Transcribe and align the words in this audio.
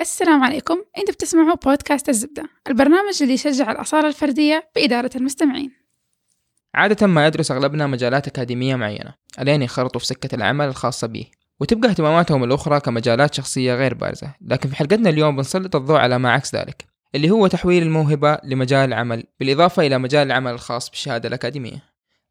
السلام 0.00 0.44
عليكم. 0.44 0.74
أنتم 0.98 1.12
بتسمعوا 1.12 1.54
بودكاست 1.54 2.08
الزبدة 2.08 2.48
البرنامج 2.68 3.22
اللي 3.22 3.34
يشجع 3.34 3.70
الأصالة 3.72 4.08
الفردية 4.08 4.70
بإدارة 4.76 5.10
المستمعين. 5.16 5.70
عادة 6.74 7.06
ما 7.06 7.26
يدرس 7.26 7.50
أغلبنا 7.50 7.86
مجالات 7.86 8.28
أكاديمية 8.28 8.76
معينة 8.76 9.14
ألين 9.40 9.62
ينخرطوا 9.62 10.00
في 10.00 10.06
سكة 10.06 10.34
العمل 10.34 10.68
الخاصة 10.68 11.06
به. 11.06 11.26
وتبقى 11.60 11.90
اهتماماتهم 11.90 12.44
الأخرى 12.44 12.80
كمجالات 12.80 13.34
شخصية 13.34 13.74
غير 13.74 13.94
بارزة 13.94 14.34
لكن 14.40 14.68
في 14.68 14.76
حلقتنا 14.76 15.10
اليوم 15.10 15.36
بنسلط 15.36 15.76
الضوء 15.76 15.96
على 15.96 16.18
ما 16.18 16.32
عكس 16.32 16.54
ذلك 16.54 16.84
اللي 17.14 17.30
هو 17.30 17.46
تحويل 17.46 17.82
الموهبة 17.82 18.38
لمجال 18.44 18.88
العمل 18.88 19.24
بالإضافة 19.40 19.86
إلى 19.86 19.98
مجال 19.98 20.26
العمل 20.26 20.52
الخاص 20.52 20.90
بالشهادة 20.90 21.28
الأكاديمية. 21.28 21.82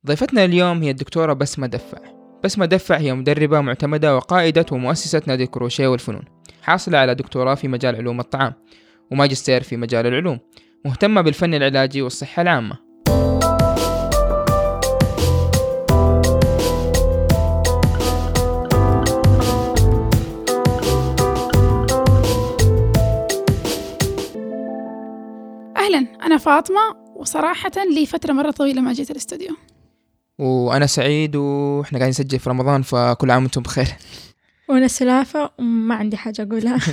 ضيفتنا 0.08 0.46
اليوم 0.46 0.84
هي 0.84 0.90
الدكتورة 0.90 1.34
بسمة 1.34 1.68
دفع. 1.68 2.19
بسمة 2.44 2.66
دفع 2.66 2.98
هي 2.98 3.14
مدربة 3.14 3.62
معتمدة 3.62 4.16
وقائدة 4.16 4.66
ومؤسسة 4.72 5.22
نادي 5.28 5.44
الكروشيه 5.44 5.88
والفنون. 5.88 6.24
حاصلة 6.62 6.98
على 6.98 7.16
دكتوراه 7.16 7.55
في 7.55 7.68
مجال 7.68 7.96
علوم 7.96 8.20
الطعام 8.20 8.54
وماجستير 9.12 9.63
في 9.63 9.77
مجال 9.77 10.08
العلوم. 10.08 10.40
مهتمة 10.86 11.22
بالفن 11.22 11.54
العلاجي 11.54 12.02
والصحة 12.02 12.41
العامة. 12.41 12.77
أهلا 25.77 26.08
أنا 26.26 26.38
فاطمة 26.38 26.80
وصراحة 27.16 27.71
لي 27.96 28.05
فترة 28.05 28.34
مرة 28.34 28.52
طويلة 28.52 28.82
ما 28.82 28.94
جيت 28.94 29.12
الأستوديو. 29.12 29.55
وأنا 30.39 30.85
سعيد 30.85 31.35
وإحنا 31.35 31.98
قاعدين 31.99 32.09
نسجل 32.09 32.39
في 32.39 32.49
رمضان 32.49 32.81
فكل 32.81 33.31
عام 33.31 33.43
وأنتم 33.43 33.61
بخير. 33.61 33.88
وأنا 34.70 34.88
سلافة 34.88 35.52
وما 35.59 35.95
عندي 35.95 36.17
حاجة 36.17 36.41
أقولها. 36.41 36.79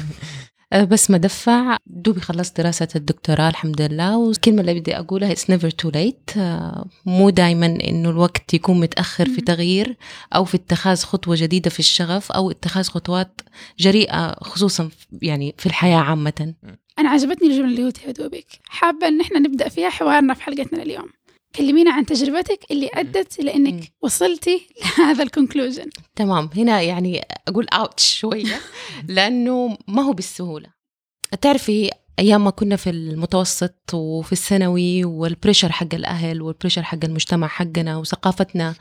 أه، 0.72 0.84
بس 0.84 1.10
مدفع. 1.10 1.77
دوبي 1.86 2.20
خلصت 2.20 2.60
دراسة 2.60 2.88
الدكتوراه 2.96 3.48
الحمد 3.48 3.82
لله. 3.82 4.19
والكلمة 4.19 4.61
اللي 4.61 4.80
بدي 4.80 4.98
أقولها 4.98 5.34
it's 5.34 5.38
never 5.53 5.70
too 5.83 5.91
late. 5.91 6.38
أه، 6.38 6.84
مو 7.06 7.30
دايما 7.30 7.66
إنه 7.66 8.11
الوقت 8.11 8.55
يكون 8.55 8.80
متأخر 8.80 9.28
في 9.28 9.41
تغيير 9.41 9.97
أو 10.34 10.44
في 10.44 10.56
اتخاذ 10.56 11.03
خطوة 11.03 11.36
جديدة 11.38 11.70
في 11.70 11.78
الشغف 11.78 12.33
أو 12.33 12.50
اتخاذ 12.50 12.84
خطوات 12.84 13.41
جريئة 13.78 14.34
خصوصا 14.41 14.88
يعني 15.22 15.55
في 15.58 15.66
الحياة 15.66 15.98
عامة. 15.98 16.55
أنا 16.98 17.08
عجبتني 17.08 17.48
الجملة 17.48 17.69
اللي 17.69 17.84
قلتها 17.84 18.10
دوبك 18.10 18.47
حابة 18.64 19.08
إن 19.08 19.20
إحنا 19.20 19.38
نبدأ 19.38 19.69
فيها 19.69 19.88
حوارنا 19.88 20.34
في 20.34 20.42
حلقتنا 20.42 20.83
اليوم. 20.83 21.08
كلمينا 21.57 21.93
عن 21.93 22.07
تجربتك 22.07 22.61
اللي 22.71 22.91
أدت 22.95 23.41
لأنك 23.41 23.93
وصلتي 24.03 24.67
لهذا 24.99 25.23
الـ 25.22 25.29
conclusion 25.29 25.91
تمام. 26.17 26.51
هنا 26.57 26.81
يعني 26.81 27.23
أقول 27.49 27.67
ouch 27.72 28.19
شوية 28.19 28.61
لأنه 29.09 29.79
ما 29.89 30.03
هو 30.03 30.12
بالسهولة. 30.12 30.69
تعرفي 31.41 31.91
أيام 32.19 32.45
ما 32.45 32.51
كنا 32.51 32.77
في 32.77 32.91
المتوسط 32.91 33.95
وفي 33.95 34.33
الثانوي 34.33 35.05
والـ 35.05 35.18
pressure 35.18 35.72
حق 35.73 35.95
الأهل 35.95 36.43
والـ 36.42 36.50
pressure 36.50 36.83
حق 36.83 36.99
المجتمع 37.05 37.49
حقنا 37.49 37.97
وثقافتنا 37.97 38.75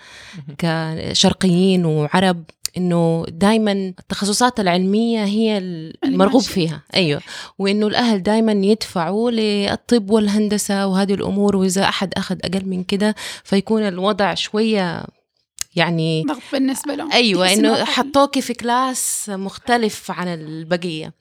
كشرقيين 0.57 1.85
وعرب 1.85 2.43
إنه 2.77 3.25
دائما 3.29 3.71
التخصصات 3.71 4.59
العلمية 4.59 5.23
هي 5.23 5.57
المرغوب 6.03 6.41
فيها. 6.41 6.83
أيوه. 6.95 7.21
وإنه 7.59 7.87
الأهل 7.87 8.23
دائما 8.23 8.51
يدفعوا 8.51 9.31
للطب 9.31 10.09
والهندسة 10.11 10.87
وهذه 10.87 11.13
الأمور 11.13 11.55
وإذا 11.55 11.83
أحد 11.83 12.13
أخذ 12.17 12.37
أقل 12.43 12.65
من 12.65 12.83
كده 12.83 13.15
فيكون 13.43 13.81
الوضع 13.87 14.33
شوية 14.33 15.05
يعني 15.75 16.23
ضغط 16.27 16.41
بالنسبة 16.51 16.95
لهم. 16.95 17.11
أيوه 17.11 17.53
إنه 17.53 17.85
حطوكي 17.85 18.41
في 18.41 18.53
كلاس 18.53 19.29
مختلف 19.29 20.11
عن 20.11 20.27
البقية. 20.27 21.13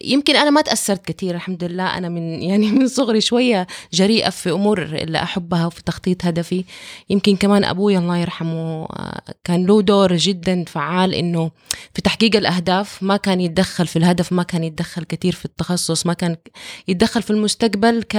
يمكن 0.00 0.36
أنا 0.36 0.50
ما 0.50 0.60
تأثرت 0.60 1.04
كثير 1.04 1.34
الحمد 1.34 1.64
لله. 1.64 1.98
أنا 1.98 2.08
من 2.08 2.22
يعني 2.50 2.70
من 2.70 2.88
صغري 2.88 3.20
شوية 3.20 3.66
جريئة 3.92 4.30
في 4.30 4.50
أمور 4.50 4.82
اللي 4.82 5.22
أحبها 5.22 5.66
وفي 5.66 5.82
تخطيط 5.82 6.24
هدفي. 6.24 6.64
يمكن 7.10 7.36
كمان 7.36 7.64
أبوي 7.64 7.98
الله 7.98 8.16
يرحمه 8.16 8.88
كان 9.44 9.66
له 9.66 9.82
دور 9.82 10.16
جدا 10.16 10.64
فعال 10.64 11.14
إنه 11.14 11.50
في 11.94 12.02
تحقيق 12.02 12.36
الأهداف. 12.36 13.02
ما 13.02 13.16
كان 13.16 13.40
يتدخل 13.40 13.86
في 13.86 13.96
الهدف 13.96 14.32
ما 14.32 14.42
كان 14.42 14.64
يتدخل 14.64 15.04
كثير 15.04 15.32
في 15.32 15.44
التخصص 15.44 16.06
ما 16.06 16.12
كان 16.12 16.36
يتدخل 16.88 17.22
في 17.22 17.30
المستقبل 17.30 18.02
ك 18.02 18.16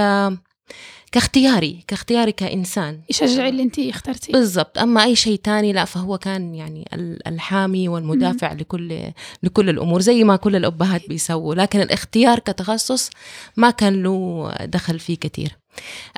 كاختياري 1.11 1.83
كاختياري 1.87 2.31
كإنسان. 2.31 2.99
يشجع 3.09 3.47
اللي 3.47 3.63
أنت 3.63 3.79
اخترتيه. 3.79 4.33
بالضبط. 4.33 4.77
أما 4.77 5.03
أي 5.03 5.15
شيء 5.15 5.39
تاني 5.43 5.73
لا 5.73 5.85
فهو 5.85 6.17
كان 6.17 6.55
يعني 6.55 6.89
الحامي 7.27 7.87
والمدافع 7.89 8.53
لكل 8.53 9.11
لكل 9.43 9.69
الأمور 9.69 10.01
زي 10.01 10.23
ما 10.23 10.35
كل 10.35 10.55
الأبهات 10.55 11.09
بيسووا. 11.09 11.55
لكن 11.55 11.81
الاختيار 11.81 12.39
كتخصص 12.39 13.09
ما 13.57 13.71
كان 13.71 14.03
له 14.03 14.51
دخل 14.61 14.99
فيه 14.99 15.17
كثير 15.17 15.60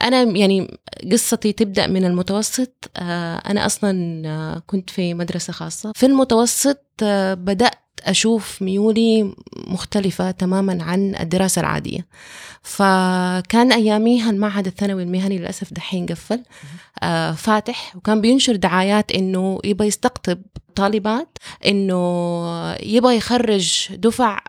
أنا 0.01 0.23
يعني 0.23 0.77
قصتي 1.11 1.51
تبدأ 1.51 1.87
من 1.87 2.05
المتوسط. 2.05 2.91
آه، 2.97 3.35
أنا 3.35 3.65
أصلا 3.65 4.21
آه، 4.25 4.63
كنت 4.67 4.89
في 4.89 5.13
مدرسة 5.13 5.53
خاصة. 5.53 5.91
في 5.95 6.05
المتوسط 6.05 6.79
آه، 7.03 7.33
بدأت 7.33 7.73
أشوف 8.03 8.61
ميولي 8.61 9.35
مختلفة 9.67 10.31
تماما 10.31 10.83
عن 10.83 11.15
الدراسة 11.15 11.59
العادية. 11.59 12.07
فكان 12.61 13.71
أياميها 13.71 14.29
المعهد 14.29 14.67
الثانوي 14.67 15.03
المهني 15.03 15.37
للأسف 15.37 15.73
دحين 15.73 16.05
قفل. 16.05 16.43
فاتح 17.35 17.95
وكان 17.95 18.21
بينشر 18.21 18.55
دعايات 18.55 19.11
إنه 19.11 19.59
يبغى 19.63 19.87
يستقطب 19.87 20.41
طالبات 20.75 21.37
إنه 21.65 22.75
يبغى 22.81 23.15
يخرج 23.17 23.87
دفع 23.95 24.39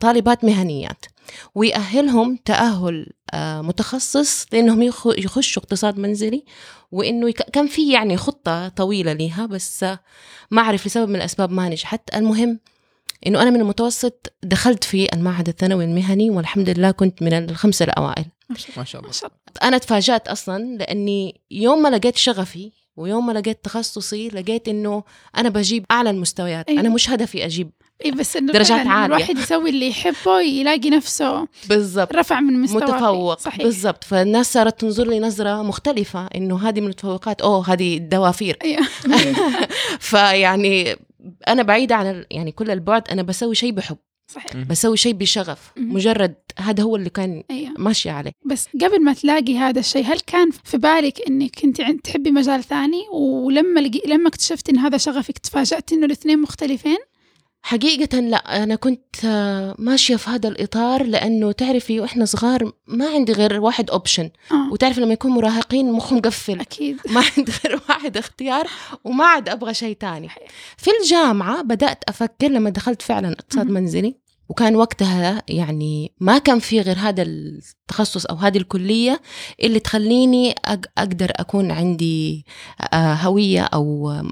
طالبات 0.00 0.44
مهنيات. 0.44 1.04
ويأهلهم 1.54 2.36
تأهل 2.36 3.06
آه 3.34 3.60
متخصص 3.60 4.46
لأنهم 4.52 4.82
يخشوا 5.06 5.62
اقتصاد 5.62 5.98
منزلي 5.98 6.44
وإنه 6.92 7.30
كان 7.30 7.66
في 7.66 7.92
يعني 7.92 8.16
خطة 8.16 8.68
طويلة 8.68 9.12
ليها 9.12 9.46
بس 9.46 9.84
ما 10.50 10.62
أعرف 10.62 10.86
لسبب 10.86 11.08
من 11.08 11.16
الأسباب 11.16 11.50
ما 11.52 11.68
نجحت. 11.68 12.00
المهم 12.14 12.60
إنه 13.26 13.42
أنا 13.42 13.50
من 13.50 13.60
المتوسط 13.60 14.32
دخلت 14.42 14.84
في 14.84 15.14
المعهد 15.14 15.48
الثانوي 15.48 15.84
المهني 15.84 16.30
والحمد 16.30 16.70
لله 16.70 16.90
كنت 16.90 17.22
من 17.22 17.32
الخمسة 17.32 17.84
الأوائل. 17.84 18.24
ما 19.10 19.12
شاء 19.12 19.30
الله. 19.30 19.68
أنا 19.68 19.78
تفاجأت 19.78 20.28
أصلا 20.28 20.76
لأني 20.76 21.40
يوم 21.50 21.82
ما 21.82 21.88
لقيت 21.88 22.16
شغفي 22.16 22.72
ويوم 22.96 23.26
ما 23.26 23.32
لقيت 23.32 23.64
تخصصي 23.64 24.28
لقيت 24.28 24.68
إنه 24.68 25.04
أنا 25.36 25.48
بجيب 25.48 25.84
أعلى 25.90 26.10
المستويات. 26.10 26.68
أيوة. 26.68 26.80
أنا 26.80 26.88
مش 26.88 27.10
هدفي 27.10 27.44
أجيب 27.44 27.70
إيه 28.04 28.12
بس 28.12 28.36
إنه 28.36 28.52
درجات 28.52 28.86
عالية 28.86 29.16
الواحد 29.16 29.38
يسوي 29.38 29.70
اللي 29.70 29.88
يحبه 29.88 30.40
يلاقي 30.40 30.90
نفسه 30.90 31.48
بالضبط. 31.68 32.14
رفع 32.14 32.40
من 32.40 32.62
مستوى 32.62 32.82
متفوق. 32.82 33.38
صحيح. 33.38 33.62
بالضبط. 33.62 34.04
فالناس 34.04 34.52
صارت 34.52 34.80
تنظر 34.80 35.08
لي 35.08 35.20
نظرة 35.20 35.62
مختلفة 35.62 36.26
إنه 36.26 36.68
هذه 36.68 36.80
من 36.80 36.84
المتفوقات 36.84 37.40
أوه 37.40 37.72
هذه 37.72 37.96
الدوافير. 37.96 38.58
أيوه. 38.64 38.86
فيعني 40.10 40.96
أنا 41.48 41.62
بعيدة 41.62 41.94
عن 41.94 42.24
يعني 42.30 42.52
كل 42.52 42.70
البعد 42.70 43.08
أنا 43.08 43.22
بسوي 43.22 43.54
شيء 43.54 43.72
بحب. 43.72 43.96
صحيح. 44.34 44.56
بسوي 44.56 44.96
شيء 44.96 45.12
بشغف. 45.12 45.72
مجرد 45.76 46.34
هذا 46.58 46.82
هو 46.82 46.96
اللي 46.96 47.10
كان 47.10 47.42
أيوه. 47.50 47.74
ماشي 47.78 48.10
عليه. 48.10 48.32
بس 48.44 48.68
قبل 48.82 49.04
ما 49.04 49.12
تلاقي 49.12 49.58
هذا 49.58 49.80
الشيء 49.80 50.04
هل 50.04 50.20
كان 50.20 50.50
في 50.64 50.78
بالك 50.78 51.28
إنك 51.28 51.50
كنت 51.60 51.82
تحبي 52.04 52.30
مجال 52.30 52.64
ثاني؟ 52.64 53.02
ولما 53.12 53.80
لقي... 53.80 54.00
لما 54.06 54.28
اكتشفت 54.28 54.68
إن 54.68 54.78
هذا 54.78 54.96
شغفك 54.96 55.38
تفاجأت 55.38 55.92
إنه 55.92 56.06
الاثنين 56.06 56.38
مختلفين؟ 56.38 56.98
حقيقة 57.62 58.20
لا 58.20 58.62
أنا 58.62 58.74
كنت 58.74 59.24
آه، 59.24 59.74
ماشية 59.78 60.16
في 60.16 60.30
هذا 60.30 60.48
الإطار 60.48 61.02
لأنه 61.02 61.52
تعرفي 61.52 62.00
وإحنا 62.00 62.24
صغار 62.24 62.72
ما 62.86 63.08
عندي 63.08 63.32
غير 63.32 63.60
واحد 63.60 63.90
أوبشن 63.90 64.30
آه. 64.52 64.72
وتعرفي 64.72 65.00
لما 65.00 65.12
يكون 65.12 65.30
مراهقين 65.30 65.92
مخهم 65.92 66.18
مقفل. 66.18 66.60
أكيد. 66.60 66.96
ما 67.14 67.22
عندي 67.36 67.52
غير 67.64 67.80
واحد 67.88 68.16
اختيار 68.16 68.66
وما 69.04 69.24
عاد 69.24 69.48
أبغى 69.48 69.74
شيء 69.74 69.96
تاني. 69.96 70.28
في 70.76 70.90
الجامعة 71.02 71.62
بدأت 71.62 72.04
أفكر 72.08 72.48
لما 72.48 72.70
دخلت 72.70 73.02
فعلا 73.02 73.32
اقتصاد 73.32 73.66
منزلي 73.66 74.28
وكان 74.48 74.76
وقتها 74.76 75.42
يعني 75.48 76.12
ما 76.20 76.38
كان 76.38 76.58
في 76.58 76.80
غير 76.80 76.98
هذا 76.98 77.22
التخصص 77.22 78.26
أو 78.26 78.36
هذه 78.36 78.58
الكلية 78.58 79.20
اللي 79.62 79.80
تخليني 79.80 80.54
أقدر 80.98 81.32
أكون 81.36 81.70
عندي 81.70 82.46
آه، 82.92 83.14
هوية 83.14 83.62
أو 83.62 84.10
آه، 84.10 84.30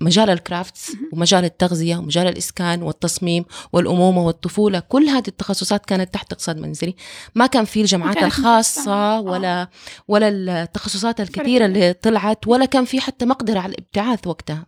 مجال 0.00 0.30
الكرافتس 0.30 0.92
ومجال 1.12 1.44
التغذية 1.44 1.96
ومجال 1.96 2.26
الإسكان 2.26 2.82
والتصميم 2.82 3.44
والأمومة 3.72 4.26
والطفولة 4.26 4.80
كل 4.80 5.08
هذه 5.08 5.28
التخصصات 5.28 5.86
كانت 5.86 6.14
تحت 6.14 6.32
اقتصاد 6.32 6.58
منزلي. 6.58 6.94
ما 7.34 7.46
كان 7.46 7.64
في 7.64 7.80
الجامعات 7.80 8.22
الخاصة 8.22 8.92
آه. 8.92 9.20
ولا 9.20 9.68
ولا 10.08 10.62
التخصصات 10.62 11.20
الكثيرة 11.20 11.66
اللي 11.66 11.92
طلعت 11.92 12.46
ولا 12.46 12.64
كان 12.64 12.84
في 12.84 13.00
حتى 13.00 13.24
مقدرة 13.24 13.60
على 13.60 13.72
الابتعاث 13.72 14.26
وقتها. 14.26 14.66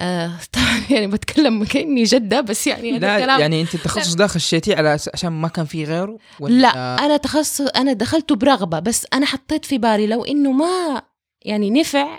آه 0.00 0.32
طبعا 0.52 0.80
يعني 0.90 1.06
بتكلم 1.06 1.64
كأني 1.64 2.02
جدة 2.02 2.40
بس 2.40 2.66
يعني 2.66 2.98
لا 2.98 3.16
الكلام 3.16 3.40
يعني 3.40 3.60
أنت 3.60 3.74
التخصص 3.74 4.14
ده 4.14 4.26
خشيتيه 4.26 4.76
على 4.76 4.88
عشان 4.88 5.32
ما 5.32 5.48
كان 5.48 5.64
في 5.64 5.84
غيره؟ 5.84 6.18
ولا 6.40 6.54
لا 6.54 7.06
أنا 7.06 7.16
تخصص 7.16 7.60
أنا 7.60 7.92
دخلته 7.92 8.36
برغبة 8.36 8.78
بس 8.78 9.06
أنا 9.12 9.26
حطيت 9.26 9.64
في 9.64 9.78
بالي 9.78 10.06
لو 10.06 10.24
إنه 10.24 10.52
ما 10.52 11.02
يعني 11.46 11.70
نفع. 11.70 12.18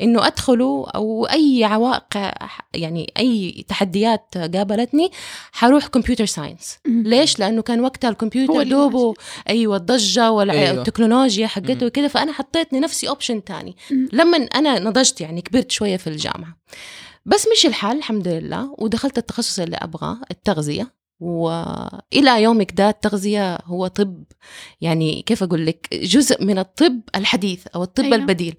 إنه 0.00 0.26
أدخله 0.26 0.86
أو 0.94 1.26
أي 1.26 1.64
عوائق 1.64 2.04
يعني 2.74 3.12
أي 3.18 3.64
تحديات 3.68 4.38
قابلتني 4.38 5.10
حروح 5.52 5.86
كمبيوتر 5.86 6.24
ساينس. 6.24 6.78
ليش 6.86 7.38
لأنه 7.38 7.62
كان 7.62 7.80
وقتها 7.80 8.10
الكمبيوتر 8.10 8.62
دوبه 8.62 9.14
أيوه 9.48 9.76
الضجة 9.76 10.22
أيوة. 10.22 10.32
والتكنولوجيا 10.32 11.46
حقته 11.46 11.80
مم. 11.80 11.86
وكذا 11.86 12.08
فأنا 12.08 12.32
حطيت 12.32 12.72
لنفسي 12.72 13.08
اوبشن 13.08 13.44
تاني. 13.44 13.76
لما 14.12 14.36
أنا 14.36 14.78
نضجت 14.78 15.20
يعني 15.20 15.42
كبرت 15.42 15.70
شوية 15.70 15.96
في 15.96 16.06
الجامعة 16.06 16.56
بس 17.26 17.48
مش 17.56 17.66
الحال 17.66 17.96
الحمد 17.96 18.28
لله 18.28 18.74
ودخلت 18.78 19.18
التخصص 19.18 19.58
اللي 19.58 19.76
أبغاه 19.76 20.20
التغذية 20.30 21.01
وإلى 21.22 22.42
يومك 22.42 22.72
ده 22.72 22.88
التغذية 22.88 23.58
هو 23.64 23.86
طب. 23.86 24.22
يعني 24.80 25.22
كيف 25.22 25.42
أقول 25.42 25.66
لك؟ 25.66 25.88
جزء 25.92 26.44
من 26.44 26.58
الطب 26.58 27.00
الحديث 27.16 27.66
أو 27.66 27.82
الطب 27.82 28.04
أيوة. 28.04 28.14
أيوة. 28.14 28.22
البديل. 28.22 28.54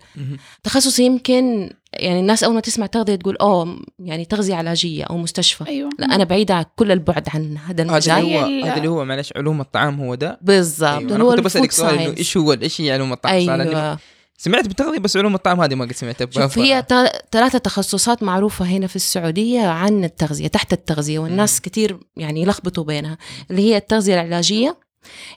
تخصص 0.64 1.00
يمكن 1.00 1.70
يعني 1.94 2.20
الناس 2.20 2.44
أول 2.44 2.54
ما 2.54 2.60
تسمع 2.60 2.86
تغذية 2.86 3.16
تقول 3.16 3.36
أوه 3.38 3.80
يعني 4.00 4.26
تغذية 4.26 4.56
علاجية 4.56 5.04
أو 5.04 5.18
مستشفى. 5.18 5.68
أيوه. 5.68 5.90
لا 6.00 6.16
أنا 6.16 6.24
بعيدة 6.24 6.72
كل 6.76 6.92
البعد 6.92 7.30
عن 7.34 7.58
هذا 7.58 7.74
هذا 7.74 7.82
المجال. 7.82 8.18
اللي 8.18 8.38
هو 8.38 8.66
هذا 8.66 8.78
اللي 8.78 8.88
هو 8.88 9.06
معلش 9.06 9.34
علوم 9.36 9.62
الطعام 9.62 10.02
هو 10.02 10.16
ده. 10.16 10.40
بالضبط. 10.42 10.90
أيوة. 10.90 11.02
اللي 11.02 11.16
أنا 11.16 11.24
هو 11.24 11.30
كنت 11.36 11.40
بسألك 11.40 11.72
سؤال 11.72 12.00
إنه 12.00 12.18
إيش 12.18 12.38
هو 12.38 12.54
إيش 12.54 12.82
هي 12.82 12.92
علوم 12.92 13.14
الطعام؟ 13.14 13.50
أيوه. 13.50 14.00
سمعت 14.44 14.68
بالتغذيه 14.68 15.00
بس 15.00 15.18
علوم 15.18 15.36
الطعام 15.36 15.62
هذه 15.62 15.76
ما 15.76 15.86
قد 15.86 15.92
سمعتها 15.92 16.28
شوف 16.32 16.60
هي 16.60 16.82
تا- 16.82 17.12
ثلاثة 17.32 17.58
تخصصات 17.58 18.24
معروفة 18.24 18.66
هنا 18.66 18.88
في 18.88 18.96
السعودية 18.96 19.68
عن 19.68 20.04
التغذية 20.04 20.48
تحت 20.48 20.74
التغذية 20.74 21.20
والناس 21.20 21.62
كتير 21.62 22.00
يعني 22.18 22.42
يلخبطوا 22.42 22.84
بينها 22.84 23.18
اللي 23.52 23.62
هي 23.62 23.78
التغذية 23.78 24.14
العلاجية 24.14 24.78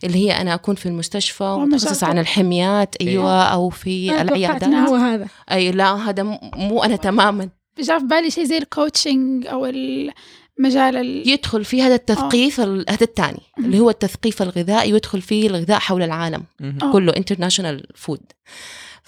اللي 0.04 0.18
هي 0.18 0.32
أنا 0.40 0.54
أكون 0.54 0.74
في 0.74 0.86
المستشفى 0.86 1.44
ومتخصصة 1.44 1.88
ومجال 1.90 2.10
عن 2.10 2.18
الحميات 2.18 2.94
أيوة 3.00 3.42
أو 3.42 3.68
في 3.70 4.10
أنا 4.10 4.18
توقعت 4.22 4.28
العيادات 4.62 4.88
هو 4.88 4.94
هذا. 4.94 5.26
أي 5.52 5.70
لا 5.72 5.94
هذا 5.94 6.22
مو 6.54 6.82
أنا 6.82 6.96
تماما. 6.96 7.48
جاء 7.80 7.98
في 7.98 8.04
بالي 8.04 8.30
شيء 8.30 8.44
زي 8.44 8.58
الـ 8.58 8.68
coaching 8.68 9.46
أو 9.46 9.66
المجال 9.66 10.96
ال... 10.96 11.28
يدخل 11.28 11.64
في 11.64 11.82
هذا 11.82 11.94
التثقيف 11.94 12.60
ال- 12.60 12.84
هذا 12.88 13.04
الثاني 13.04 13.40
اللي 13.58 13.78
هو 13.78 13.90
التثقيف 13.90 14.42
الغذائي 14.42 14.90
يدخل 14.90 15.20
فيه 15.20 15.46
الغذاء 15.48 15.78
حول 15.78 16.02
العالم. 16.02 16.42
آه. 16.60 16.92
كله 16.92 17.12
international 17.16 17.86
food 17.94 18.20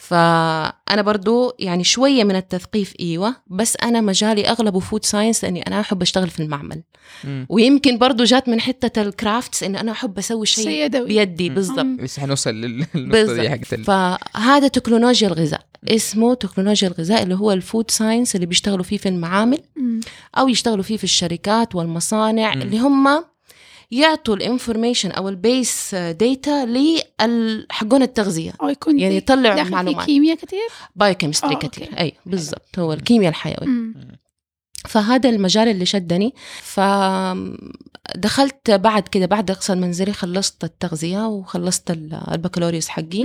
فأنا 0.01 1.03
برضو 1.03 1.55
يعني 1.59 1.85
شوية 1.85 2.25
من 2.25 2.37
التثقيف 2.37 2.95
إيوة 3.01 3.35
بس 3.47 3.77
أنا 3.83 4.01
مجالي 4.01 4.49
أغلبه 4.49 4.81
food 4.81 5.05
science 5.05 5.45
لأني 5.45 5.63
أنا 5.67 5.81
أحب 5.81 6.03
أشتغل 6.03 6.29
في 6.31 6.41
المعمل 6.43 6.83
مم. 7.25 7.47
ويمكن 7.49 7.99
برضو 7.99 8.25
جات 8.25 8.49
من 8.49 8.61
حتة 8.61 9.03
الـ 9.03 9.12
crafts 9.12 9.63
إن 9.63 9.77
أنا 9.77 9.93
أحب 9.93 10.19
أسوي 10.19 10.47
شيء 10.47 10.69
يدوي 10.85 11.07
بيدي. 11.07 11.49
بالضبط. 11.49 11.87
بس 12.03 12.21
حنوصل 12.21 12.51
لل- 12.51 12.87
للنقطة 12.95 12.95
دي 12.95 13.09
بالضبط 13.11 13.47
حقت 13.47 13.75
فهذا 14.35 14.69
تكنولوجيا 14.69 15.29
الغذاء 15.29 15.61
اسمه 15.89 16.35
تكنولوجيا 16.35 16.89
الغذاء 16.89 17.23
اللي 17.23 17.35
هو 17.35 17.53
الـ 17.53 17.61
food 17.61 17.91
science 17.91 18.35
اللي 18.35 18.47
بيشتغلوا 18.47 18.85
فيه 18.85 18.97
في 18.99 19.09
المعامل 19.09 19.59
مم. 19.77 20.01
أو 20.39 20.49
يشتغلوا 20.49 20.83
فيه 20.83 20.97
في 20.97 21.05
الشركات 21.05 21.75
والمصانع 21.75 22.55
مم. 22.55 22.63
اللي 22.63 22.79
هم 22.79 23.25
يعطوا 23.91 24.37
الـ 24.37 24.43
information 24.43 25.11
أو 25.11 25.29
الـ 25.29 25.42
base 25.42 25.95
data 25.95 26.67
لحقون 26.67 28.03
التغذية. 28.03 28.53
أو 28.63 28.69
يكون 28.69 28.99
يعني 28.99 29.13
زي 29.13 29.17
يطلع 29.19 29.55
داخل 29.55 29.69
في 29.69 29.73
معلومات. 29.75 30.07
كيمياء 30.07 30.37
كثير 30.37 30.69
biochemistry 30.97 31.55
آه، 31.55 31.59
كثير. 31.59 31.89
أي 31.99 32.13
بالضبط. 32.27 32.79
هو 32.79 32.93
الكيمياء 32.93 33.31
الحيوي 33.31 33.67
مم. 33.67 33.95
فهذا 34.89 35.29
المجال 35.31 35.69
اللي 35.69 35.87
شدني. 35.87 36.35
فدخلت 38.15 38.71
بعد 38.71 39.09
كده 39.09 39.27
بعد 39.27 39.51
الاقتصاد 39.51 39.73
المنزلي 39.73 40.13
خلصت 40.13 40.65
التغذية 40.65 41.27
وخلصت 41.27 41.91
ال- 41.91 42.21
البكالوريوس 42.33 42.89
حقي. 42.89 43.25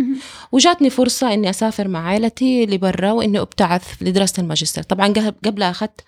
وجاتني 0.51 0.89
فرصة 0.89 1.33
إني 1.33 1.49
أسافر 1.49 1.87
مع 1.87 2.07
عائلتي 2.07 2.65
لبرا 2.65 3.11
وإني 3.11 3.39
أبتعث 3.39 3.83
لدراسة 4.01 4.41
الماجستير. 4.41 4.83
طبعا 4.83 5.07
قبل- 5.07 5.33
قبلها 5.45 5.71
أخذت 5.71 6.01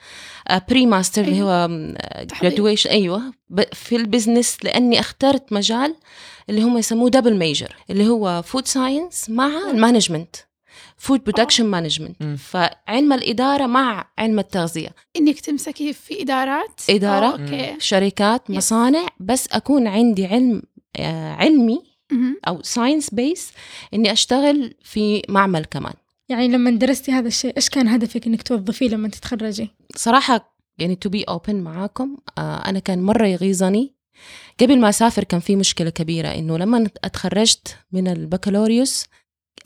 pre-master 0.70 1.22
اللي 1.22 1.42
هو 1.42 1.68
تحضير. 2.30 2.50
graduation 2.50 3.32
ب- 3.50 3.74
في 3.74 3.96
الـ 3.96 4.03
business 4.03 4.58
لأني 4.64 5.00
اخترت 5.00 5.54
مجال 5.54 5.96
اللي 6.50 6.62
هم 6.64 6.78
يسموه 6.78 7.10
double 7.10 7.38
major 7.38 7.76
اللي 7.90 8.08
هو 8.08 8.42
food 8.42 8.68
science 8.68 9.30
مع 9.30 9.50
الـ 9.72 9.78
management 9.78 10.36
food 10.98 11.24
production 11.24 11.66
management. 11.66 12.24
فعلم 12.38 13.14
الإدارة 13.14 13.66
مع 13.66 14.12
علم 14.18 14.40
التغذية 14.40 14.90
إنك 15.18 15.40
تمسكي 15.40 15.94
في 15.94 16.22
إدارات 16.22 16.82
إدارة. 16.90 17.26
أو 17.26 17.32
okay 17.32 17.76
شركات. 17.80 18.52
مصانع 18.52 19.06
بس 19.20 19.48
أكون 19.48 19.88
عندي 19.88 20.26
علم 20.26 20.62
آه، 20.96 21.34
علمي. 21.34 21.96
أو 22.48 22.62
science 22.62 23.10
base 23.10 23.52
إني 23.94 24.12
أشتغل 24.12 24.74
في 24.84 25.22
معمل 25.30 25.66
كمان 25.66 25.94
يعني 26.30 26.48
لما 26.48 26.72
درستي 26.72 27.12
هذا 27.12 27.28
الشيء 27.28 27.54
إيش 27.58 27.70
كان 27.70 27.88
هدفك 27.88 28.28
إنك 28.28 28.44
توظفيه 28.44 28.90
لما 28.90 29.08
تتخرجي؟ 29.08 29.70
صراحة 29.96 30.56
يعني 30.78 30.96
to 30.96 31.10
be 31.10 31.24
open 31.24 31.56
معاكم 31.56 32.18
آه 32.38 32.70
أنا 32.70 32.80
كان 32.80 33.02
مرة 33.02 33.28
يغيظني 33.28 33.94
قبل 34.60 34.80
ما 34.80 34.90
أسافر 34.90 35.24
كان 35.24 35.40
في 35.40 35.56
مشكلة 35.56 35.90
كبيرة 35.90 36.28
إنه 36.28 36.58
لما 36.58 36.90
أتخرجت 37.04 37.78
من 37.92 38.08
البكالوريوس 38.08 39.06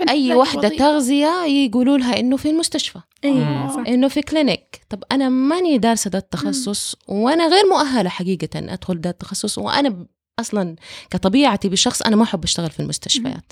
وحدة 0.02 0.36
وظيفة. 0.68 0.78
تغذية 0.78 1.46
يقولوا 1.46 1.98
لها 1.98 2.20
إنه 2.20 2.38
في 2.38 2.50
المستشفى 2.50 3.00
أيوة. 3.26 3.68
صح 3.76 3.84
إنه 3.88 4.08
في 4.08 4.22
كلينيك 4.22 4.82
طب 4.90 5.04
أنا 5.12 5.30
ماني 5.30 5.78
دارسة 5.78 6.10
ده 6.10 6.18
التخصص 6.18 6.96
وأنا 7.08 7.48
غير 7.48 7.66
مؤهلة 7.70 8.10
حقيقة 8.10 8.50
أدخل 8.74 9.02
ده 9.02 9.10
التخصص 9.10 9.58
وأنا 9.58 9.90
ب- 9.90 10.08
أصلا 10.40 10.76
كطبيعتي 11.10 11.70
بالشخص 11.70 12.02
أنا 12.02 12.16
ما 12.16 12.24
أحب 12.24 12.44
أشتغل 12.44 12.70
في 12.70 12.80
المستشفيات 12.80 13.52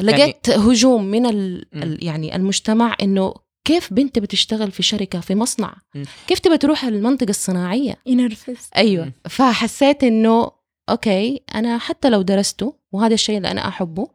لقيت 0.00 0.50
هجوم 0.50 1.04
من 1.04 1.26
ال. 1.26 1.64
ال- 1.74 2.04
يعني 2.04 2.36
المجتمع 2.36 2.96
إنه 3.02 3.34
كيف 3.64 3.92
بنت 3.92 4.18
بتشتغل 4.18 4.70
في 4.70 4.82
شركة 4.82 5.20
في 5.20 5.34
مصنع 5.34 5.74
مم. 5.94 6.04
كيف 6.26 6.38
تبى 6.38 6.58
تروح 6.58 6.84
المنطقة 6.84 7.30
الصناعية 7.30 7.96
ينرفز 8.06 8.56
أيوه 8.76 9.04
مم. 9.04 9.12
فحسيت 9.28 10.04
إنه 10.04 10.50
أوكي 10.90 11.40
أنا 11.54 11.78
حتى 11.78 12.10
لو 12.10 12.22
درسته 12.22 12.74
وهذا 12.92 13.14
الشيء 13.14 13.36
اللي 13.36 13.50
أنا 13.50 13.68
أحبه 13.68 14.08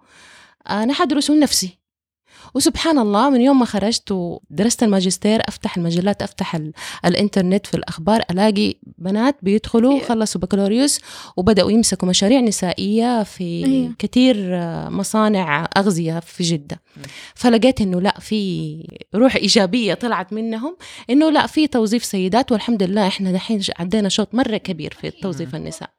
أنا 0.69 0.94
حدرسه 0.94 1.33
لنفسي 1.33 1.83
وسبحان 2.56 3.00
الله 3.00 3.30
من 3.30 3.42
يوم 3.42 3.60
ما 3.60 3.65
خرجت 3.65 4.12
ودرست 4.12 4.83
الماجستير 4.83 5.42
أفتح 5.48 5.77
المجلات 5.77 6.21
أفتح 6.21 6.56
ال... 6.56 6.74
الإنترنت 7.06 7.68
في 7.68 7.74
الأخبار 7.74 8.24
ألاقي 8.31 8.75
بنات 8.98 9.38
بيدخلوا 9.42 10.00
خلصوا 10.00 10.42
بكالوريوس 10.42 11.00
وبدأوا 11.38 11.71
يمسكوا 11.71 12.07
مشاريع 12.07 12.39
نسائية 12.39 13.24
في. 13.24 13.63
كثير 14.00 14.36
آه، 14.56 14.89
مصانع 14.89 15.69
أغذية 15.77 16.19
في 16.19 16.44
جدة. 16.44 16.81
مم. 16.98 17.04
فلقيت 17.36 17.81
إنه 17.81 18.01
لا 18.01 18.19
في 18.19 18.88
روح 19.15 19.36
إيجابية 19.36 19.94
طلعت 19.94 20.33
منهم 20.33 20.77
إنه 21.10 21.30
لا 21.30 21.48
في 21.48 21.68
توظيف 21.68 22.06
سيدات 22.06 22.51
والحمد 22.51 22.83
لله 22.83 23.07
إحنا 23.07 23.31
دحين 23.31 23.62
عدينا 23.80 24.10
شوط 24.10 24.36
مرة 24.36 24.57
كبير 24.57 24.98
في 25.01 25.12
توظيف 25.12 25.56
النساء. 25.56 25.89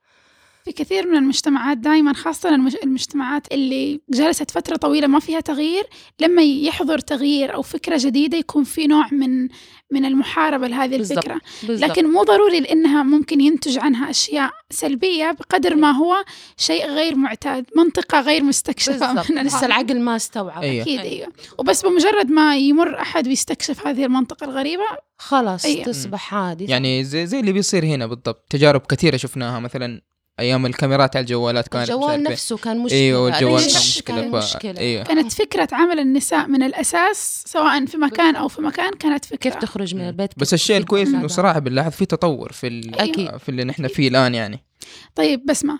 في 0.64 0.72
كثير 0.72 1.06
من 1.06 1.16
المجتمعات 1.16 1.78
دائما 1.78 2.12
خاصة 2.12 2.48
المج- 2.48 2.76
المجتمعات 2.84 3.52
اللي 3.52 4.00
جلست 4.10 4.50
فترة 4.50 4.76
طويلة 4.76 5.06
ما 5.06 5.18
فيها 5.20 5.40
تغيير 5.40 5.84
لما 6.20 6.42
يحضر 6.42 6.98
تغيير 6.98 7.54
أو 7.54 7.62
فكرة 7.62 7.98
جديدة 8.00 8.38
يكون 8.38 8.64
في 8.64 8.86
نوع 8.86 9.06
من 9.12 9.48
من 9.90 10.04
المحاربة 10.04 10.66
لهذه 10.68 10.96
بالضبط. 10.96 11.18
الفكرة 11.18 11.40
بالضبط. 11.62 11.90
لكن 11.90 12.10
مو 12.12 12.22
ضروري 12.22 12.60
لأنها 12.60 13.02
ممكن 13.02 13.40
ينتج 13.40 13.78
عنها 13.78 14.10
أشياء 14.10 14.50
سلبية 14.70 15.30
بقدر 15.40 15.74
ما 15.76 15.90
هو 15.90 16.16
شيء 16.56 16.86
غير 16.86 17.14
معتاد 17.16 17.64
منطقة 17.76 18.20
غير 18.20 18.42
مستكشفة 18.44 19.12
من 19.12 19.42
لسه. 19.46 19.66
العقل 19.66 20.00
ما 20.00 20.16
استوعب 20.16 20.62
أيوة. 20.62 20.82
أكيد 20.82 21.00
أيوة 21.00 21.28
وبس 21.58 21.82
بمجرد 21.86 22.30
ما 22.30 22.56
يمر 22.56 23.00
أحد 23.00 23.28
ويستكشف 23.28 23.86
هذه 23.86 24.04
المنطقة 24.04 24.44
الغريبة 24.44 24.84
خلاص 25.18 25.64
أيوة. 25.64 25.84
تصبح 25.84 26.34
عادي 26.34 26.64
يعني 26.64 27.04
زي 27.04 27.26
زي 27.26 27.40
اللي 27.40 27.52
بيصير 27.52 27.84
هنا 27.84 28.06
بالضبط 28.06 28.46
تجارب 28.50 28.80
كثيرة 28.80 29.16
شفناها 29.16 29.60
مثلا 29.60 30.00
أيام 30.40 30.66
الكاميرات 30.66 31.16
على 31.16 31.22
الجوالات 31.22 31.68
كانت 31.68 31.90
الجوال 31.90 32.26
إيه. 32.26 32.32
نفسه 32.32 32.56
كان 32.56 32.78
مشكلة 32.78 32.98
إيوه 33.00 33.28
الجوال 33.28 33.62
كان 33.62 33.70
كان 33.70 33.80
مشكلة 33.80 34.30
ف... 34.30 34.34
مشكلة. 34.34 34.78
إيوه 34.78 35.04
كانت 35.04 35.32
فكرة 35.32 35.68
عمل 35.72 35.98
النساء 35.98 36.46
من 36.46 36.62
الأساس 36.62 37.44
سواء 37.46 37.86
في 37.86 37.96
مكان 37.96 38.36
أو 38.36 38.48
في 38.48 38.62
مكان 38.62 38.90
كانت 38.92 39.24
فكرة 39.24 39.36
كيف 39.36 39.54
تخرج 39.54 39.94
من 39.94 40.08
البيت 40.08 40.30
بس 40.36 40.54
الشيء 40.54 40.76
الكويس 40.76 41.08
إنه. 41.08 41.26
صراحة 41.26 41.58
بنلاحظ 41.58 41.90
في 41.90 42.06
تطور 42.06 42.52
في 42.52 42.66
ال... 42.66 42.94
أكيد. 42.94 43.36
في 43.36 43.48
اللي 43.48 43.64
نحن 43.64 43.88
فيه 43.88 44.08
الآن 44.08 44.34
يعني 44.34 44.64
طيب 45.14 45.46
بسمة 45.46 45.78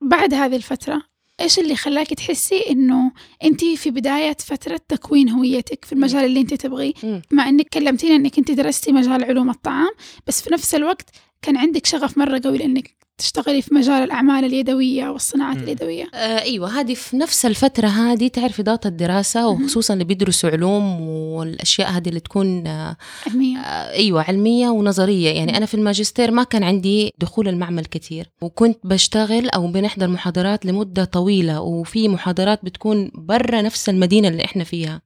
بعد 0.00 0.34
هذه 0.34 0.56
الفترة 0.56 1.02
إيش 1.40 1.58
اللي 1.58 1.76
خلاك 1.76 2.14
تحسي 2.14 2.70
إنه 2.70 3.12
أنت 3.44 3.64
في 3.64 3.90
بداية 3.90 4.36
فترة 4.38 4.80
تكوين 4.88 5.28
هويتك 5.28 5.84
في 5.84 5.92
المجال 5.92 6.24
اللي 6.24 6.40
أنت 6.40 6.54
تبغيه. 6.54 6.92
مع 7.30 7.48
إنك 7.48 7.68
كلمتينا 7.68 8.16
إنك 8.16 8.38
أنت 8.38 8.50
درستي 8.50 8.92
مجال 8.92 9.24
علوم 9.24 9.50
الطعام 9.50 9.90
بس 10.26 10.42
في 10.42 10.52
نفس 10.52 10.74
الوقت 10.74 11.10
كان 11.42 11.56
عندك 11.56 11.86
شغف 11.86 12.18
مرة 12.18 12.40
قوي 12.44 12.58
لإنك 12.58 13.03
تشتغلي 13.18 13.62
في 13.62 13.74
مجال 13.74 14.02
الأعمال 14.04 14.44
اليدوية 14.44 15.08
والصناعات 15.08 15.56
مم. 15.56 15.62
اليدوية. 15.62 16.04
آه 16.14 16.42
أيوه 16.42 16.80
هذه 16.80 16.94
في 16.94 17.16
نفس 17.16 17.46
الفترة 17.46 17.86
هذه 17.88 18.28
تعرفي 18.28 18.62
ضغط 18.62 18.86
الدراسة 18.86 19.48
وخصوصا 19.48 19.94
اللي 19.94 20.04
بيدرسوا 20.04 20.50
علوم 20.50 21.00
والأشياء 21.08 21.90
هذه 21.90 22.08
اللي 22.08 22.20
تكون 22.20 22.66
آه 22.66 22.96
علمية. 23.26 23.58
آه، 23.58 23.92
أيوه 23.92 24.22
علمية 24.22 24.68
ونظرية. 24.68 25.30
يعني 25.30 25.56
أنا 25.56 25.66
في 25.66 25.74
الماجستير 25.74 26.30
ما 26.30 26.42
كان 26.44 26.62
عندي 26.64 27.12
دخول 27.18 27.48
المعمل 27.48 27.84
كثير 27.84 28.30
وكنت 28.42 28.78
بشتغل 28.84 29.48
أو 29.48 29.66
بنحضر 29.66 30.08
محاضرات 30.08 30.66
لمدة 30.66 31.04
طويلة 31.04 31.60
وفي 31.60 32.08
محاضرات 32.08 32.64
بتكون 32.64 33.10
برا 33.14 33.62
نفس 33.62 33.88
المدينة 33.88 34.28
اللي 34.28 34.44
إحنا 34.44 34.64
فيها. 34.64 35.02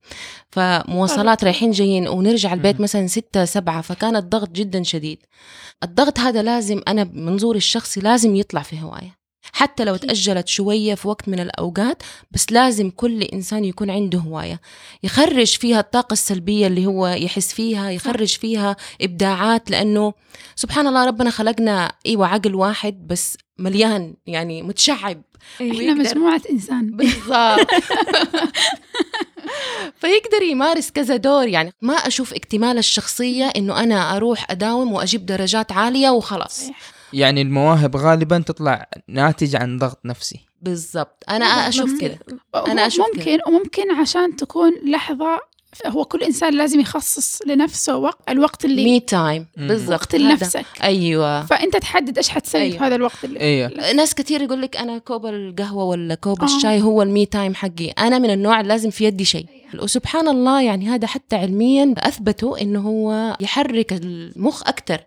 فمواصلات 0.50 1.44
رايحين 1.44 1.70
جايين 1.70 2.08
ونرجع 2.08 2.52
البيت. 2.52 2.80
مثلا 2.80 3.06
ستة 3.06 3.44
سبعة 3.44 3.80
فكان 3.80 4.16
الضغط 4.16 4.50
جدا 4.50 4.82
شديد. 4.82 5.18
الضغط 5.82 6.18
هذا 6.18 6.42
لازم 6.42 6.80
أنا 6.88 7.04
بمنظوري 7.04 7.58
الشخصي 7.58 7.97
لازم 8.00 8.36
يطلع 8.36 8.62
في 8.62 8.80
هواية. 8.80 9.18
حتى 9.52 9.84
لو 9.84 9.96
تأجلت 9.96 10.48
شوية 10.48 10.94
في 10.94 11.08
وقت 11.08 11.28
من 11.28 11.40
الأوقات 11.40 12.02
بس 12.30 12.52
لازم 12.52 12.90
كل 12.90 13.22
إنسان 13.22 13.64
يكون 13.64 13.90
عنده 13.90 14.18
هواية. 14.18 14.60
يخرج 15.02 15.46
فيها 15.58 15.80
الطاقة 15.80 16.12
السلبية 16.12 16.66
اللي 16.66 16.86
هو 16.86 17.06
يحس 17.06 17.52
فيها 17.54 17.90
يخرج 17.90 18.36
فيها 18.36 18.76
إبداعات 19.00 19.70
لأنه 19.70 20.12
سبحان 20.56 20.86
الله 20.86 21.04
ربنا 21.06 21.30
خلقنا 21.30 21.92
أيوة 22.06 22.26
عقل 22.26 22.54
واحد 22.54 23.06
بس 23.06 23.36
مليان 23.58 24.14
يعني 24.26 24.62
متشعب. 24.62 25.22
إيه. 25.60 25.70
إحنا 25.72 25.78
ويقدر- 25.82 25.98
مجموعة 26.10 26.42
إنسان. 26.50 26.90
بالضبط. 26.96 27.66
فيقدر 30.00 30.42
يمارس 30.42 30.90
كذا 30.90 31.16
دور. 31.16 31.48
يعني 31.48 31.72
ما 31.82 31.94
أشوف 31.94 32.34
اكتمال 32.34 32.78
الشخصية 32.78 33.44
إنه 33.56 33.80
أنا 33.82 34.16
أروح 34.16 34.50
أداوم 34.50 34.92
وأجيب 34.92 35.26
درجات 35.26 35.72
عالية 35.72 36.10
وخلاص. 36.10 36.60
صحيح. 36.60 36.97
يعني 37.12 37.42
المواهب 37.42 37.96
غالبا 37.96 38.38
تطلع 38.38 38.90
ناتج 39.08 39.56
عن 39.56 39.78
ضغط 39.78 40.00
نفسي. 40.04 40.40
بالضبط. 40.62 41.24
أنا 41.28 41.66
بالضبط. 41.66 41.68
أشوف 41.68 42.00
كذا. 42.00 42.18
أنا 42.54 42.82
هو 42.82 42.86
أشوف 42.86 43.06
ممكن 43.16 43.38
وممكن 43.48 43.90
عشان 43.90 44.36
تكون 44.36 44.72
لحظة 44.84 45.40
هو 45.86 46.04
كل 46.04 46.22
إنسان 46.22 46.54
لازم 46.54 46.80
يخصص 46.80 47.42
لنفسه 47.46 47.96
وقت 47.96 48.18
الوقت 48.28 48.64
اللي 48.64 48.84
me 48.84 49.00
time. 49.00 49.46
بالضبط 49.56 49.92
وقت. 49.92 50.14
لنفسك 50.14 50.64
أيوة 50.82 51.46
فأنت 51.46 51.76
تحدد 51.76 52.16
إيش 52.16 52.28
حتسوي 52.28 52.70
في 52.70 52.74
أيوة. 52.74 52.86
هذا 52.86 52.94
الوقت 52.94 53.24
اللي 53.24 53.40
أيوه 53.40 53.92
ناس 53.92 54.14
كتير 54.14 54.42
يقول 54.42 54.62
لك 54.62 54.76
أنا 54.76 54.98
كوب 54.98 55.26
القهوة 55.26 55.84
ولا 55.84 56.14
كوب 56.14 56.40
آه. 56.40 56.44
الشاي 56.44 56.82
هو 56.82 57.02
الـ 57.02 57.10
me 57.10 57.26
time 57.26 57.54
حقي 57.54 57.90
أنا 57.90 58.18
من 58.18 58.30
النوع 58.30 58.60
اللي 58.60 58.68
لازم 58.68 58.90
في 58.90 59.04
يدي 59.04 59.24
شيء 59.24 59.46
وسبحان 59.82 60.28
الله 60.28 60.62
يعني 60.62 60.88
هذا 60.88 61.06
حتى 61.06 61.36
علميا 61.36 61.94
اثبتوا 61.98 62.60
إنه 62.62 62.80
هو 62.80 63.36
يحرك 63.40 63.92
المخ 63.92 64.62
أكثر. 64.68 65.00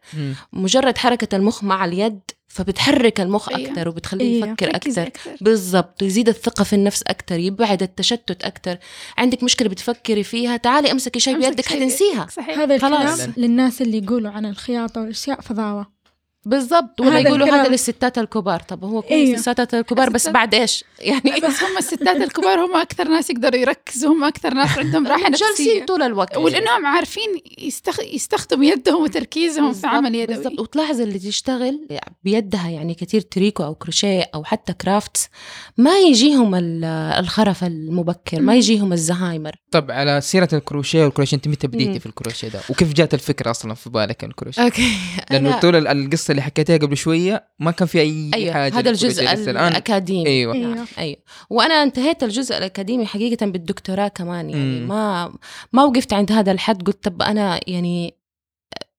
مجرد 0.53 0.97
حركة 0.97 1.35
المخ 1.35 1.63
مع 1.63 1.85
اليد 1.85 2.19
فبتحرك 2.53 3.21
المخ 3.21 3.49
أيوة. 3.49 3.69
أكثر 3.69 3.89
وبتخليه 3.89 4.35
أيوة. 4.35 4.47
يفكر 4.47 4.75
أكثر 4.75 5.09
بالضبط 5.41 6.01
يزيد 6.01 6.29
الثقة 6.29 6.63
في 6.63 6.73
النفس 6.73 7.03
أكثر 7.03 7.39
يبعد 7.39 7.83
التشتت 7.83 8.43
أكثر 8.43 8.77
عندك 9.17 9.43
مشكلة 9.43 9.69
بتفكري 9.69 10.23
فيها 10.23 10.57
تعالي 10.57 10.91
أمسكي 10.91 11.19
شيء 11.19 11.35
أمسك 11.35 11.49
بيدك. 11.49 11.67
شيء 11.67 11.77
حتنسيها 11.77 12.27
هذا. 12.55 12.75
الكلام 12.75 13.33
للناس 13.37 13.81
اللي 13.81 13.97
يقولوا 13.97 14.31
عن 14.31 14.45
الخياطة 14.45 15.01
والأشياء 15.01 15.41
فضاوة 15.41 16.00
بالضبط 16.45 17.01
ولا 17.01 17.19
يقولوا. 17.19 17.47
هذا 17.47 17.67
للستات 17.69 18.17
الكبار. 18.17 18.59
طب 18.59 18.83
هو 18.83 19.01
كل 19.01 19.13
أيوة. 19.15 19.35
الستات 19.35 19.73
الكبار 19.73 20.09
بس 20.09 20.15
الستات- 20.15 20.33
بعد 20.33 20.55
إيش؟ 20.55 20.83
يعني 20.99 21.39
بس 21.39 21.61
هم 21.63 21.77
الستات 21.77 22.15
الكبار 22.17 22.59
هم 22.65 22.75
أكثر 22.75 23.07
ناس 23.07 23.29
يقدروا 23.29 23.55
يركزوا 23.59 24.13
هم 24.13 24.23
أكثر 24.23 24.53
ناس 24.53 24.77
عندهم 24.77 25.07
راحة 25.07 25.29
نفسية. 25.29 25.45
جالسين 25.45 25.85
طول 25.85 26.01
الوقت. 26.01 26.37
ولأنهم 26.37 26.85
عارفين 26.85 27.29
يستخ... 27.57 27.99
يستخدموا 27.99 28.65
يدهم 28.65 29.03
وتركيزهم 29.03 29.73
في 29.73 29.87
عمل 29.87 30.15
يدوي. 30.15 30.35
بالضبط. 30.35 30.59
وتلاحظ 30.59 31.01
اللي 31.01 31.19
تشتغل 31.19 31.87
بيدها 32.23 32.69
يعني 32.69 32.93
كتير 32.93 33.21
تريكو 33.21 33.63
أو 33.63 33.75
كروشيه 33.75 34.29
أو 34.35 34.43
حتى 34.43 34.73
كرافتس 34.73 35.29
ما 35.77 35.99
يجيهم 35.99 36.55
ال- 36.55 36.83
الخرف 37.19 37.63
المبكر 37.63 38.41
ما. 38.41 38.55
يجيهم 38.55 38.93
الزهايمر. 38.93 39.51
طب 39.71 39.91
على 39.91 40.21
سيرة 40.21 40.49
الكروشيه 40.53 41.03
والكروشيه 41.03 41.37
أنت 41.37 41.47
متى. 41.47 41.67
بديتي 41.67 41.99
في 41.99 42.05
الكروشيه 42.05 42.47
ده؟ 42.47 42.59
وكيف 42.69 42.93
جات 42.93 43.13
الفكرة 43.13 43.51
أصلا 43.51 43.73
في 43.73 43.89
بالك 43.89 44.23
الكروشيه؟ 44.23 44.61
أوكي. 44.63 44.91
لأنه 45.31 45.59
طول 45.59 45.75
ال- 45.75 45.87
القصة 46.31 46.39
اللي 46.39 46.41
حكيتيها 46.41 46.77
قبل 46.77 46.97
شوية 46.97 47.43
ما 47.59 47.71
كان 47.71 47.87
في 47.87 47.99
أي 47.99 48.31
أيوه 48.33 48.53
حاجة 48.53 48.79
هذا 48.79 48.89
الجزء 48.89 49.23
الأكاديمي. 49.23 50.27
أيوه. 50.27 50.53
أيوة. 50.53 50.75
نعم 50.75 50.87
أيوه. 50.97 51.17
وأنا 51.49 51.83
انتهيت 51.83 52.23
الجزء 52.23 52.57
الأكاديمي 52.57 53.05
حقيقة 53.05 53.45
بالدكتوراه 53.45 54.07
كمان 54.07 54.49
يعني 54.49 54.79
مم. 54.79 54.87
ما 54.87 55.33
ما 55.73 55.83
وقفت 55.83 56.13
عند 56.13 56.31
هذا 56.31 56.51
الحد 56.51 56.87
قلت 56.87 57.03
طب 57.03 57.21
أنا 57.21 57.59
يعني 57.67 58.15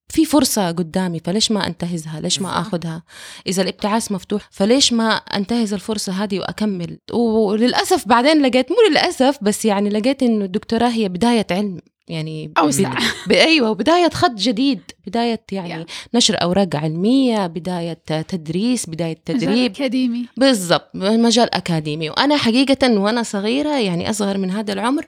في 0.09 0.25
فرصة 0.25 0.71
قدامي 0.71 1.19
فليش 1.19 1.51
ما 1.51 1.67
أنتهزها؟ 1.67 2.19
ليش 2.19 2.41
ما 2.41 2.49
صح. 2.49 2.57
آخذها؟ 2.57 3.03
إذا 3.47 3.61
الابتعاث 3.61 4.11
مفتوح 4.11 4.49
فليش 4.51 4.93
ما 4.93 5.09
أنتهز 5.15 5.73
الفرصة 5.73 6.23
هذه 6.23 6.39
وأكمل؟ 6.39 6.99
وللأسف 7.13 8.07
بعدين 8.07 8.41
لقيت 8.41 8.71
مو 8.71 8.77
للأسف 8.89 9.37
بس 9.41 9.65
يعني 9.65 9.89
لقيت 9.89 10.23
إنه 10.23 10.45
الدكتوراه 10.45 10.89
هي 10.89 11.09
بداية 11.09 11.47
علم. 11.51 11.79
يعني 12.07 12.51
أوسع 12.57 12.93
ب- 13.27 13.31
أيوه 13.31 13.73
بداية 13.73 14.09
خط 14.09 14.31
جديد 14.31 14.81
بداية 15.07 15.41
يعني 15.51 15.83
Yeah. 15.85 15.87
نشر 16.15 16.35
أوراق 16.41 16.75
علمية 16.75 17.47
بداية 17.47 17.93
تدريس 18.27 18.89
بداية 18.89 19.17
مجال 19.29 19.39
تدريب. 19.39 19.71
أكاديمي. 19.71 20.25
بالضبط 20.37 20.89
مجال 20.95 21.55
أكاديمي. 21.55 22.09
وأنا 22.09 22.37
حقيقة 22.37 22.99
وأنا 22.99 23.23
صغيرة 23.23 23.79
يعني 23.79 24.09
أصغر 24.09 24.37
من 24.37 24.51
هذا 24.51 24.73
العمر 24.73 25.05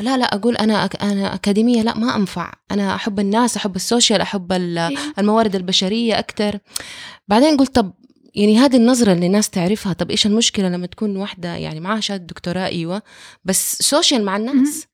لا 0.00 0.16
لا 0.16 0.24
أقول 0.34 0.56
أنا 0.56 0.84
أك 0.84 1.02
أنا 1.02 1.34
أكاديمية 1.34 1.82
لا 1.82 1.98
ما 1.98 2.16
أنفع. 2.16 2.52
أنا 2.70 2.94
أحب 2.94 3.20
الناس 3.20 3.56
أحب 3.56 3.76
ال 3.76 3.82
social 3.82 4.20
أحب 4.20 4.52
ال- 4.52 4.78
أيوة. 4.78 5.00
الموارد 5.18 5.54
البشرية 5.56 6.18
أكتر. 6.18 6.58
بعدين 7.28 7.56
قلت 7.56 7.74
طب 7.74 7.92
يعني 8.34 8.58
هذه 8.58 8.76
النظرة 8.76 9.12
اللي 9.12 9.26
الناس 9.26 9.50
تعرفها 9.50 9.92
طب 9.92 10.10
إيش 10.10 10.26
المشكلة 10.26 10.68
لما 10.68 10.86
تكون 10.86 11.16
واحدة 11.16 11.54
يعني 11.56 11.80
معها 11.80 12.00
شهادة 12.00 12.24
دكتوراه؟ 12.24 12.66
أيوة. 12.66 13.02
بس 13.44 13.76
social 13.82 14.24
مع 14.24 14.36
الناس. 14.36 14.86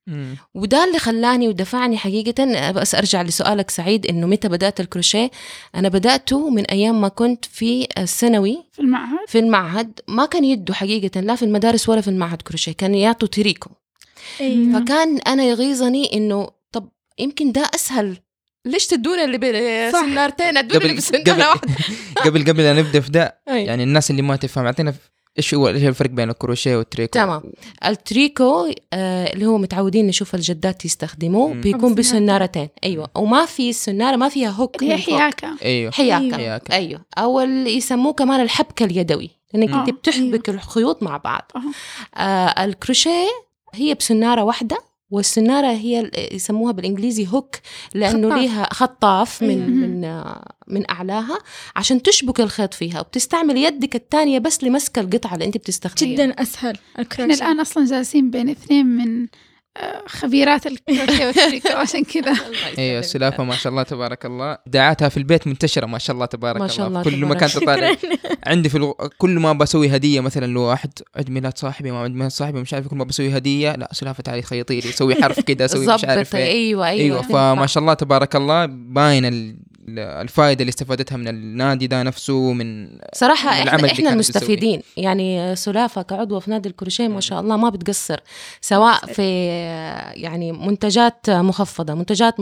وده 0.55 0.85
اللي 0.85 0.99
خلاني 0.99 1.49
ودفعني 1.49 1.99
حقيقة 1.99 2.71
بس 2.71 2.95
أرجع 2.95 3.23
لسؤالك 3.23 3.71
سعيد 3.71 4.07
إنه 4.07 4.27
متى 4.27 4.49
بدأت 4.49 4.81
الكروشيه؟ 4.81 5.31
أنا 5.75 5.89
بدأته 5.89 6.51
من 6.51 6.65
أيام 6.65 7.01
ما 7.01 7.09
كنت 7.09 7.45
في 7.45 7.89
الثانوي. 7.99 8.59
في 8.73 8.79
المعهد؟ 8.83 9.19
في 9.29 9.39
المعهد. 9.39 10.01
ما 10.09 10.27
كان 10.27 10.45
يدوا 10.45 10.75
حقيقة 10.75 11.21
لا 11.21 11.35
في 11.35 11.45
المدارس 11.45 11.89
ولا 11.89 12.01
في 12.01 12.09
المعهد 12.09 12.43
كروشيه 12.43 12.73
كان 12.73 12.95
يعطوا 12.95 13.29
تريكو. 13.29 13.71
أيوة. 14.41 14.81
فكان 14.81 15.19
أنا 15.19 15.45
يغيظني 15.45 16.13
إنه 16.13 16.49
طب 16.73 16.89
يمكن 17.19 17.53
ده 17.53 17.71
أسهل 17.75 18.17
ليش 18.65 18.87
تدونا 18.87 19.25
اللي. 19.25 19.39
بسنارتين 19.89 20.57
ادونا 20.57 20.85
اللي 20.85 20.89
قبل 20.89 20.97
بسنارة 20.97 21.23
قبل 21.33 21.41
واحدة 21.43 21.75
قبل 22.25 22.45
قبل 22.45 22.63
لا 22.63 22.73
نبدأ 22.73 23.01
في 23.01 23.11
ده. 23.11 23.41
يعني 23.47 23.83
الناس 23.83 24.11
اللي 24.11 24.23
ما 24.23 24.37
تفهم 24.37 24.65
اعطينا 24.67 24.95
إيش 25.39 25.55
هو 25.55 25.69
إيش 25.69 25.83
الفرق 25.85 26.11
بين 26.11 26.31
الكروشيه 26.31 26.77
والتريكو 26.77 27.13
تمام. 27.13 27.43
التريكو 27.87 28.73
آه 28.93 29.33
اللي 29.33 29.47
هو 29.47 29.59
متعودين 29.59 30.07
نشوف 30.07 30.35
الجدات 30.35 30.85
يستخدموه. 30.85 31.55
بيكون 31.55 31.95
بسنارتين 31.95 32.69
أيوه 32.85 33.09
وما 33.15 33.47
في 33.47 33.71
السناره 33.71 34.17
ما 34.17 34.29
فيها 34.29 34.51
hook 34.51 34.83
اللي 34.83 34.93
هي 34.95 34.97
من 34.97 35.03
فوق. 35.03 35.19
حياكة 35.19 35.57
أيوه 35.63 35.93
أيوة. 35.99 36.61
أيوه 36.73 37.01
أو 37.19 37.41
اللي 37.41 37.77
يسموه 37.77 38.13
كمان 38.13 38.41
الحبكة 38.41 38.85
اليدوي 38.85 39.31
لأنك. 39.55 39.69
أنت 39.69 39.89
آه، 39.89 39.93
بتحبك 39.93 40.49
الخيوط 40.49 41.03
مع 41.03 41.17
بعض. 41.17 41.53
آه 42.17 42.65
الكروشيه 42.65 43.29
هي 43.75 43.95
بسنارة 43.95 44.43
واحدة 44.45 44.90
والسنارة 45.11 45.73
هي 45.73 46.11
يسموها 46.33 46.73
بالإنجليزي 46.73 47.29
hook 47.29 47.57
لأنه 47.95 48.29
خطاف. 48.29 48.39
ليها 48.41 48.69
خطاف 48.73 49.43
من. 49.43 49.81
من 49.81 50.25
من 50.69 50.91
أعلاها 50.91 51.39
عشان 51.77 52.03
تشبك 52.03 52.41
الخيط 52.41 52.75
فيها 52.75 53.01
وبتستعمل 53.01 53.57
يدك 53.57 53.97
الثانية 53.97 54.39
بس 54.39 54.65
لمسك 54.65 54.99
القطعة 54.99 55.35
اللي 55.35 55.45
أنت 55.45 55.57
بتستخدمها 55.57 56.13
جدا 56.15 56.43
أسهل 56.43 56.77
إحنا 57.13 57.25
الآن 57.25 57.61
أصلا 57.61 57.85
جالسين 57.85 58.31
بين 58.31 58.49
اثنين 58.49 58.87
من 58.87 59.27
خبيرات 60.07 60.67
الكروشيه 60.67 61.27
والتريكو 61.27 61.69
عشان 61.69 62.05
كذا. 62.05 62.37
أيوه 62.79 62.99
السلافة 63.01 63.45
ما 63.45 63.55
شاء 63.55 63.71
الله 63.71 63.83
تبارك 63.83 64.27
الله. 64.27 64.53
ابداعاتها 64.67 65.09
في 65.09 65.17
البيت 65.17 65.47
منتشرة 65.47 65.87
ما 65.87 65.99
شاء 65.99 66.15
الله 66.15 66.27
تبارك 66.27 66.61
ما 66.61 66.67
شاء 66.69 66.87
الله 66.89 67.01
الله 67.01 67.11
في 67.11 67.17
كل 67.17 67.27
تبارك 67.27 67.37
مكان. 67.37 67.49
تطالع. 67.49 67.97
عندي 68.47 68.69
في 68.69 68.77
ألو... 68.77 68.93
كل 69.19 69.31
ما 69.31 69.53
بسوي 69.53 69.97
هدية 69.97 70.21
مثلا 70.21 70.47
لواحد 70.47 70.91
عيد 71.17 71.31
ميلاد 71.31 71.59
صاحبي 71.59 71.91
ما 71.91 72.03
عيد 72.03 72.13
ميلاد 72.15 72.31
صاحبي 72.31 72.61
مش 72.61 72.75
عارف 72.75 72.87
كل 72.87 72.97
ما 72.97 73.05
بسوي 73.05 73.37
هدية 73.37 73.73
لا 73.73 73.89
سلافة 73.93 74.23
تعالي 74.23 74.43
خيطي 74.43 74.81
لي 74.81 74.93
سوي 74.93 75.23
حرف 75.23 75.41
كذا 75.41 75.67
سوي 75.67 75.95
مش 75.95 76.05
عارف 76.05 76.37
إيه. 76.37 76.45
أيوه 76.53 76.87
أيوه. 76.87 77.17
أيوه 77.17 77.23
فما 77.23 77.67
شاء 77.67 77.81
الله 77.83 77.95
تبارك 77.95 78.37
الله. 78.37 78.67
باين 78.67 79.25
ال- 79.25 79.57
الفائدة 79.99 80.61
اللي 80.61 80.71
استفادتها 80.71 81.17
من 81.17 81.29
النادي 81.29 81.87
ده 81.87 82.03
نفسه 82.03 82.53
من 82.53 82.89
صراحة 83.15 83.57
من 83.57 83.63
العمل 83.63 83.85
إحنا, 83.85 84.13
المستفيدين. 84.13 84.83
يعني 84.97 85.57
سلافة 85.57 86.03
كعضوة 86.03 86.41
في 86.41 86.51
نادي 86.51 86.69
الكروشيه 86.69 87.09
ما 87.09 87.21
شاء 87.21 87.41
الله 87.41 87.57
ما 87.57 87.69
بتقصر 87.69 88.21
سواء 88.61 89.07
في 89.07 89.47
يعني 90.15 90.53
منتجات 90.53 91.31
مخفضة 91.31 91.95
منتجات 91.95 92.35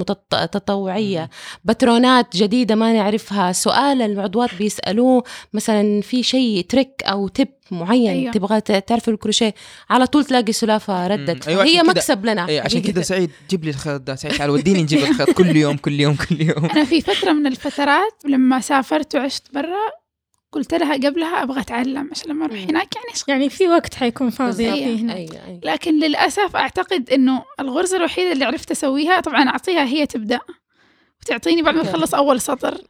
تطوعية 0.52 1.30
باترونات 1.64 2.36
جديدة 2.36 2.74
ما 2.74 2.92
نعرفها 2.92 3.52
سؤال 3.52 4.02
العضوات 4.02 4.54
بيسألوه 4.54 5.24
مثلا 5.52 6.00
في 6.00 6.22
شيء 6.22 6.64
تريك 6.68 7.02
أو 7.04 7.28
تب 7.28 7.48
معين 7.70 8.10
أيوة. 8.10 8.20
أيوة. 8.20 8.32
تبغى 8.32 8.60
تعرف 8.60 9.08
الكروشيه 9.08 9.54
على 9.90 10.06
طول 10.06 10.24
تلاقي 10.24 10.52
سلافة 10.52 11.06
ردت 11.06 11.48
أيوة، 11.48 11.64
هي 11.64 11.82
مكسب 11.82 12.26
لنا 12.26 12.48
إيه 12.48 12.60
عشان. 12.60 12.82
كذا 12.82 13.02
سعيد 13.02 13.30
جيب 13.50 13.64
لي 13.64 13.70
الخيط 13.70 14.00
ده 14.00 14.14
سعيد 14.14 14.34
تعال 14.34 14.50
وديني 14.50 14.82
نجيب 14.82 14.98
الخيط 14.98 15.30
كل 15.30 15.56
يوم 15.56 15.76
كل 15.76 16.00
يوم 16.00 16.16
كل 16.28 16.40
يوم 16.40 16.64
أنا 16.64 16.84
في 16.84 17.00
فترة 17.00 17.32
من 17.32 17.46
الفترات 17.46 18.12
لما 18.24 18.60
سافرت 18.60 19.14
وعشت 19.14 19.42
برا 19.54 19.98
قلت 20.52 20.74
لها 20.74 20.94
قبلها 20.94 21.42
أبغى 21.42 21.60
أتعلم 21.60 22.08
عشان 22.12 22.30
لما 22.30 22.44
أروح. 22.44 22.58
هناك 22.58 22.96
يعني 22.96 23.08
أشتغل. 23.14 23.36
يعني 23.36 23.48
في 23.50 23.68
وقت 23.68 23.94
حيكون 23.94 24.30
فاضي 24.30 24.64
بالضبط. 24.64 24.82
فيه 24.84 25.00
هنا 25.00 25.14
أيوه 25.14 25.46
أيوه 25.46 25.60
لكن 25.64 26.00
للأسف 26.00 26.56
أعتقد 26.56 27.10
إنه 27.10 27.42
الغرزة 27.60 27.96
الوحيدة 27.96 28.32
اللي 28.32 28.44
عرفت 28.44 28.70
أسويها 28.70 29.20
طبعا 29.20 29.48
أعطيها 29.48 29.84
هي 29.84 30.06
تبدأ 30.06 30.40
وتعطيني 31.22 31.62
بعد 31.62 31.74
ما. 31.74 31.82
تخلص 31.82 32.14
أول 32.14 32.40
سطر. 32.40 32.80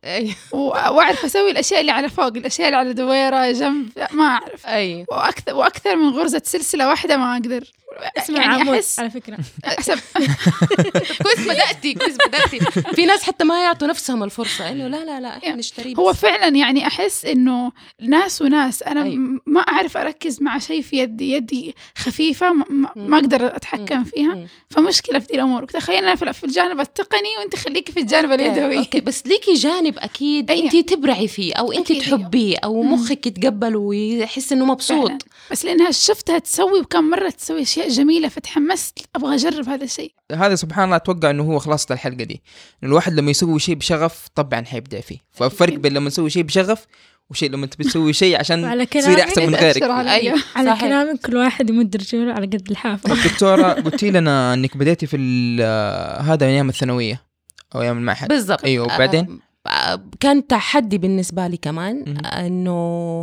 و- 0.52 0.58
وأعرف 0.68 1.24
أسوي 1.24 1.50
الأشياء 1.50 1.80
اللي 1.80 1.92
على 1.92 2.08
فوق 2.08 2.26
الأشياء 2.26 2.68
اللي 2.68 2.78
على 2.78 2.92
دويرة 2.92 3.52
جنب 3.52 3.88
ما 4.12 4.24
أعرف. 4.24 4.66
أيوه 4.66 5.06
وأكثر 5.08 5.54
وأكثر 5.54 5.96
من 5.96 6.08
غرزة 6.08 6.42
سلسلة 6.44 6.88
واحدة 6.88 7.16
ما 7.16 7.32
أقدر. 7.32 7.64
اسمع 8.18 8.40
يعني 8.40 8.54
عمود 8.54 8.74
احس 8.74 8.98
على 9.00 9.10
فكرة 9.10 9.38
أحسب 9.66 9.98
كويس 11.22 11.40
بدأتي 11.48 11.94
كويس 11.94 12.16
بدأتي 12.28 12.58
في 12.94 13.06
ناس 13.06 13.22
حتى 13.22 13.44
ما 13.44 13.62
يعطوا 13.64 13.88
نفسهم 13.88 14.22
الفرصة 14.24 14.70
إنه 14.70 14.88
لا 14.88 15.04
لا 15.04 15.20
لا 15.20 15.36
إحنا 15.36 15.54
نشتري 15.54 15.94
هو. 15.98 16.12
فعلا 16.12 16.56
يعني 16.56 16.86
أحس 16.86 17.24
إنه 17.24 17.72
ناس 18.00 18.42
وناس 18.42 18.82
أنا 18.82 19.02
أيوة. 19.02 19.14
م- 19.16 19.40
ما 19.46 19.60
أعرف 19.60 19.96
أركز 19.96 20.42
مع 20.42 20.58
شيء 20.58 20.82
في 20.82 20.96
يدي 20.98 21.32
يدي 21.32 21.74
خفيفة 21.98 22.52
ما, 22.52 22.64
ما- 22.96 23.16
أقدر 23.18 23.56
أتحكم 23.56 24.04
فيها. 24.04 24.46
فمشكلة 24.70 25.18
في 25.18 25.26
دي 25.26 25.34
الأمور 25.34 25.64
تخيل 25.64 26.04
أنا 26.04 26.14
في 26.32 26.44
الجانب 26.44 26.80
التقني 26.80 27.28
وأنت 27.38 27.56
خليكي 27.56 27.92
في 27.92 28.00
الجانب 28.00 28.32
اليدوي 28.32 28.78
أوكي 28.78 29.00
بس 29.00 29.26
ليكي 29.26 29.54
جانب 29.54 29.98
أكيد 29.98 30.50
أيوة. 30.50 30.64
أنت 30.72 30.76
تبرعي 30.94 31.28
فيه 31.28 31.54
أو 31.54 31.72
أنت 31.72 31.90
أيوة. 31.90 32.02
تحبيه 32.04 32.56
أو. 32.64 32.82
مخك 32.82 33.26
يتقبله 33.26 33.78
ويحس 33.78 34.52
إنه 34.52 34.64
مبسوط 34.64 35.06
فعلاً. 35.08 35.18
بس 35.50 35.64
لأنها 35.64 35.90
شفتها 35.90 36.38
تسوي 36.38 36.80
وكم 36.80 37.04
مرة 37.04 37.30
تسوي 37.30 37.64
أشياء 37.78 37.88
جميلة 37.88 38.28
فتحمست 38.28 38.98
أبغى 39.16 39.34
أجرب 39.34 39.68
هذا 39.68 39.84
الشيء. 39.84 40.12
هذا 40.32 40.54
سبحان 40.54 40.84
الله 40.84 40.96
أتوقع 40.96 41.30
إنه 41.30 41.42
هو 41.42 41.58
خلاصه 41.58 41.92
الحلقة 41.92 42.24
دي. 42.24 42.42
الواحد 42.82 43.12
لما 43.12 43.30
يسوي 43.30 43.60
شيء 43.60 43.74
بشغف 43.74 44.28
طبعا 44.34 44.64
حيبدع 44.64 45.00
فيه. 45.00 45.18
فالفرق 45.30 45.74
بين 45.74 45.92
لما 45.92 46.10
تسوي 46.10 46.30
شيء 46.30 46.42
بشغف 46.42 46.86
وشيء 47.30 47.50
لما 47.50 47.66
تبي 47.66 47.84
تسوي 47.84 48.12
شيء 48.12 48.38
عشان 48.38 48.88
تصير 48.90 49.20
أحسن 49.20 49.46
من 49.46 49.54
غيرك. 49.54 49.82
أيوه 49.82 50.38
على 50.56 50.70
صحيح. 50.70 50.80
كلامك 50.80 51.20
كل 51.26 51.36
واحد 51.36 51.70
يمد 51.70 51.96
رجوله 51.96 52.32
على 52.32 52.46
قد 52.46 52.70
الحافة. 52.70 53.14
دكتورة 53.28 53.72
قلتي 53.72 54.10
لنا 54.10 54.54
إنك 54.54 54.76
بديتي 54.76 55.06
في 55.06 55.16
ال- 55.16 56.22
هذا 56.24 56.46
أيام 56.46 56.68
الثانوية 56.68 57.22
أو 57.74 57.82
أيام 57.82 57.98
المعهد. 57.98 58.28
بالضبط. 58.28 58.64
أيوة، 58.64 58.94
وبعدين؟ 58.94 59.40
آه، 59.68 59.70
آه، 59.70 60.00
كان 60.20 60.46
تحدي 60.46 60.98
بالنسبة 60.98 61.46
لي 61.46 61.56
كمان 61.56 62.04
مهم. 62.06 62.26
إنه 62.26 62.72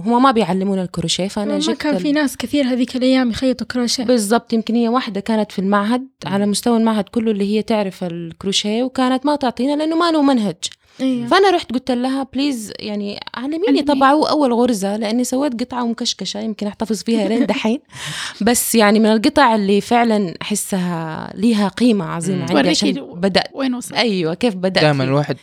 هم 0.06 0.24
ما 0.24 0.32
بيعلمونا 0.32 0.82
الكروشيه 0.84 1.28
فأنا 1.28 1.54
ما 1.54 1.60
جبت 1.60 1.78
كان 1.82 1.96
ال- 1.96 2.00
في 2.02 2.12
ناس 2.12 2.38
كثير 2.38 2.66
هذيك 2.66 2.96
الأيام 2.96 3.30
يخيطوا 3.30 3.68
كروشيه 3.68 4.04
بالضبط 4.04 4.54
يمكن 4.54 4.76
هي 4.76 4.90
واحدة 4.90 5.20
كانت 5.20 5.52
في 5.52 5.60
المعهد 5.60 6.02
مم. 6.26 6.34
على 6.34 6.46
مستوى 6.46 6.78
المعهد 6.78 7.04
كله 7.10 7.32
اللي 7.32 7.56
هي 7.58 7.62
تعرف 7.62 8.04
الكروشيه 8.04 8.84
وكانت 8.84 9.26
ما 9.26 9.36
تعطينا 9.36 9.76
لأنه 9.76 9.96
ما 9.96 10.12
له 10.12 10.22
منهج 10.22 10.56
أيوة. 11.02 11.28
فأنا 11.28 11.50
رحت 11.52 11.72
قلت 11.72 11.92
لها 11.92 12.28
please 12.34 12.72
يعني 12.80 13.20
علميني. 13.36 13.82
طبعا 13.82 14.12
أول 14.12 14.54
غرزة 14.54 14.98
لأني 14.98 15.24
سويت 15.24 15.62
قطعة 15.64 15.86
مكشكشة 15.88 16.40
يمكن 16.40 16.68
أحتفظ 16.68 17.04
فيها 17.04 17.28
لين 17.28 17.46
دحين 17.46 17.80
بس 18.48 18.76
يعني 18.76 19.00
من 19.00 19.06
القطع 19.06 19.56
اللي 19.56 19.82
فعلا 19.82 20.34
أحسها 20.42 21.30
ليها 21.36 21.68
قيمة 21.68 22.06
عظيمة 22.06 22.46
مم. 22.52 22.58
عندي 22.58 22.70
عشان 22.70 22.94
بدأت 23.16 23.48
وين 23.54 23.74
وصل 23.76 23.96
أيوة 23.96 24.34
كيف 24.34 24.56
بدأت 24.56 24.84
دائما. 24.84 25.04
الواحد 25.04 25.38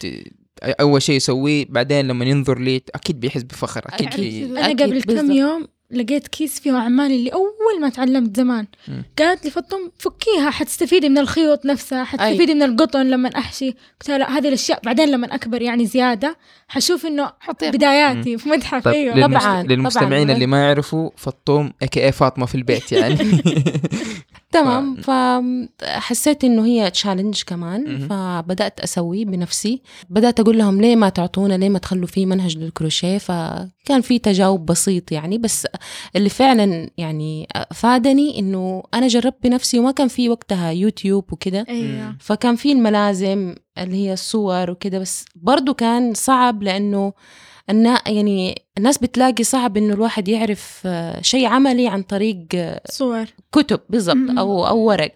أول 0.62 1.02
شيء 1.02 1.16
يسويه 1.16 1.66
بعدين 1.68 2.08
لما 2.08 2.24
ينظر 2.24 2.58
لي 2.58 2.82
أكيد 2.94 3.20
بيحس 3.20 3.42
بفخر 3.42 3.82
أكيد 3.86 4.06
أكيد. 4.06 4.46
في 4.46 4.50
أنا 4.50 4.66
أكيد 4.66 4.82
قبل 4.82 5.02
كم. 5.02 5.32
يوم 5.32 5.68
لقيت 5.90 6.28
كيس 6.28 6.60
فيه 6.60 6.72
عماني 6.72 7.16
اللي 7.16 7.30
أول 7.30 7.80
ما 7.80 7.88
تعلمت 7.88 8.36
زمان. 8.36 8.66
قالت 9.18 9.44
لي 9.44 9.50
فطم 9.50 9.90
فكيها 9.98 10.50
حتستفيدي 10.50 11.08
من 11.08 11.18
الخيوط 11.18 11.66
نفسها 11.66 12.04
حتستفيدي 12.04 12.54
من 12.54 12.62
القطن 12.62 13.06
لما 13.10 13.28
أحشي 13.36 13.70
قلت 13.70 14.08
لها 14.08 14.18
لا 14.18 14.38
هذه 14.38 14.48
الأشياء 14.48 14.80
بعدين 14.84 15.08
لما 15.08 15.34
أكبر 15.34 15.62
يعني 15.62 15.86
زيادة 15.86 16.36
حشوف 16.68 17.06
إنه 17.06 17.30
حطيها 17.40 17.70
بداياتي 17.70 18.38
في 18.38 18.48
متحف 18.48 18.84
طيب 18.84 18.94
أيوة 18.94 19.16
للمس... 19.16 19.42
طبعاً، 19.42 19.62
للمستمعين 19.62 20.22
طبعاً. 20.24 20.34
اللي 20.34 20.46
ما 20.46 20.64
يعرفوا 20.66 21.10
فطوم 21.16 21.72
اي 21.82 22.04
اي 22.04 22.12
فاطمة 22.12 22.46
في 22.46 22.54
البيت 22.54 22.92
يعني 22.92 23.16
تمام. 24.52 24.96
فحسيت 24.96 26.44
إنه 26.44 26.66
هي 26.66 26.90
تشالنج 26.90 27.42
كمان. 27.46 27.84
مهم. 27.84 28.08
فبدأت 28.08 28.80
أسوي 28.80 29.24
بنفسي. 29.24 29.82
بدأت 30.10 30.40
أقول 30.40 30.58
لهم 30.58 30.80
ليه 30.80 30.96
ما 30.96 31.08
تعطونا 31.08 31.54
ليه 31.54 31.68
ما 31.68 31.78
تخلوا 31.78 32.06
في 32.06 32.26
منهج 32.26 32.58
للكروشيه. 32.58 33.18
فكان 33.18 34.00
في 34.00 34.18
تجاوب 34.18 34.66
بسيط 34.66 35.12
يعني 35.12 35.38
بس 35.38 35.66
اللي 36.16 36.28
فعلا 36.28 36.90
يعني 36.98 37.48
فادني 37.74 38.38
إنه 38.38 38.82
أنا 38.94 39.08
جربت 39.08 39.36
بنفسي 39.42 39.78
وما 39.78 39.90
كان 39.90 40.08
في 40.08 40.28
وقتها 40.28 40.70
يوتيوب 40.70 41.32
وكده. 41.32 41.66
أيوة 41.68 42.16
فكان 42.20 42.56
في 42.56 42.72
الملازم 42.72 43.54
اللي 43.78 43.96
هي 43.96 44.12
الصور 44.12 44.70
وكده 44.70 44.98
بس 44.98 45.24
برضو 45.36 45.74
كان 45.74 46.14
صعب 46.14 46.62
لأنه 46.62 47.12
النا 47.70 48.02
يعني 48.06 48.62
الناس 48.78 48.98
بتلاقي 48.98 49.44
صعب 49.44 49.76
إنه 49.76 49.94
الواحد 49.94 50.28
يعرف 50.28 50.82
آه، 50.86 51.22
شيء 51.22 51.46
عملي 51.46 51.88
عن 51.88 52.02
طريق 52.02 52.46
آه، 52.54 52.80
صور 52.90 53.26
كتب 53.52 53.80
بالضبط. 53.90 54.38
أو 54.38 54.66
أو 54.66 54.78
ورق. 54.78 55.12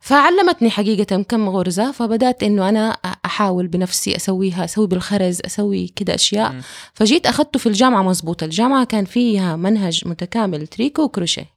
فعلمتني 0.00 0.70
حقيقة 0.70 1.22
كم 1.22 1.48
غرزة 1.48 1.92
فبدأت 1.92 2.42
إنه 2.42 2.68
أنا 2.68 2.90
أحاول 3.24 3.66
بنفسي 3.66 4.16
أسويها 4.16 4.64
أسوي 4.64 4.86
بالخرز 4.86 5.40
أسوي 5.46 5.88
كده 5.96 6.14
أشياء. 6.14 6.54
فجيت 6.94 7.26
أخذته 7.26 7.58
في 7.58 7.66
الجامعة 7.66 8.02
مظبوط 8.02 8.42
الجامعة 8.42 8.84
كان 8.84 9.04
فيها 9.04 9.56
منهج 9.56 10.02
متكامل 10.08 10.66
تريكو 10.66 11.02
وكروشيه 11.02 11.55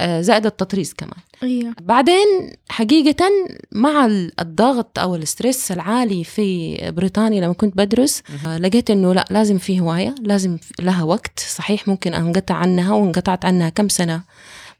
زائد 0.00 0.46
التطريز 0.46 0.92
كمان. 0.94 1.14
أيوة. 1.42 1.74
بعدين 1.80 2.52
حقيقة 2.68 3.24
مع 3.72 4.06
ال- 4.06 4.40
الضغط 4.40 4.98
أو 4.98 5.16
ال 5.16 5.24
stress 5.24 5.72
العالي 5.72 6.24
في 6.24 6.76
بريطانيا 6.90 7.40
لما 7.40 7.52
كنت 7.52 7.76
بدرس 7.76 8.22
آه، 8.46 8.58
لقيت 8.58 8.90
إنه 8.90 9.14
لا 9.14 9.24
لازم 9.30 9.58
في 9.58 9.80
هواية 9.80 10.14
لازم 10.20 10.58
لها 10.80 11.02
وقت. 11.02 11.38
صحيح 11.40 11.88
ممكن 11.88 12.14
أنقطع 12.14 12.54
عنها 12.54 12.94
وانقطعت 12.94 13.44
عنها 13.44 13.68
كم 13.68 13.88
سنة. 13.88 14.22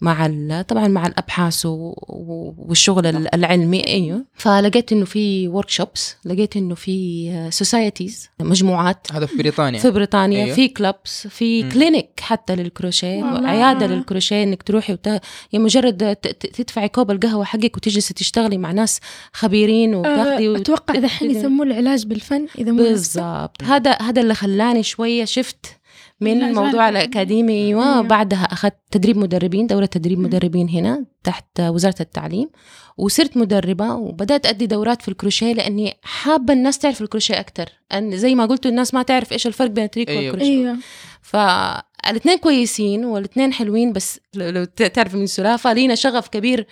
مع 0.03 0.27
ال- 0.27 0.65
طبعا 0.69 0.89
مع 0.89 1.07
الأبحاث 1.07 1.67
والشغل 1.67 3.07
ال- 3.07 3.35
العلمي 3.35 3.87
أيوه 3.87 4.25
فلقيت 4.35 4.93
إنه 4.93 5.05
في 5.05 5.49
workshops 5.49 6.17
لقيت 6.25 6.57
إنه 6.57 6.75
في 6.75 7.49
societies 7.53 8.29
مجموعات 8.41 9.07
هذا 9.13 9.27
في 9.27 9.37
بريطانيا 9.37 9.79
في 9.81 9.91
بريطانيا 9.91 10.45
أيوه. 10.45 10.55
في 10.57 10.69
clubs 10.69 11.27
في 11.27 11.63
مم. 11.63 11.69
clinic 11.71 12.21
حتى 12.21 12.57
للكروشيه. 12.57 13.25
عيادة 13.25 13.87
للكروشيه 13.87 14.43
إنك 14.43 14.63
تروحي 14.63 14.93
وت... 14.93 15.07
يعني 15.07 15.21
مجرد 15.65 16.17
ت- 16.17 16.27
ت- 16.29 16.47
تدفعي 16.47 16.89
كوب 16.89 17.11
القهوة 17.11 17.45
حقك 17.45 17.77
وتجلسي 17.77 18.15
تشتغلي 18.15 18.59
مع 18.59 18.73
ناس 18.73 19.01
خبيرين 19.33 19.95
وتاخذي 19.95 20.49
أه 20.49 20.57
أتوقع 20.57 20.95
دحين 20.95 21.31
كده. 21.31 21.41
يسموه 21.41 21.67
العلاج 21.67 22.07
بالفن 22.07 22.43
نفسه. 22.45 22.63
بالضبط 22.73 23.63
هذا 23.63 23.93
هذا 24.03 24.23
اللي 24.23 24.35
خلاني 24.35 24.83
شوية 24.83 25.25
شفت 25.25 25.67
من 26.25 26.43
الموضوع. 26.43 26.89
الأكاديمي 26.89 27.67
أيوة. 27.67 27.85
أيوة. 27.85 28.01
بعدها 28.01 28.45
أخذت 28.45 28.75
تدريب 28.91 29.19
مدربين 29.19 29.67
دورة 29.67 29.87
تدريب 29.87 30.19
مدربين 30.19 30.69
هنا 30.69 31.05
تحت 31.25 31.61
وزارة 31.61 31.95
التعليم 32.01 32.49
وصرت 32.99 33.37
مدربة 33.37 33.95
وبدأت 33.95 34.47
أدي 34.47 34.67
دورات 34.67 35.03
في 35.03 35.09
الكروشيه 35.09 35.53
لأني 35.53 35.95
حابة 36.03 36.53
الناس 36.53 36.79
تعرف 36.79 37.03
الكروشيه 37.03 37.41
أكتر 37.41 37.69
أن 37.93 38.17
زي 38.17 38.35
ما 38.35 38.47
قلت 38.47 38.67
الناس 38.67 38.95
ما 38.95 39.03
تعرف 39.03 39.33
إيش 39.33 39.47
الفرق 39.47 39.71
بين 39.71 39.85
التريكو 39.85 40.11
أيوة. 40.11 40.23
والكروشيه 40.23 40.59
أيوة 40.59 40.77
فالاثنين 41.23 42.39
كويسين 42.39 43.05
والاثنين 43.05 43.53
حلوين 43.53 43.93
بس 43.93 44.21
لو 44.35 44.65
تعرف 44.65 45.15
من 45.15 45.27
سلافة 45.27 45.73
لينا 45.73 45.95
شغف 45.95 46.29
كبير 46.29 46.67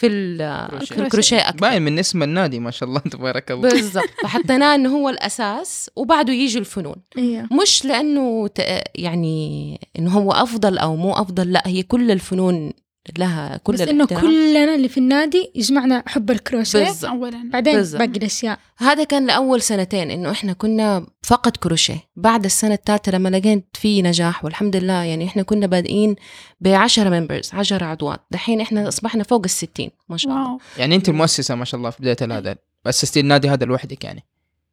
في 0.00 0.06
ال- 0.06 0.86
في 0.86 0.98
الكروشيه 0.98 1.48
أكتر 1.48 1.60
باين 1.60 1.82
من 1.82 1.98
اسم 1.98 2.22
النادي 2.22 2.60
ما 2.60 2.70
شاء 2.70 2.88
الله 2.88 3.00
تبارك 3.00 3.50
الله. 3.50 3.68
بالضبط. 3.70 4.04
فحطيناه 4.22 4.74
إنه 4.74 4.96
هو 4.96 5.08
الأساس 5.08 5.90
وبعده 5.96 6.32
يجوا 6.32 6.60
الفنون. 6.60 6.96
أيوة 7.18 7.48
مش 7.62 7.84
لأنه 7.84 8.48
ت- 8.48 8.82
يعني 8.94 9.80
إنه 9.98 10.10
هو 10.10 10.32
أفضل 10.32 10.78
أو 10.78 10.96
مو 10.96 11.12
أفضل 11.12 11.52
لا 11.52 11.62
هي 11.66 11.82
كل 11.82 12.10
الفنون 12.10 12.72
لها 13.18 13.56
كل 13.56 13.72
بس 13.72 13.80
الاحترام. 13.80 14.20
كلنا 14.20 14.74
اللي 14.74 14.88
في 14.88 14.98
النادي 14.98 15.52
يجمعنا 15.54 16.02
حب 16.06 16.30
الكروشيه. 16.30 16.84
بالضبط. 16.84 17.04
اولا. 17.10 17.50
بعدين. 17.52 17.82
باقي 17.82 18.04
الأشياء. 18.06 18.58
هذا 18.78 19.04
كان 19.04 19.26
لأول 19.26 19.62
سنتين 19.62 20.10
إنه 20.10 20.30
إحنا 20.30 20.52
كنا 20.52 21.06
فقط 21.22 21.56
كروشيه. 21.56 22.00
بعد 22.16 22.44
السنة 22.44 22.74
الثالثه 22.74 23.12
لما 23.12 23.28
لقيت 23.28 23.66
في 23.74 24.02
نجاح 24.02 24.44
والحمد 24.44 24.76
لله 24.76 25.02
يعني 25.04 25.24
إحنا 25.26 25.42
كنا 25.42 25.66
بادئين 25.66 26.16
ب 26.60 26.68
10 26.68 27.10
members 27.20 27.50
10 27.54 27.84
عضوات 27.84 28.20
دحين 28.30 28.60
إحنا 28.60 28.88
أصبحنا 28.88 29.24
فوق 29.24 29.40
ال 29.44 29.50
60 29.50 29.90
ما 30.08 30.16
شاء 30.16 30.32
الله. 30.32 30.48
wow. 30.48 30.58
يعني 30.78 30.94
أنت 30.96 31.08
المؤسسه 31.08 31.54
ما 31.54 31.64
شاء 31.64 31.78
الله 31.78 31.90
في 31.90 32.02
بداية 32.02 32.38
هذا. 32.38 32.56
اسستي 32.86 33.20
النادي 33.20 33.48
هذا 33.48 33.66
لوحدك 33.66 34.04
يعني. 34.04 34.24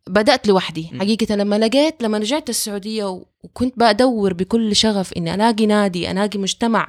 بدأت 0.10 0.48
لوحدي. 0.48 0.90
م. 0.94 1.00
حقيقة 1.00 1.36
لما 1.36 1.56
لقيت 1.60 2.04
لما 2.04 2.18
رجعت 2.18 2.50
السعودية 2.50 3.06
و- 3.06 3.26
وكنت 3.44 3.74
بدور 3.80 4.34
بكل 4.34 4.76
شغف 4.76 5.13
إني 5.13 5.36
ألاقي 5.36 5.66
نادي 5.66 6.12
ألاقي 6.12 6.40
مجتمع. 6.40 6.88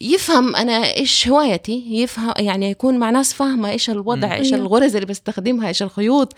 يفهم 0.00 0.56
أنا 0.56 0.72
إيش 0.96 1.28
هوايتي 1.28 1.84
يفهم 2.02 2.34
يعني 2.38 2.70
يكون 2.70 2.98
مع 2.98 3.10
ناس 3.10 3.32
فاهمة 3.32 3.70
إيش 3.70 3.90
الوضع 3.90 4.32
أيوه. 4.34 4.56
الغرز 4.56 4.94
اللي 4.94 5.06
بستخدمها 5.06 5.68
إيش 5.68 5.82
الخيوط. 5.82 6.32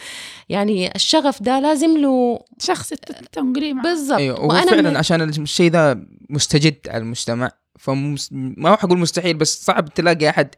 يعني 0.48 0.94
الشغف 0.94 1.42
ده 1.42 1.60
لازم 1.60 1.98
له 1.98 2.40
شخص 2.60 2.88
تنقليه 3.32 3.72
معه. 3.74 3.82
بالضبط. 3.82 4.18
أيوه 4.18 4.40
وهو 4.40 4.48
وأنا 4.48 4.70
فعلا 4.70 4.90
من- 4.90 4.96
عشان 4.96 5.22
الشيء 5.22 5.70
ذا 5.70 6.02
مستجد 6.30 6.76
على 6.88 6.98
المجتمع 7.02 7.50
فمس... 7.78 8.28
ما 8.32 8.76
حقول 8.76 8.98
مستحيل 8.98 9.36
بس 9.36 9.64
صعب 9.64 9.94
تلاقي 9.94 10.28
أحد 10.28 10.48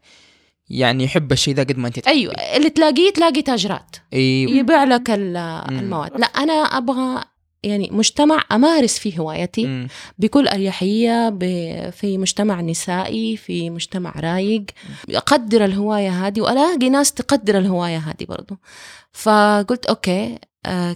يعني 0.69 1.03
يحب 1.03 1.31
الشيء 1.31 1.53
ذا 1.53 1.63
قد 1.63 1.77
ما 1.77 1.87
أنت 1.87 1.99
تحبه. 1.99 2.15
أيوه 2.17 2.33
اللي 2.33 2.69
تلاقيه 2.69 3.13
تلاقي 3.13 3.41
تاجرات. 3.41 3.95
أيوه. 4.13 4.51
يبيع 4.51 4.83
لك 4.83 5.09
ال- 5.09 5.37
المواد. 5.69 6.17
لا 6.19 6.25
أنا 6.27 6.53
أبغى 6.53 7.23
يعني 7.63 7.89
مجتمع 7.91 8.43
أمارس 8.51 8.99
فيه 8.99 9.19
هوايتي 9.19 9.65
مم. 9.65 9.87
بكل 10.17 10.47
أريحية 10.47 11.29
ب- 11.29 11.89
في 11.89 12.17
مجتمع 12.17 12.61
نسائي 12.61 13.37
في 13.37 13.69
مجتمع 13.69 14.13
رايق 14.19 14.65
أقدر 15.09 15.65
الهواية 15.65 16.09
هذه 16.27 16.41
وألاقي 16.41 16.89
ناس 16.89 17.13
تقدر 17.13 17.57
الهواية 17.57 17.97
هذه 17.97 18.25
برضو 18.29 18.57
فقلت 19.11 19.85
okay 19.85 20.37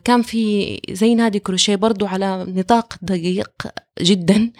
كان 0.03 0.21
في 0.21 0.79
زي 0.91 1.15
نادي 1.15 1.39
كروشيه 1.39 1.75
برضو 1.75 2.05
على 2.05 2.45
نطاق 2.47 2.93
دقيق 3.01 3.49
جدا 4.01 4.51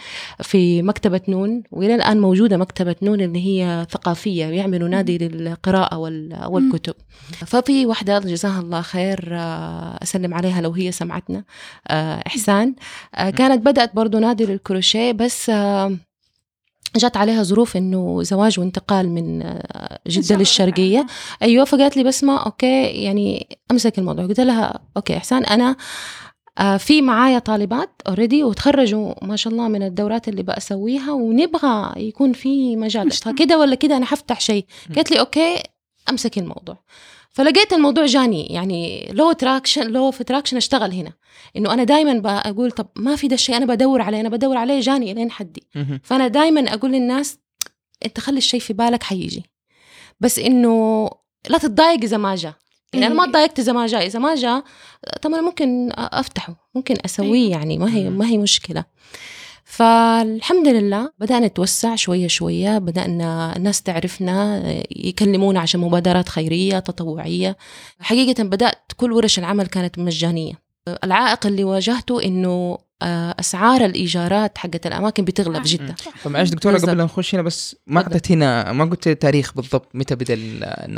في 0.42 0.82
مكتبة 0.82 1.22
نون 1.28 1.64
وإلى 1.72 1.96
الآن 1.96 2.20
موجودة 2.20 2.58
مكتبة 2.58 2.96
نون 3.02 3.22
اللي 3.22 3.46
هي 3.46 3.88
ثقافية 3.92 4.48
بيعملوا 4.48 4.88
نادي 4.90 5.18
للقراءة 5.18 5.98
وال- 5.98 6.46
والكتب. 6.48 6.94
ففي 7.32 7.86
واحدة 7.86 8.20
جزاها 8.20 8.60
الله 8.60 8.82
خير 8.82 9.30
آه، 9.32 10.00
أسلم 10.04 10.34
عليها 10.34 10.62
لو 10.62 10.72
هي 10.72 10.92
سمعتنا 10.92 11.44
آه، 11.88 12.24
إحسان. 12.28 12.76
آه، 13.16 13.30
كانت 13.30 13.66
بدأت 13.66 13.96
برضو 13.96 14.20
نادي 14.20 14.46
للكروشيه 14.46 15.12
بس 15.12 15.50
آه، 15.50 15.98
جات 16.98 17.18
عليها 17.18 17.44
ظروف 17.44 17.78
إنه 17.78 18.24
زواج 18.24 18.60
وانتقال 18.60 19.10
من 19.10 19.42
آه، 19.42 20.00
جدة 20.08 20.36
للشرقية. 20.36 21.06
أيوه 21.42 21.66
فقالت 21.66 21.98
لي 21.98 22.04
بسمة 22.04 22.46
okay 22.46 22.84
يعني 22.84 23.48
أمسك 23.72 24.00
الموضوع. 24.00 24.26
قلت 24.26 24.40
لها 24.40 24.80
okay 24.98 25.18
إحسان 25.18 25.44
أنا 25.46 25.76
آه، 26.58 26.78
في 26.78 27.02
معايا 27.02 27.40
طالبات 27.40 28.02
already 28.08 28.44
وتخرجوا 28.44 29.26
ما 29.26 29.36
شاء 29.36 29.54
الله 29.54 29.68
من 29.68 29.84
الدورات 29.84 30.28
اللي 30.28 30.44
بسويها 30.44 31.12
ونبغى 31.12 31.94
يكون 31.98 32.34
في 32.34 32.76
مجال. 32.76 33.12
فكده 33.12 33.60
ولا 33.60 33.76
كده 33.76 33.98
أنا 33.98 34.06
حفتح 34.06 34.40
شيء؟ 34.40 34.66
قالت 34.96 35.12
لي 35.12 35.20
okay 35.20 35.64
امسكي 36.10 36.40
الموضوع. 36.40 36.78
فلقيت 37.36 37.74
الموضوع 37.74 38.06
جاني 38.06 38.46
يعني 38.46 39.10
لو 39.12 39.32
attraction 39.32 39.88
لو 39.88 40.12
في 40.12 40.24
attraction 40.24 40.58
اشتغل 40.58 40.92
هنا 40.92 41.14
إنه 41.58 41.74
أنا 41.74 41.84
دائما 41.84 42.14
بقول 42.20 42.72
طب 42.72 42.88
ما 42.96 43.16
في 43.16 43.28
ده 43.28 43.34
الشيء 43.34 43.58
أنا 43.58 43.66
بدور 43.66 44.02
عليه 44.02 44.22
أنا 44.22 44.30
بدور 44.30 44.58
عليه 44.58 44.80
جاني 44.80 45.14
لين 45.14 45.32
حدي. 45.32 45.64
فأنا 46.04 46.28
دائما 46.28 46.74
أقول 46.74 46.92
للناس 46.92 47.38
أنت 48.06 48.20
خلي 48.20 48.38
الشيء 48.38 48.60
في 48.60 48.74
بالك 48.74 49.04
حيجي 49.04 49.44
بس 50.20 50.40
إنه 50.40 51.10
لا 51.50 51.58
تتضايق 51.58 52.04
إذا 52.04 52.18
ما 52.18 52.36
جاء 52.36 52.54
يعني 52.94 53.08
أنا 53.08 53.16
ما 53.16 53.24
إيه. 53.24 53.30
تضايقت 53.30 53.60
إذا 53.60 53.74
ما 53.74 53.88
جاء 53.88 54.06
إذا 54.06 54.20
ما 54.20 54.36
جاء 54.36 54.64
طب 55.22 55.34
أنا 55.34 55.42
ممكن 55.42 55.92
أفتحه 55.96 56.70
ممكن 56.76 56.96
أسويه 57.06 57.48
أيوة. 57.48 57.52
يعني 57.60 57.78
ما 57.78 57.96
هي. 57.96 58.10
ما 58.10 58.28
هي 58.28 58.38
مشكلة 58.38 58.86
فالحمد 59.66 60.68
لله 60.68 61.12
بدأنا 61.20 61.48
نتوسع 61.48 61.96
شوية 61.96 62.28
شوية 62.28 62.78
بدأنا 62.78 63.56
الناس 63.56 63.82
تعرفنا 63.82 64.64
يكلمونا 64.92 65.60
عشان 65.60 65.80
مبادرات 65.80 66.30
خيرية 66.30 66.80
تطوعية 66.80 67.58
حقيقة 68.00 68.44
بدأت 68.44 68.92
كل 68.98 69.12
ورش 69.12 69.40
العمل 69.40 69.68
كانت 69.68 70.00
مجانية 70.00 70.54
العائق 71.04 71.46
اللي 71.48 71.64
واجهته 71.64 72.24
إنه 72.24 72.78
آه، 73.02 73.36
أسعار 73.40 73.86
الإيجارات 73.86 74.58
حقت 74.58 74.88
الأماكن 74.88 75.26
بتغلى 75.26 75.58
آه. 75.58 75.62
بجدة 75.62 75.96
طب 76.24 76.32
معلش 76.32 76.50
دكتورة. 76.50 76.78
قبل 76.78 76.98
لا 76.98 77.04
نخش 77.04 77.36
هنا 77.36 77.44
بس 77.44 77.76
ما. 77.88 78.02
اعطيت 78.02 78.32
هنا 78.32 78.72
ما 78.72 78.86
قلت 78.86 79.10
تاريخ 79.10 79.54
بالضبط 79.54 79.88
متى 79.94 80.16
بدأ 80.16 80.36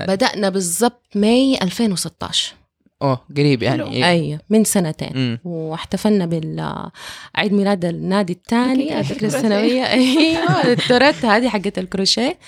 بدأنا 0.07 0.49
بالضبط 0.49 1.03
May 1.15 1.57
2016 1.61 2.53
أوه 3.01 3.25
قريب 3.37 3.63
يعني. 3.63 3.83
حلو. 3.83 3.91
إيه. 3.91 4.09
أي 4.09 4.39
من 4.49 4.63
سنتين. 4.63 5.11
مم. 5.15 5.39
واحتفلنا 5.43 6.25
بعيد 6.25 7.53
ميلاد 7.53 7.85
النادي 7.85 8.33
الثاني. 8.33 8.99
الذكرى 8.99 9.27
السنوية 9.27 9.83
أيوه 9.83 10.71
التورت 10.71 11.25
هذه 11.25 11.49
حقت 11.49 11.77
الكروشيه 11.79 12.39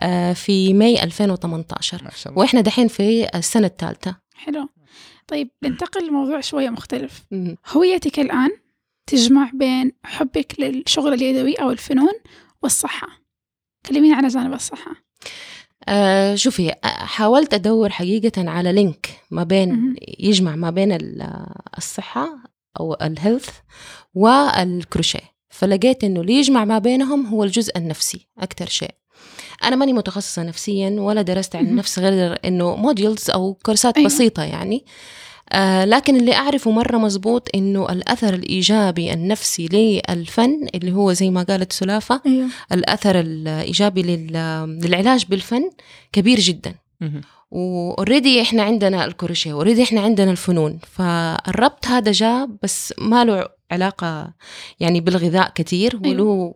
آه، 0.00 0.32
في 0.32 0.74
May 0.74 1.02
2018 1.02 2.04
ما 2.04 2.10
شاء 2.10 2.32
الله. 2.32 2.42
وإحنا 2.42 2.60
دحين 2.60 2.88
في 2.88 3.28
السنة 3.34 3.66
الثالثة. 3.66 4.16
حلو. 4.34 4.68
طيب 5.26 5.50
ننتقل 5.62 6.06
لموضوع 6.06 6.40
شوية 6.40 6.70
مختلف. 6.70 7.24
هويتك 7.68 8.18
الآن 8.18 8.50
تجمع 9.06 9.50
بين 9.54 9.92
حبك 10.04 10.60
للشغل 10.60 11.14
اليدوي 11.14 11.54
أو 11.54 11.70
الفنون 11.70 12.12
والصحة. 12.62 13.08
كلميني 13.86 14.14
عن 14.14 14.28
جانب 14.28 14.52
الصحة. 14.52 14.92
آه 15.88 16.34
شوفي 16.34 16.72
حاولت 16.84 17.54
أدور 17.54 17.90
حقيقة 17.90 18.50
على 18.50 18.72
link 18.72 19.08
ما 19.30 19.42
بين. 19.44 19.94
يجمع 20.18 20.56
ما 20.56 20.70
بين 20.70 20.92
ال- 20.92 21.46
الصحة 21.78 22.28
أو 22.80 22.94
ال 23.02 23.09
health 23.09 23.48
والكروشيه 24.14 25.32
فلقيت 25.50 26.04
إنه 26.04 26.20
اللي 26.20 26.32
يجمع 26.34 26.64
ما 26.64 26.78
بينهم 26.78 27.26
هو 27.26 27.44
الجزء 27.44 27.78
النفسي 27.78 28.28
أكثر 28.38 28.66
شيء 28.66 28.90
أنا 29.64 29.76
ماني 29.76 29.92
متخصصة 29.92 30.42
نفسيا 30.42 30.90
ولا 31.00 31.22
درست 31.22 31.56
عن. 31.56 31.66
النفس 31.66 31.98
غير 31.98 32.38
إنه 32.44 32.76
modules 32.76 33.30
أو 33.30 33.54
كورسات 33.54 33.96
أيوة. 33.96 34.08
بسيطة 34.08 34.42
يعني 34.42 34.84
آه 35.50 35.84
لكن 35.84 36.16
اللي 36.16 36.34
أعرفه 36.34 36.70
مرة 36.70 36.96
مزبوط 36.98 37.48
إنه 37.54 37.92
الأثر 37.92 38.34
الإيجابي 38.34 39.12
النفسي 39.12 39.66
للفن 40.08 40.68
اللي 40.74 40.92
هو 40.92 41.12
زي 41.12 41.30
ما 41.30 41.42
قالت 41.42 41.72
سلافة 41.72 42.20
أيوه 42.26 42.48
الأثر 42.72 43.20
الايجابي 43.20 44.02
لل- 44.02 44.78
للعلاج 44.84 45.24
بالفن 45.28 45.70
كبير 46.12 46.40
جدا. 46.40 46.74
و 47.50 47.62
already 47.62 48.42
إحنا 48.42 48.62
عندنا 48.62 49.04
الكروشيه 49.04 49.52
أوريدي 49.52 49.82
إحنا 49.82 50.00
عندنا 50.00 50.30
الفنون 50.30 50.78
فالربط 50.92 51.86
هذا 51.86 52.12
جاء 52.12 52.48
بس 52.62 52.94
ما 52.98 53.24
له 53.24 53.48
علاقة 53.70 54.32
يعني 54.80 55.00
بالغذاء 55.00 55.52
كثير 55.54 56.00
أيوة. 56.04 56.08
وله 56.22 56.54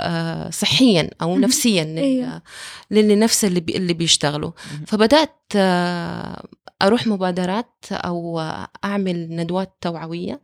آه 0.00 0.50
صحيا 0.50 1.10
أو. 1.22 1.38
نفسيا 1.38 1.84
لل- 1.84 1.98
أيوة. 1.98 2.42
للي 2.90 3.16
نفس 3.16 3.44
اللي 3.44 3.60
بي 3.60 3.76
اللي 3.76 3.92
بيشتغلوا. 3.92 4.50
فبدأت 4.86 5.36
آه 5.56 6.44
أروح 6.82 7.06
مبادرات 7.06 7.84
أو 7.92 8.40
أعمل 8.84 9.28
ندوات 9.30 9.76
توعوية. 9.80 10.40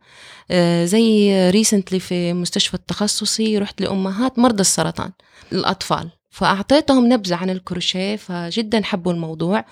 آه 0.51 0.85
زي 0.85 1.31
recently 1.49 1.99
في 1.99 2.33
مستشفى 2.33 2.73
التخصصي 2.73 3.57
رحت 3.57 3.81
لأمهات 3.81 4.39
مرضى 4.39 4.61
السرطان 4.61 5.11
الأطفال. 5.51 6.09
فأعطيتهم 6.29 7.13
نبذة 7.13 7.35
عن 7.35 7.49
الكروشيه 7.49 8.15
فجدا 8.15 8.83
حبوا 8.83 9.13
الموضوع. 9.13 9.65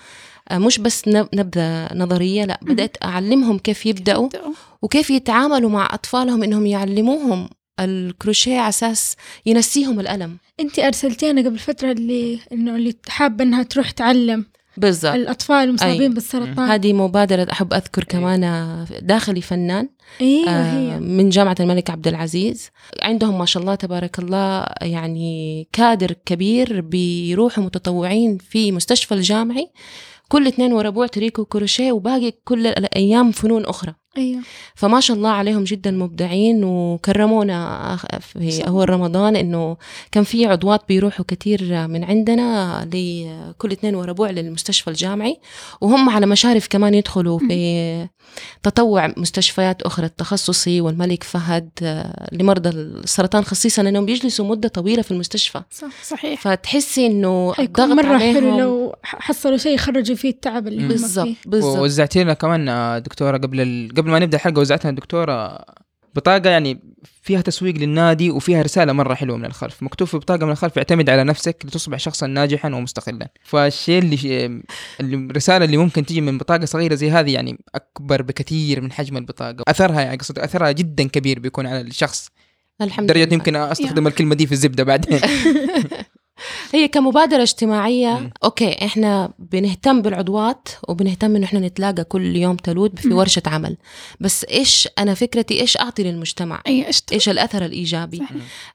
آه 0.48 0.58
مش 0.58 0.78
بس 0.78 1.08
نب- 1.08 1.28
نبذة 1.34 1.94
نظرية 1.94 2.44
لا 2.44 2.60
بدأت 2.62 2.96
أعلمهم 3.04 3.58
كيف 3.58 3.86
يبدأوا 3.86 4.24
يبدأوا. 4.24 4.52
وكيف 4.82 5.10
يتعاملوا 5.10 5.70
مع 5.70 5.88
أطفالهم 5.94 6.42
إنهم 6.42 6.66
يعلموهم 6.66 7.48
الكروشيه 7.80 8.58
على 8.58 8.68
أساس 8.68 9.16
ينسيهم 9.46 10.00
الألم. 10.00 10.38
انت 10.60 10.78
ارسلتينا 10.78 11.40
قبل 11.40 11.58
فترة 11.58 11.92
اللي 11.92 12.38
إنه 12.52 12.76
اللي 12.76 12.94
حابة 13.08 13.44
إنها 13.44 13.62
تروح 13.62 13.90
تعلم. 13.90 14.46
بالضبط. 14.76 15.14
الأطفال 15.14 15.56
المصابين 15.68 16.02
أي. 16.02 16.08
بالسرطان. 16.08 16.68
هذه 16.70 16.92
مبادرة 16.92 17.46
أحب 17.52 17.74
أذكر 17.74 18.04
كمان 18.04 18.44
آه، 18.44 18.86
داخلي 19.02 19.40
فنان 19.40 19.88
أيوه 20.20 20.48
آه، 20.48 20.72
هي. 20.72 21.00
من 21.00 21.28
جامعة 21.28 21.56
الملك 21.60 21.90
عبد 21.90 22.08
العزيز. 22.08 22.70
عندهم 23.02 23.38
ما 23.38 23.46
شاء 23.46 23.62
الله 23.62 23.74
تبارك 23.74 24.18
الله 24.18 24.66
يعني 24.82 25.68
كادر 25.72 26.12
كبير 26.26 26.80
بيروحوا 26.80 27.64
متطوعين 27.64 28.38
في 28.38 28.72
مستشفى 28.72 29.14
الجامعي. 29.14 29.70
كل 30.28 30.46
اثنين 30.46 30.72
وربوع 30.72 31.06
تريكو 31.06 31.44
كروشيه 31.44 31.92
وباقي 31.92 32.32
كل 32.44 32.66
الأيام 32.66 33.30
فنون 33.32 33.64
أخرى. 33.64 33.94
أيوه. 34.18 34.40
فما 34.74 35.00
شاء 35.00 35.16
الله 35.16 35.28
عليهم 35.30 35.64
جدا 35.64 35.90
مبدعين 35.90 36.64
وكرمونا 36.64 37.96
آخ- 37.96 38.18
في 38.18 38.66
أول 38.66 38.90
رمضان 38.90 39.36
إنه 39.36 39.76
كان 40.12 40.24
في 40.24 40.46
عضوات 40.46 40.80
بيروحوا 40.88 41.24
كتير 41.28 41.88
من 41.88 42.04
عندنا 42.04 42.88
لكل 42.92 43.72
اثنين 43.72 43.94
وربوع 43.94 44.30
للمستشفى 44.30 44.88
الجامعي 44.90 45.36
وهم 45.80 46.08
على 46.10 46.26
مشارف 46.26 46.68
كمان 46.68 46.94
يدخلوا 46.94 47.38
في 47.38 48.08
تطوع 48.62 49.12
مستشفيات 49.16 49.82
أخرى 49.82 50.06
التخصصي 50.06 50.80
والملك 50.80 51.22
فهد 51.22 51.68
آه، 51.82 52.28
لمرضى 52.32 52.68
السرطان 52.68 53.44
خصيصا 53.44 53.82
إنهم 53.82 54.06
بيجلسوا 54.06 54.46
مدة 54.46 54.68
طويلة 54.68 55.02
في 55.02 55.10
المستشفى. 55.10 55.62
صح 55.70 55.88
صحيح. 56.04 56.40
فتحسي 56.40 57.06
إنه 57.06 57.52
حيكون 57.52 57.84
الضغط 57.84 57.98
مرة 58.06 58.18
حلو 58.18 58.28
عليهم 58.38 58.60
لو 58.60 58.94
ح- 59.02 59.18
حصلوا 59.20 59.56
شيء 59.56 59.74
يخرجوا 59.74 60.16
فيه 60.16 60.30
التعب 60.30 60.68
اللي 60.68 60.82
هم 60.82 60.88
فيه. 60.88 60.94
بالضبط. 60.94 61.28
بالضبط 61.46 61.78
ووزعتي 61.78 62.24
لنا 62.24 62.34
كمان 62.34 62.68
آه، 62.68 62.98
دكتورة 62.98 63.36
قبل 63.38 63.60
ال... 63.60 63.88
قبل 64.04 64.12
ما 64.12 64.18
نبدأ 64.18 64.36
الحلقة 64.36 64.60
وزعت 64.60 64.84
لنا 64.84 64.96
دكتوره 64.96 65.64
بطاقة 66.14 66.50
يعني 66.50 66.80
فيها 67.22 67.40
تسويق 67.40 67.74
للنادي 67.74 68.30
وفيها 68.30 68.62
رسالة 68.62 68.92
مرة 68.92 69.14
حلوة 69.14 69.36
من 69.36 69.44
الخلف. 69.44 69.82
مكتوب 69.82 70.08
في 70.08 70.16
بطاقة 70.18 70.46
من 70.46 70.52
الخلف 70.52 70.78
اعتمد 70.78 71.10
على 71.10 71.24
نفسك 71.24 71.62
لتصبح 71.64 71.98
شخصا 71.98 72.26
ناجحا 72.26 72.74
ومستقلا. 72.74 73.28
فالشيء 73.44 74.02
اللي 74.02 74.62
الرسالة 75.00 75.64
اللي 75.64 75.76
ممكن 75.76 76.06
تجي 76.06 76.20
من 76.20 76.38
بطاقة 76.38 76.64
صغيرة 76.64 76.94
زي 76.94 77.10
هذه 77.10 77.34
يعني 77.34 77.58
أكبر 77.74 78.22
بكثير 78.22 78.80
من 78.80 78.92
حجم 78.92 79.16
البطاقة. 79.16 79.64
أثرها 79.68 80.00
يعني 80.00 80.16
قصد 80.16 80.38
أثرها 80.38 80.72
جدا 80.72 81.08
كبير 81.08 81.38
بيكون 81.38 81.66
على 81.66 81.80
الشخص. 81.80 82.28
الحمد 82.82 83.12
لله. 83.12 83.28
يمكن 83.32 83.56
أستخدم 83.56 84.06
الكلمة 84.06 84.34
دي 84.34 84.46
في 84.46 84.52
الزبدة 84.52 84.84
بعدين. 84.84 85.20
هي 86.72 86.88
كمبادرة 86.88 87.42
اجتماعية 87.42 88.08
مم. 88.08 88.30
أوكي 88.44 88.84
إحنا 88.84 89.32
بنهتم 89.38 90.02
بالعضوات 90.02 90.68
وبنهتم 90.88 91.36
إنه 91.36 91.44
إحنا 91.46 91.60
نتلاقى 91.60 92.04
كل 92.04 92.36
يوم 92.36 92.56
تلود 92.56 92.98
في. 92.98 93.12
ورشة 93.14 93.42
عمل 93.46 93.76
بس 94.20 94.44
إيش 94.44 94.88
أنا 94.98 95.14
فكرتي 95.14 95.60
إيش 95.60 95.76
أعطي 95.76 96.02
للمجتمع 96.02 96.62
أي 96.66 96.86
إيش 96.86 97.02
إيش 97.12 97.28
الأثر 97.28 97.64
الإيجابي 97.64 98.16
صح. 98.18 98.28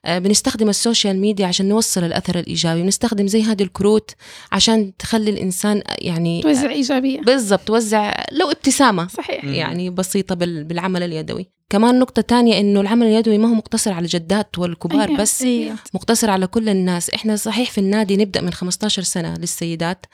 آه 0.04 0.18
بنستخدم 0.18 0.68
ال 0.68 0.75
social 0.75 1.16
media 1.20 1.46
عشان 1.46 1.68
نوصل 1.68 2.04
الأثر 2.04 2.38
الإيجابي 2.38 2.82
بنستخدم 2.82 3.26
زي 3.26 3.42
هذه 3.42 3.62
الكروت 3.62 4.10
عشان 4.52 4.96
تخلي 4.96 5.30
الإنسان 5.30 5.82
يعني 5.98 6.42
توزع 6.42 6.70
إيجابية 6.70 7.20
بالضبط 7.20 7.60
توزع 7.60 8.14
لو 8.32 8.50
ابتسامة 8.50 9.08
صحيح. 9.08 9.44
يعني 9.44 9.90
بسيطة 9.90 10.34
بال- 10.34 10.64
بالعمل 10.64 11.02
اليدوي 11.02 11.59
كمان 11.70 11.98
نقطة 11.98 12.22
تانية 12.22 12.60
إنه 12.60 12.80
العمل 12.80 13.06
اليدوي 13.06 13.38
ما 13.38 13.48
هو 13.48 13.54
مقتصر 13.54 13.92
على 13.92 14.02
الجدات 14.04 14.58
والكبار 14.58 15.08
أيوة. 15.08 15.20
بس 15.20 15.42
أيوه 15.42 15.76
مقتصر 15.94 16.30
على 16.30 16.46
كل 16.46 16.68
الناس 16.68 17.10
إحنا 17.10 17.36
صحيح 17.36 17.70
في 17.70 17.78
النادي 17.78 18.16
نبدأ 18.16 18.40
من 18.40 18.52
15 18.52 19.02
سنة 19.02 19.34
للسيدات 19.34 20.06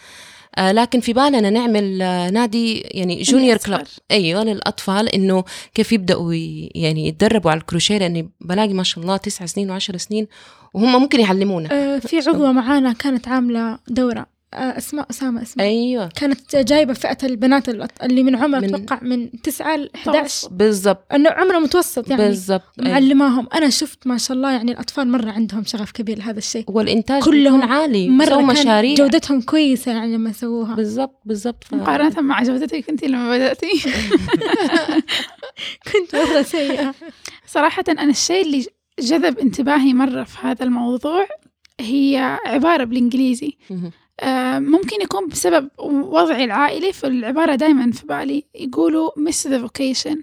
آه 0.58 0.72
لكن 0.72 1.00
في 1.00 1.12
بالنا 1.12 1.50
نعمل 1.50 2.02
آه 2.02 2.30
نادي 2.30 2.78
يعني 2.80 3.22
جونيور. 3.22 3.56
كلاب 3.56 3.86
أيوه 4.10 4.44
للأطفال 4.44 5.08
إنه 5.08 5.44
كيف 5.74 5.92
يبدأوا 5.92 6.34
يعني 6.74 7.08
يتدربوا 7.08 7.50
على 7.50 7.60
الكروشيه 7.60 7.98
لأني 7.98 8.30
بلاقي 8.40 8.72
ما 8.74 8.82
شاء 8.82 9.04
الله 9.04 9.16
تسع 9.16 9.46
سنين 9.46 9.70
وعشر 9.70 9.96
سنين 9.96 10.26
وهم 10.74 10.92
ممكن 11.02 11.20
يعلمونا 11.20 11.68
آه، 11.72 11.98
في 11.98 12.18
عضوة 12.18 12.52
معانا 12.52 12.92
كانت 12.92 13.28
عاملة 13.28 13.78
دورة 13.88 14.20
آه، 14.20 14.35
أسماء 14.58 15.06
أسامة 15.10 15.42
اسمها. 15.42 15.66
أيوه. 15.66 16.08
كانت 16.16 16.56
جايبة 16.56 16.92
فئة 16.94 17.18
البنات 17.22 17.68
اللي 18.02 18.22
من 18.22 18.36
عمر 18.36 18.60
من- 18.60 18.74
أتوقع 18.74 18.98
من 19.02 19.40
9 19.40 19.76
ل 19.76 19.90
11 19.96 20.48
بالضبط. 20.48 21.06
إنه 21.14 21.30
عمره 21.30 21.58
متوسط 21.58 22.10
يعني. 22.10 22.22
بالضبط 22.22 22.62
أيوة. 22.80 22.90
معلماهم. 22.92 23.48
أنا 23.54 23.70
شفت 23.70 24.06
ما 24.06 24.18
شاء 24.18 24.36
الله 24.36 24.52
يعني 24.52 24.72
الأطفال 24.72 25.08
مرة 25.08 25.30
عندهم 25.30 25.64
شغف 25.64 25.90
كبير 25.90 26.18
لهذا 26.18 26.38
الشيء. 26.38 26.64
والإنتاج 26.68 27.22
كلهم 27.22 27.62
عالي. 27.62 28.26
كان 28.26 28.44
مشاريع. 28.46 28.94
جودتهم 28.94 29.40
كويسة 29.40 29.92
يعني 29.92 30.14
لما 30.14 30.32
سووها. 30.32 30.74
بالضبط 30.74 31.20
بالضبط. 31.24 31.64
ف... 31.64 31.74
مقارنة 31.74 32.20
مع 32.20 32.42
جودتك 32.42 32.88
أنت 32.90 33.04
لما 33.04 33.36
بدأتي. 33.36 33.66
كنت 35.92 36.16
مرة 36.16 36.42
سيئة. 36.42 36.94
صراحة 37.46 37.84
أنا 37.88 38.02
الشيء 38.10 38.46
اللي 38.46 38.66
جذب 39.00 39.38
انتباهي 39.38 39.92
مرة 39.94 40.24
في 40.24 40.38
هذا 40.42 40.64
الموضوع 40.64 41.26
هي 41.80 42.38
عبارة 42.46 42.84
بالإنجليزي. 42.84 43.56
آه، 43.70 43.90
ممكن 44.58 45.02
يكون 45.02 45.28
بسبب 45.28 45.70
وضعي 45.78 46.44
العائلي 46.44 46.92
فالعبارة 46.92 47.54
دايما 47.54 47.92
في 47.92 48.06
بالي 48.06 48.44
يقولوا 48.54 49.10
miss 49.10 49.48
the 49.48 49.68
vocation. 49.68 50.16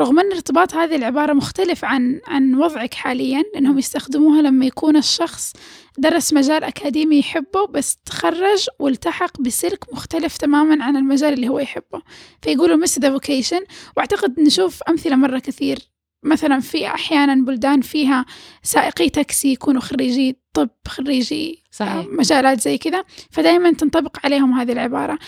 رغم 0.00 0.20
أن 0.20 0.32
ارتباط 0.32 0.74
هذه 0.74 0.96
العبارة 0.96 1.32
مختلف 1.32 1.84
عن 1.84 2.20
عن 2.26 2.54
وضعك 2.54 2.94
حاليا 2.94 3.42
لأنهم 3.54 3.78
يستخدموها 3.78 4.42
لما 4.42 4.66
يكون 4.66 4.96
الشخص 4.96 5.52
درس 5.98 6.32
مجال 6.32 6.64
أكاديمي 6.64 7.18
يحبه 7.18 7.66
بس 7.66 7.96
تخرج 7.96 8.66
والتحق 8.78 9.40
بسلك 9.40 9.92
مختلف 9.92 10.36
تماما 10.36 10.84
عن 10.84 10.96
المجال 10.96 11.32
اللي 11.32 11.48
هو 11.48 11.58
يحبه. 11.58 12.02
فيقولوا 12.42 12.86
miss 12.86 12.90
the 12.90 13.20
vocation 13.20 13.64
وأعتقد 13.96 14.40
نشوف 14.40 14.82
أمثلة 14.82 15.16
مرة 15.16 15.38
كثير 15.38 15.78
مثلا 16.26 16.60
في 16.60 16.86
أحيانا 16.86 17.34
بلدان 17.34 17.80
فيها 17.80 18.26
سائقي 18.62 19.08
تاكسي 19.08 19.52
يكونوا 19.52 19.80
خريجي 19.80 20.36
طب 20.52 20.68
خريجي 20.88 21.62
صحيح 21.70 22.06
مجالات 22.10 22.60
زي 22.60 22.78
كذا 22.78 23.04
فدائما 23.30 23.72
تنطبق 23.72 24.16
عليهم 24.24 24.52
هذه 24.52 24.72
العبارة. 24.72 25.18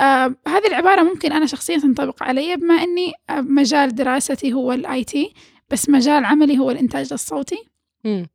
آه 0.00 0.34
هذه 0.48 0.66
العبارة 0.66 1.02
ممكن 1.02 1.32
أنا 1.32 1.46
شخصيا 1.46 1.78
تنطبق 1.78 2.22
علي 2.22 2.56
بما 2.56 2.74
أني 2.74 3.12
آه، 3.30 3.40
مجال 3.40 3.94
دراستي 3.94 4.52
هو 4.52 4.72
ال 4.72 5.04
IT 5.04 5.34
بس 5.70 5.88
مجال 5.88 6.24
عملي 6.24 6.58
هو 6.58 6.70
الإنتاج 6.70 7.12
الصوتي 7.12 7.58
مم. 8.04 8.26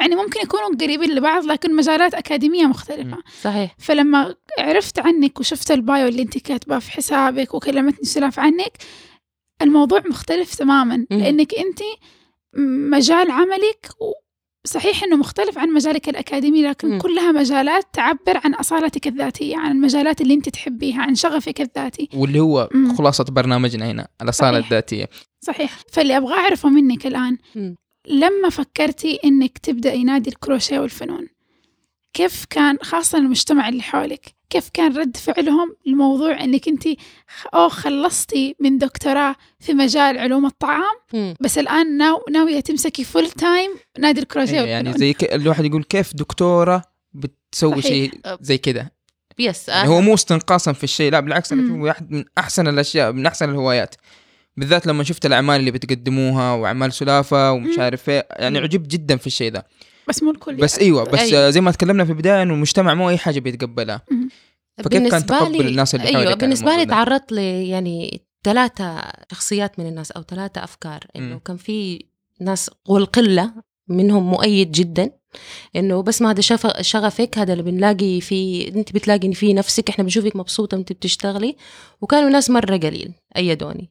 يعني 0.00 0.14
ممكن 0.16 0.40
يكونوا 0.40 0.76
قريبين 0.80 1.10
لبعض 1.14 1.44
لكن 1.44 1.76
مجالات 1.76 2.14
أكاديمية 2.14 2.66
مختلفة. 2.66 3.18
صحيح 3.42 3.74
فلما 3.78 4.34
عرفت 4.58 4.98
عنك 4.98 5.40
وشفت 5.40 5.70
ال 5.70 5.79
bio 5.79 6.08
اللي 6.08 6.22
أنت 6.22 6.38
كاتباه 6.38 6.78
في 6.78 6.90
حسابك 6.92 7.54
وكلمتني 7.54 8.04
سلاف 8.04 8.38
عنك 8.38 8.72
الموضوع 9.62 10.02
مختلف 10.08 10.54
تماما. 10.54 11.06
لأنك 11.10 11.54
أنت 11.54 11.78
مجال 12.90 13.30
عملك 13.30 13.88
صحيح 14.66 15.04
إنه 15.04 15.16
مختلف 15.16 15.58
عن 15.58 15.68
مجالك 15.72 16.08
الأكاديمي 16.08 16.62
لكن 16.62 16.88
مم. 16.90 16.98
كلها 16.98 17.32
مجالات 17.32 17.84
تعبر 17.92 18.40
عن 18.44 18.54
أصالتك 18.54 19.06
الذاتية 19.06 19.56
عن 19.56 19.70
المجالات 19.72 20.20
اللي 20.20 20.34
أنت 20.34 20.48
تحبيها 20.48 21.02
عن 21.02 21.14
شغفك 21.14 21.60
الذاتي 21.60 22.08
واللي 22.14 22.40
هو 22.40 22.68
مم. 22.74 22.96
خلاصة 22.96 23.24
برنامجنا 23.24 23.90
هنا 23.90 24.08
الأصالة 24.22 24.52
صحيح. 24.52 24.66
الذاتية 24.66 25.08
صحيح 25.40 25.78
فاللي 25.92 26.16
أبغى 26.16 26.34
أعرفه 26.34 26.68
منك 26.68 27.06
الآن 27.06 27.38
مم. 27.54 27.76
لما 28.08 28.48
فكرتي 28.48 29.18
إنك 29.24 29.58
تبدأي 29.58 30.04
نادي 30.04 30.30
الكروشيه 30.30 30.78
والفنون 30.78 31.28
كيف 32.14 32.44
كان 32.50 32.78
خاصة 32.82 33.18
المجتمع 33.18 33.68
اللي 33.68 33.82
حولك 33.82 34.35
كيف 34.50 34.68
كان 34.74 34.96
رد 34.96 35.16
فعلهم 35.16 35.76
لموضوع 35.86 36.40
إنك 36.40 36.68
أنت 36.68 36.84
أو 37.54 37.68
خلصتي 37.68 38.56
من 38.60 38.78
دكتوراه 38.78 39.36
في 39.60 39.74
مجال 39.74 40.18
علوم 40.18 40.46
الطعام 40.46 40.96
مم. 41.14 41.34
بس 41.40 41.58
الآن 41.58 41.96
now 41.96 42.24
ناوية 42.30 42.60
تمسكي 42.60 43.04
full 43.04 43.30
time 43.30 43.70
نادي 43.98 44.20
الكروشيه 44.20 44.60
إيه، 44.60 44.66
يعني 44.66 44.92
زي 44.92 45.12
ك... 45.12 45.34
الواحد 45.34 45.64
يقول 45.64 45.84
كيف 45.84 46.16
دكتورة 46.16 46.82
بتسوي. 47.12 47.82
شيء 47.82 48.10
زي 48.40 48.58
كذا 48.58 48.90
yes 49.38 49.68
يعني 49.68 49.88
هو 49.88 50.00
مو 50.00 50.14
استنقاصا 50.14 50.72
في 50.72 50.84
الشيء 50.84 51.12
لا 51.12 51.20
بالعكس 51.20 51.52
أنا. 51.52 51.62
أشوفه 51.64 51.82
واحد 51.82 52.10
من 52.10 52.24
أحسن 52.38 52.68
الأشياء 52.68 53.12
من 53.12 53.26
أحسن 53.26 53.50
الهوايات 53.50 53.94
بالذات 54.56 54.86
لما 54.86 55.04
شفت 55.04 55.26
الأعمال 55.26 55.60
اللي 55.60 55.70
بتقدموها 55.70 56.52
وأعمال 56.52 56.92
سلافة 56.92 57.52
ومش. 57.52 57.78
عارف 57.78 58.08
إيه 58.08 58.26
يعني. 58.30 58.58
عجبت 58.58 58.86
جدا 58.86 59.16
في 59.16 59.26
الشيء 59.26 59.50
ده 59.52 59.66
بس 60.08 60.22
مو 60.22 60.30
الكل 60.30 60.56
بس. 60.56 60.78
إيوه 60.78 61.04
بس 61.04 61.18
أيوة. 61.18 61.50
زي 61.50 61.60
ما 61.60 61.70
تكلمنا 61.70 62.04
في 62.04 62.10
البداية 62.10 62.42
إنه 62.42 62.54
المجتمع 62.54 62.94
مو 62.94 63.08
أي 63.10 63.18
حاجة 63.18 63.40
بيتقبلها 63.40 64.02
مم. 64.10 64.28
فكيف 64.84 65.10
كان 65.10 65.26
تقبل 65.26 65.52
لي- 65.62 65.68
الناس 65.68 65.94
اللي 65.94 66.06
حولك 66.06 66.16
أيوه 66.26 66.34
بالنسبة 66.34 66.76
لي؟ 66.76 66.86
تعرضت 66.86 67.32
ل 67.32 67.38
يعني 67.38 68.22
ثلاثة 68.44 69.02
شخصيات 69.32 69.78
من 69.80 69.86
الناس 69.86 70.10
أو 70.10 70.22
ثلاثة 70.22 70.64
أفكار 70.64 71.00
إنه. 71.16 71.38
كان 71.38 71.56
في 71.56 72.04
ناس 72.40 72.70
والقلة 72.88 73.52
منهم 73.88 74.30
مؤيد 74.30 74.72
جدا 74.72 75.10
إنه 75.76 76.02
بس 76.02 76.22
ما 76.22 76.30
هذا 76.30 76.40
شغفك 76.80 77.38
هذا 77.38 77.52
اللي 77.52 77.62
بنلاقي 77.62 78.20
في 78.20 78.68
أنت 78.68 78.92
بتلاقي 78.92 79.32
في 79.32 79.54
نفسك 79.54 79.88
إحنا 79.88 80.04
بنشوفك 80.04 80.36
مبسوطة 80.36 80.76
وأنت 80.76 80.92
بتشتغلي 80.92 81.56
وكانوا 82.00 82.30
ناس 82.30 82.50
مرة 82.50 82.76
قليل 82.76 83.12
أيدوني 83.36 83.90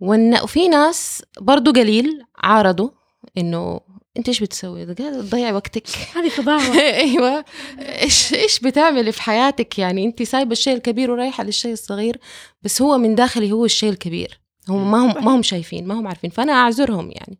وفي 0.00 0.68
ناس 0.68 1.22
برضو 1.40 1.72
قليل 1.72 2.22
عارضوا 2.36 2.90
إنه 3.38 3.80
انت 4.16 4.28
إيش 4.28 4.40
بتسوي؟ 4.40 4.86
تضيع 4.94 5.52
وقتك. 5.52 5.86
هذه 6.16 6.28
فضاوة. 6.28 6.80
أيوه. 7.04 7.44
إيش 7.78 8.34
إيش 8.34 8.60
بتعملي 8.60 9.12
في 9.12 9.22
حياتك؟ 9.22 9.78
يعني 9.78 10.04
انت 10.04 10.22
سايبة 10.22 10.52
الشيء 10.52 10.74
الكبير 10.74 11.10
ورايحة 11.10 11.44
للشيء 11.44 11.72
الصغير 11.72 12.16
بس 12.62 12.82
هو 12.82 12.98
من 12.98 13.14
داخلي 13.14 13.52
هو 13.52 13.64
الشيء 13.64 13.90
الكبير. 13.90 14.40
هم 14.68 14.90
ما 14.90 14.98
هم 14.98 15.24
ما 15.24 15.34
هم 15.34 15.42
شايفين 15.42 15.86
ما 15.86 15.94
هم 15.94 16.06
عارفين. 16.06 16.30
فأنا 16.30 16.52
أعذرهم 16.52 17.10
يعني. 17.10 17.38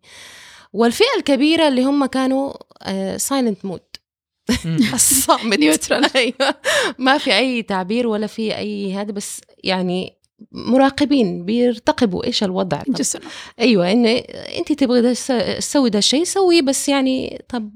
والفئة 0.73 1.17
الكبيرة 1.19 1.69
اللي 1.69 1.85
هم 1.85 2.07
كانوا 2.07 2.53
silent 3.17 3.65
mode 3.65 3.81
مم. 4.65 4.79
الصامت. 4.95 5.59
neutral. 5.59 6.07
أيوه. 6.17 6.55
ما 6.99 7.19
في 7.19 7.37
أي 7.37 7.63
تعبير 7.63 8.07
ولا 8.07 8.27
في 8.27 8.57
أي 8.57 8.95
هذا 8.95 9.13
بس 9.13 9.41
يعني 9.65 10.20
مراقبين 10.53 11.45
بيرتقبوا 11.45 12.25
إيش 12.25 12.45
الوضع. 12.45 12.83
طب 12.83 12.95
جسنا 12.95 13.23
أيوه 13.61 13.93
إن 13.93 14.07
أنت 14.59 14.73
تبغي 14.73 15.15
تسوي 15.15 15.91
ده 15.91 15.99
الشيء 15.99 16.25
سوي 16.25 16.63
بس 16.63 16.89
يعني 16.89 17.43
طب 17.49 17.71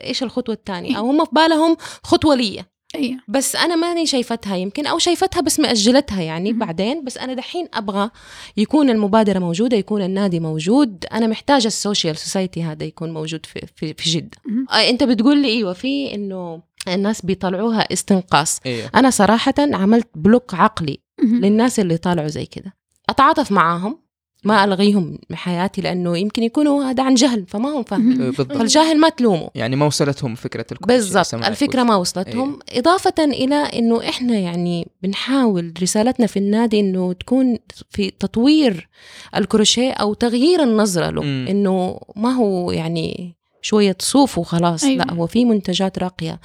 إيش 0.00 0.22
الخطوة 0.22 0.54
الثانية؟ 0.54 0.98
أو 0.98 1.06
هم 1.06 1.24
في 1.24 1.30
بالهم 1.32 1.76
خطوة 2.02 2.34
لي 2.34 2.64
أيوه 2.94 3.18
بس 3.28 3.56
أنا 3.56 3.76
ماني 3.76 4.06
شايفتها 4.06 4.56
يمكن 4.56 4.86
أو 4.86 4.98
شايفتها 4.98 5.40
بس 5.40 5.60
مأجلتها 5.60 6.22
يعني 6.22 6.52
مهم. 6.52 6.58
بعدين. 6.66 7.04
بس 7.04 7.18
أنا 7.18 7.34
دحين 7.34 7.68
أبغى 7.74 8.10
يكون 8.56 8.90
المبادرة 8.90 9.38
موجودة 9.38 9.76
يكون 9.76 10.02
النادي 10.02 10.40
موجود. 10.40 11.04
أنا 11.12 11.26
محتاجة 11.26 11.66
ال 11.66 11.73
social 11.73 12.16
society 12.16 12.62
هذا 12.62 12.84
يكون 12.84 13.12
موجود 13.12 13.46
في 13.46 13.66
في, 13.76 13.94
في 13.94 14.10
جدة. 14.10 14.38
مهم. 14.46 14.66
آه 14.70 14.90
أنت 14.90 15.04
بتقول 15.04 15.42
لي 15.42 15.48
أيوه 15.48 15.72
في 15.72 16.14
إنه 16.14 16.62
الناس 16.88 17.22
بيطلعوها 17.22 17.92
استنقاص. 17.92 18.60
أيوه 18.66 18.90
أنا 18.94 19.10
صراحة 19.10 19.54
عملت 19.58 20.08
block 20.14 20.54
عقلي 20.54 20.98
مهم. 21.22 21.44
للناس 21.44 21.80
اللي 21.80 21.96
طالعوا 21.96 22.28
زي 22.28 22.46
كده. 22.46 22.74
أتعاطف 23.08 23.52
معاهم 23.52 24.04
ما 24.44 24.64
ألغيهم 24.64 25.18
من 25.30 25.36
حياتي 25.36 25.80
لأنه 25.80 26.18
يمكن 26.18 26.42
يكونوا 26.42 26.84
هذا 26.84 27.02
عن 27.02 27.14
جهل 27.14 27.44
فما 27.48 27.68
هم 27.68 27.82
فاهمين. 27.82 28.22
إيه، 28.22 28.30
بالضبط. 28.30 28.52
فالجاهل 28.52 29.00
ما 29.00 29.08
تلومه. 29.08 29.50
يعني 29.54 29.76
ما 29.76 29.86
وصلتهم 29.86 30.34
فكرة 30.34 30.66
الكوتشي 30.72 30.96
بالضبط. 30.96 31.34
الفكرة. 31.34 31.82
ما 31.82 31.96
وصلتهم. 31.96 32.58
إضافة 32.72 33.14
إلى 33.18 33.54
إنه 33.54 34.08
إحنا 34.08 34.38
يعني 34.38 34.88
بنحاول 35.02 35.74
رسالتنا 35.82 36.26
في 36.26 36.38
النادي 36.38 36.80
إنه 36.80 37.12
تكون 37.12 37.58
في 37.90 38.10
تطوير 38.10 38.88
الكروشيه 39.36 39.92
أو 39.92 40.14
تغيير 40.14 40.62
النظرة 40.62 41.10
له. 41.10 41.22
إنه 41.22 42.00
ما 42.16 42.30
هو 42.30 42.70
يعني 42.70 43.36
شوية 43.64 43.96
صوف 44.00 44.38
وخلاص 44.38 44.84
أيوة. 44.84 45.04
لا 45.04 45.14
هو 45.14 45.26
في 45.26 45.44
منتجات 45.44 45.98
راقية 45.98 46.40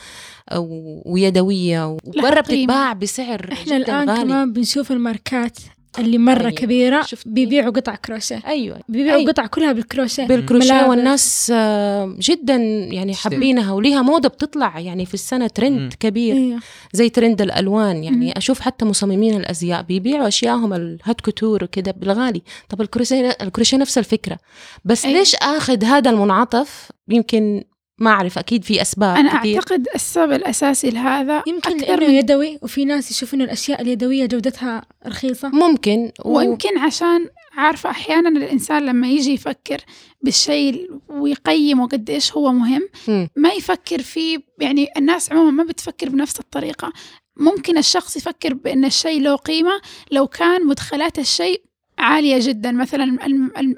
ويدوية 1.05 1.88
وبرا 1.88 2.41
قيمة. 2.41 2.41
بتتباع 2.41 2.93
بسعر 2.93 3.49
إحنا 3.51 3.65
جدا 3.65 3.77
الآن 3.77 4.10
غالي 4.10 4.21
كمان 4.21 4.53
بنشوف 4.53 4.91
الماركات 4.91 5.58
اللي 5.99 6.17
مرة 6.17 6.39
أيوة. 6.39 6.52
كبيرة 6.52 7.02
شفتي؟ 7.02 7.30
بيبيعوا 7.30 7.71
قطع 7.71 7.95
كروشيه 7.95 8.41
أيوه 8.47 8.80
بيبيعوا 8.89 9.19
أيوة. 9.19 9.32
قطع 9.32 9.45
كلها 9.45 9.71
بالكروشيه 9.71 10.23
بالكروشيه 10.23 10.73
ملابس. 10.73 10.89
والناس 10.89 11.52
آه، 11.56 12.15
جدا 12.19 12.56
يعني. 12.56 13.15
حابينها 13.15 13.73
وليها 13.73 14.02
موضة 14.02 14.30
بتطلع 14.30 14.80
يعني 14.80 15.06
في 15.06 15.13
السنة 15.13 15.47
ترند 15.47 15.80
مم. 15.80 15.89
كبير 15.99 16.36
أيوه 16.36 16.60
زي 16.93 17.10
ترند 17.10 17.41
الألوان 17.41 18.04
يعني 18.04 18.25
مم. 18.25 18.34
أشوف 18.38 18.60
حتى 18.60 18.86
مصممين 18.86 19.36
الأزياء 19.36 19.82
بيبيعوا 19.82 20.28
اشيائهم 20.28 20.73
ال 20.74 20.79
fr: 20.79 20.95
haute 20.95 21.22
couture 21.22 21.63
وكده 21.63 21.91
بالغالي 21.91 22.41
طب 22.69 22.82
الكروشيه 22.82 23.38
الكروشيه 23.41 23.78
نفس 23.78 23.97
الفكرة 23.97 24.38
بس 24.86 25.06
أيوة. 25.06 25.19
ليش 25.19 25.36
آخذ 25.36 25.84
هذا 25.84 26.10
المنعطف 26.10 26.91
يمكن 27.08 27.63
ما 28.00 28.10
أعرف 28.10 28.38
أكيد 28.38 28.64
في 28.64 28.82
أسباب 28.82 29.18
أنا 29.18 29.40
كثير. 29.40 29.56
أعتقد 29.56 29.88
السبب 29.96 30.32
الأساسي 30.32 30.90
لهذا 30.90 31.44
يمكن 31.48 31.72
أكثر 31.72 31.86
لأنه 31.86 32.08
من 32.08 32.14
يدوي 32.14 32.60
وفي 32.62 32.86
ناس 32.86 33.12
يشوفون 33.12 33.42
الأشياء 33.42 33.82
اليدوية 33.82 34.26
جودتها 34.26 34.82
رخيصة. 35.08 35.50
ممكن 35.50 36.12
و... 36.26 36.38
ويمكن 36.38 36.78
عشان 36.78 37.30
عارفة 37.58 37.90
أحيانا 37.90 38.30
الإنسان 38.30 38.86
لما 38.86 39.08
يجي 39.08 39.34
يفكر 39.34 39.82
بالشيء 40.22 40.90
ويقيمه 41.10 41.88
قد 41.88 42.10
إيش 42.10 42.34
هو 42.34 42.52
مهم. 42.52 42.90
ما 43.36 43.50
يفكر 43.50 44.02
فيه 44.02 44.38
يعني 44.60 44.88
الناس 44.98 45.32
عموما 45.32 45.52
ما 45.52 45.64
بتفكر 45.64 46.10
بنفس 46.10 46.40
الطريقة. 46.40 46.94
ممكن 47.38 47.78
الشخص 47.78 48.18
يفكر 48.18 48.54
بأن 48.54 48.86
الشيء 48.86 49.22
له 49.22 49.36
قيمة 49.36 49.82
لو 50.12 50.28
كان 50.28 50.66
مدخلات 50.66 51.20
الشيء 51.20 51.62
عالية 52.00 52.38
جدا 52.42 52.72
مثلا 52.72 53.18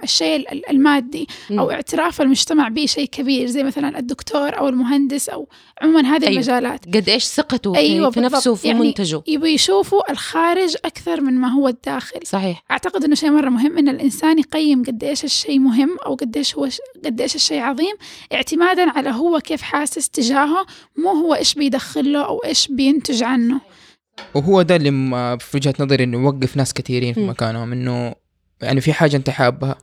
الشيء 0.03 0.35
ال- 0.53 0.69
المادي 0.69 1.27
أو 1.51 1.55
مم. 1.65 1.69
اعتراف 1.71 2.21
المجتمع 2.21 2.67
به 2.67 2.85
شيء 2.85 3.05
كبير 3.05 3.47
زي 3.47 3.63
مثلا 3.63 3.99
الدكتور 3.99 4.57
أو 4.57 4.67
المهندس 4.69 5.29
أو 5.29 5.47
عموما 5.81 6.01
هذه 6.01 6.21
أيوة. 6.21 6.33
المجالات 6.33 6.85
قد 6.85 7.09
إيش 7.09 7.23
ثقته 7.25 7.75
أيوة 7.75 8.09
في, 8.11 8.19
نفسه. 8.19 8.51
وفي 8.51 8.67
يعني 8.67 8.79
منتجه 8.79 9.21
يبوا 9.27 9.47
يشوفوا 9.47 10.11
الخارج 10.11 10.75
أكثر 10.85 11.21
من 11.21 11.33
ما 11.33 11.47
هو 11.47 11.67
الداخل 11.67 12.19
صحيح 12.23 12.63
أعتقد 12.71 13.03
إنه 13.03 13.15
شيء 13.15 13.29
مرة 13.31 13.49
مهم 13.49 13.77
إن 13.77 13.89
الإنسان 13.89 14.39
يقيم 14.39 14.83
قد 14.83 15.03
إيش 15.03 15.23
الشيء 15.23 15.59
مهم 15.59 15.97
أو 16.05 16.15
قد 16.15 16.37
إيش 16.37 16.55
هو 16.55 16.67
قد 17.05 17.21
إيش 17.21 17.35
الشيء 17.35 17.59
عظيم 17.59 17.95
اعتمادا 18.33 18.89
على 18.89 19.09
هو 19.09 19.39
كيف 19.39 19.61
حاسس 19.61 20.09
تجاهه 20.09 20.65
مو 20.97 21.09
هو 21.09 21.35
إيش 21.35 21.53
بيدخل 21.53 22.13
له 22.13 22.25
أو 22.25 22.37
إيش 22.45 22.67
بينتج 22.67 23.23
عنه 23.23 23.61
وهو 24.35 24.61
ده 24.61 24.75
اللي 24.75 24.91
في 25.39 25.57
وجهة 25.57 25.73
نظري 25.79 26.03
إنه 26.03 26.17
يوقف 26.17 26.57
ناس 26.57 26.73
كثيرين 26.73 27.13
في. 27.13 27.27
مكانهم 27.27 27.71
إنه 27.71 28.15
يعني 28.61 28.81
في 28.81 28.93
حاجة 28.93 29.15
أنت 29.17 29.29
حابها 29.29 29.75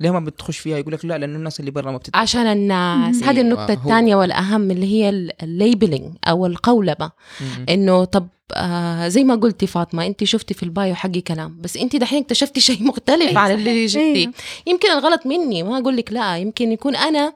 ليه 0.00 0.10
ما 0.10 0.20
بتخش 0.20 0.58
فيها 0.58 0.78
يقول 0.78 0.92
لك 0.92 1.04
لا 1.04 1.18
لأنه 1.18 1.36
الناس 1.38 1.60
اللي 1.60 1.70
برا 1.70 1.90
ما 1.92 1.96
بتت... 1.98 2.16
عشان 2.16 2.40
الناس. 2.46 3.16
هذه 3.22 3.30
أيوة، 3.30 3.40
النقطة 3.40 3.74
هو- 3.74 3.76
الثانية 3.84 4.16
والأهم 4.16 4.70
اللي 4.70 4.86
هي 4.86 5.08
ال 5.42 5.50
labeling 5.50 6.14
أو 6.28 6.46
القولبة 6.46 7.10
مم. 7.40 7.66
إنه 7.68 8.04
طب 8.04 8.28
آه 8.54 9.08
زي 9.08 9.24
ما 9.24 9.34
قلتي 9.34 9.66
فاطمة 9.66 10.06
أنت 10.06 10.24
شفتي 10.24 10.54
في 10.54 10.62
ال 10.62 10.70
bio 10.70 10.94
حقي 10.94 11.20
كلام 11.20 11.60
بس 11.60 11.76
أنت 11.76 11.96
دحين 11.96 12.22
اكتشفتي 12.22 12.60
شيء 12.60 12.82
مختلف 12.84 13.36
عن 13.38 13.50
اللي. 13.50 13.86
جبتيه 13.86 14.14
أيوة. 14.16 14.32
يمكن 14.66 14.90
الغلط 14.90 15.26
مني 15.26 15.62
ما 15.62 15.78
أقول 15.78 15.96
لك 15.96 16.12
لا 16.12 16.38
يمكن 16.38 16.72
يكون 16.72 16.96
أنا 16.96 17.32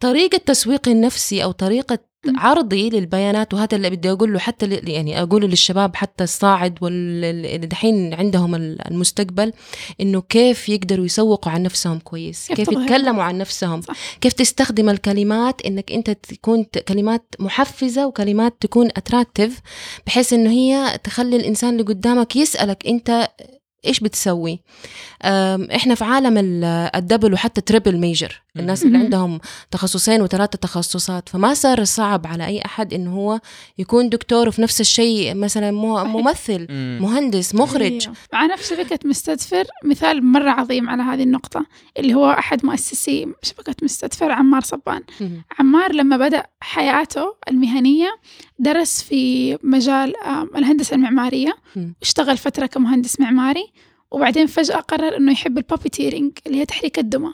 طريقة 0.00 0.38
تسويقي 0.46 0.92
النفسي 0.92 1.44
أو 1.44 1.50
طريقة. 1.52 1.98
عرضي 2.26 2.90
للبيانات 2.90 3.54
وهذا 3.54 3.76
اللي 3.76 3.90
بدي 3.90 4.10
أقول 4.12 4.32
له 4.32 4.38
حتى 4.38 4.66
يعني 4.66 5.22
أقوله 5.22 5.48
للشباب 5.48 5.96
حتى 5.96 6.24
الصاعد 6.24 6.78
واللي 6.82 7.58
دحين 7.58 8.14
عندهم 8.14 8.54
ال- 8.54 8.88
المستقبل 8.90 9.52
إنه 10.00 10.20
كيف 10.20 10.68
يقدروا 10.68 11.04
يسوقوا 11.04 11.52
عن 11.52 11.62
نفسهم 11.62 11.98
كويس 11.98 12.48
كيف. 12.52 12.68
يتكلموا 12.68 13.22
عن 13.22 13.38
نفسهم 13.38 13.80
صح. 13.80 13.94
كيف 14.20 14.32
تستخدم 14.32 14.88
الكلمات 14.88 15.62
إنك 15.62 15.92
أنت 15.92 16.10
تكون 16.10 16.64
كلمات 16.88 17.34
محفزة 17.38 18.06
وكلمات 18.06 18.54
تكون 18.60 18.86
attractive 18.96 19.60
بحيث 20.06 20.32
إنه 20.32 20.50
هي 20.50 20.98
تخلي 21.04 21.36
الإنسان 21.36 21.70
اللي 21.70 21.82
قدامك 21.82 22.36
يسألك 22.36 22.86
أنت 22.86 23.28
إيش 23.86 24.00
بتسوي 24.00 24.60
إحنا 25.74 25.94
في 25.94 26.04
عالم 26.04 26.38
ال- 26.38 26.64
double 26.94 27.32
وحتى 27.32 27.60
triple 27.60 27.96
major 27.98 28.42
الناس 28.56 28.84
اللي. 28.84 28.98
عندهم 28.98 29.40
تخصصين 29.70 30.22
وثلاثة 30.22 30.58
تخصصات 30.58 31.28
فما 31.28 31.54
صار 31.54 31.84
صعب 31.84 32.26
على 32.26 32.46
أي 32.46 32.62
أحد 32.64 32.94
إنه 32.94 33.14
هو 33.16 33.40
يكون 33.78 34.08
دكتور 34.08 34.48
وفي 34.48 34.62
نفس 34.62 34.80
الشيء 34.80 35.34
مثلا. 35.34 35.70
ممثل 35.70 36.66
مم. 36.70 36.98
مهندس 37.02 37.54
مخرج 37.54 37.82
أيوة. 38.06 38.14
معنا 38.32 38.56
في 38.56 38.64
شبكة 38.64 38.98
مستدفر 39.04 39.64
مثال 39.84 40.24
مرة 40.24 40.50
عظيم 40.50 40.88
على 40.90 41.02
هذه 41.02 41.22
النقطة 41.22 41.66
اللي 41.98 42.14
هو 42.14 42.30
أحد 42.30 42.66
مؤسسي 42.66 43.26
شبكة 43.42 43.74
مستدفر 43.82 44.32
عمار 44.32 44.60
صبان. 44.62 45.02
عمار 45.58 45.92
لما 45.92 46.16
بدأ 46.16 46.42
حياته 46.60 47.34
المهنية 47.48 48.08
درس 48.58 49.02
في 49.02 49.56
مجال 49.62 50.14
المعمارية 50.92 51.56
مم. 51.76 51.94
واشتغل 52.00 52.36
فترة 52.36 52.66
كمهندس 52.66 53.20
معماري 53.20 53.72
وبعدين 54.10 54.46
فجأة 54.46 54.76
قرر 54.76 55.16
إنه 55.16 55.32
يحب 55.32 55.58
البابيتيرينج 55.58 56.32
اللي 56.46 56.58
هي 56.60 56.66
تحريك 56.66 56.98
الدمى. 56.98 57.32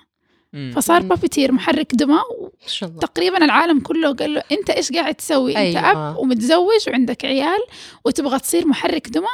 فصار. 0.75 1.03
puppeteer 1.03 1.53
محرك 1.53 1.95
دمى 1.95 2.15
ما 2.15 2.51
شاء 2.67 2.89
الله 2.89 3.01
تقريبا 3.01 3.45
العالم 3.45 3.81
كله 3.81 4.13
قال 4.15 4.35
له 4.35 4.43
أنت 4.53 4.71
إيش 4.71 4.93
قاعد 4.93 5.15
تسوي 5.15 5.51
أنت 5.51 5.77
أيوة. 5.77 6.11
اب 6.11 6.17
ومتزوج 6.17 6.89
وعندك 6.89 7.25
عيال 7.25 7.59
وتبغى 8.05 8.39
تصير 8.39 8.67
محرك 8.67 9.09
دمى 9.09 9.27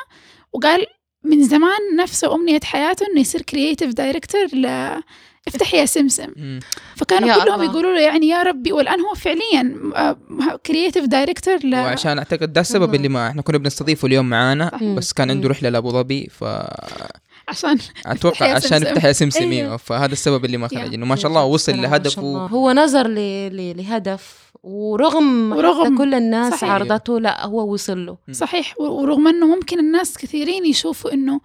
وقال 0.53 0.87
من 1.25 1.45
زمان 1.45 1.97
نفسه 1.97 2.35
أمنية 2.35 2.61
حياته 2.65 3.07
إنه 3.07 3.21
يصير 3.21 3.43
creative 3.43 3.93
director 3.95 4.47
ل 4.53 4.67
افتح 5.49 5.75
يا 5.75 5.85
سمسم 5.87 6.33
مم. 6.37 6.61
فكانوا 6.97 7.29
يا 7.29 7.35
كلهم 7.35 7.55
الله. 7.55 7.65
يقولوا 7.65 7.95
له 7.95 8.01
يعني 8.01 8.29
يا 8.29 8.43
ربي 8.43 8.73
والآن 8.73 9.01
هو 9.01 9.15
فعليا 9.15 9.77
creative 10.67 11.05
director 11.05 11.59
ل 11.65 11.75
وعشان 11.75 12.19
أعتقد 12.19 12.53
ده 12.53 12.61
السبب. 12.61 12.95
اللي 12.95 13.09
ما 13.09 13.29
إحنا 13.29 13.43
كنا 13.43 13.59
بنستضيفه 13.59 14.07
اليوم 14.07 14.29
معانا. 14.31 14.95
بس 14.97 15.13
كان 15.13 15.31
عنده. 15.31 15.49
رحلة 15.49 15.69
لأبو 15.69 15.91
ظبي 15.91 16.29
ف 16.31 16.45
عشان 17.51 17.79
أتوقع 18.07 18.55
عشان. 18.55 18.83
يفتح 18.83 19.05
يا 19.05 19.13
سمسم 19.13 19.41
أيوة. 19.51 19.53
أيوة. 19.53 19.77
فهذا 19.77 20.13
السبب 20.13 20.45
اللي 20.45 20.57
ما. 20.57 20.69
خرج 20.69 20.95
إنه 20.95 21.07
ما 21.07 21.17
شاء 21.17 21.29
الله 21.31 21.45
وصل 21.45 21.83
لهدفه 21.83 22.23
الله. 22.23 22.47
هو 22.47 22.73
نظر 22.73 23.07
ل... 23.09 23.15
ل... 23.57 23.77
لهدف 23.77 24.51
ورغم 24.63 25.53
ورغم- 25.53 25.85
حتى 25.87 25.97
كل 25.97 26.15
الناس 26.15 26.55
صحيح. 26.55 26.71
عرضته 26.71 27.21
لا 27.21 27.47
هو 27.47 27.73
وصل 27.73 28.07
له 28.07 28.17
صحيح 28.33 28.75
و- 28.81 28.85
ورغم 29.03 29.29
إنه 29.29 29.47
ممكن 29.47 29.79
الناس 29.79 30.19
كثيرين 30.19 30.67
يشوفوا 30.67 31.13
إنه 31.13 31.41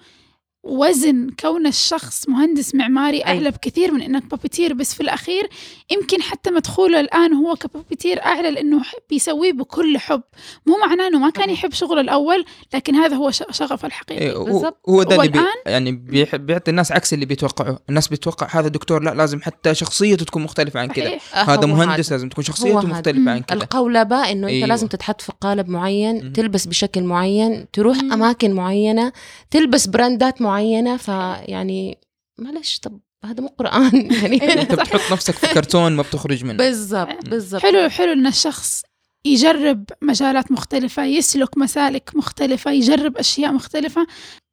وزن 0.65 1.29
كون 1.39 1.67
الشخص 1.67 2.29
مهندس 2.29 2.75
معماري 2.75 3.17
أي. 3.17 3.23
اعلى 3.27 3.51
بكثير 3.51 3.91
من 3.91 4.01
إنك 4.01 4.23
بابيتير 4.25 4.73
بس 4.73 4.93
في 4.93 5.01
الأخير 5.01 5.49
يمكن 5.91 6.21
حتى 6.21 6.51
مدخوله 6.51 6.99
الآن 6.99 7.33
هو 7.33 7.55
كبابيتير 7.55 8.21
أعلى 8.25 8.51
لأنه 8.51 8.83
ح- 8.83 8.93
بيسويه 9.09 9.51
بكل 9.53 9.97
حب 9.97 10.21
مو 10.65 10.77
معناه 10.87 11.07
إنه 11.07 11.19
ما 11.19 11.29
كان. 11.29 11.49
يحب 11.49 11.73
شغله 11.73 12.01
الأول 12.01 12.45
لكن 12.73 12.95
هذا 12.95 13.15
هو 13.15 13.31
ش- 13.31 13.43
شغفه 13.51 13.85
الحقيقي 13.85 14.21
إيه، 14.21 14.35
هو- 14.35 14.43
بالضبط. 14.45 14.81
هو 14.89 15.03
ده 15.03 15.15
اللي 15.15 15.27
بي 15.27 15.39
يعني 15.65 15.91
بيعطي 16.37 16.71
الناس 16.71 16.91
عكس 16.91 17.13
اللي 17.13 17.25
بيتوقعه 17.25 17.79
الناس 17.89 18.07
بيتوقع 18.07 18.47
هذا 18.59 18.67
دكتور 18.67 19.03
لا 19.03 19.13
لازم 19.13 19.41
حتى 19.41 19.75
شخصيته 19.75 20.25
تكون 20.25 20.43
مختلفة 20.43 20.79
عن 20.79 20.87
كذا 20.87 21.05
صحيح 21.05 21.49
هذا 21.49 21.65
مهندس. 21.67 22.11
لازم 22.11 22.29
تكون 22.29 22.43
شخصيته 22.43 22.79
هذا. 22.79 22.87
مختلفة 22.87 23.31
عن 23.31 23.39
كذا 23.41 23.57
القولبة 23.57 24.15
إنه 24.31 24.47
أنت 24.47 24.53
أيوة. 24.55 24.67
لازم 24.67 24.87
تتحط 24.87 25.21
في 25.21 25.31
قالب 25.41 25.69
معين. 25.69 26.33
تلبس 26.33 26.65
بشكل 26.65 27.03
معين 27.03 27.65
تروح 27.73 27.97
مم. 27.97 28.13
أماكن 28.13 28.53
معينة 28.53 29.11
تلبس 29.51 29.87
براندات 29.87 30.41
معينة 30.41 30.54
فيعني 30.97 31.97
معلش 32.37 32.79
طب 32.79 32.99
هذا 33.25 33.41
مو 33.41 33.47
قرآن. 33.47 34.11
يعني 34.21 34.61
أنت 34.61 34.71
بتحط 34.71 35.11
نفسك 35.11 35.33
في 35.33 35.47
كرتون 35.47 35.91
ما 35.91 36.01
بتخرج 36.01 36.43
منه. 36.43 36.57
بالضبط 36.57 37.25
بالضبط. 37.29 37.61
حلو 37.61 37.89
حلو 37.89 38.13
إن 38.13 38.27
الشخص 38.27 38.83
يجرب 39.25 39.85
مجالات 40.01 40.51
مختلفة 40.51 41.05
يسلك 41.05 41.57
مسالك 41.57 42.11
مختلفة 42.15 42.71
يجرب 42.71 43.17
أشياء 43.17 43.51
مختلفة. 43.51 44.07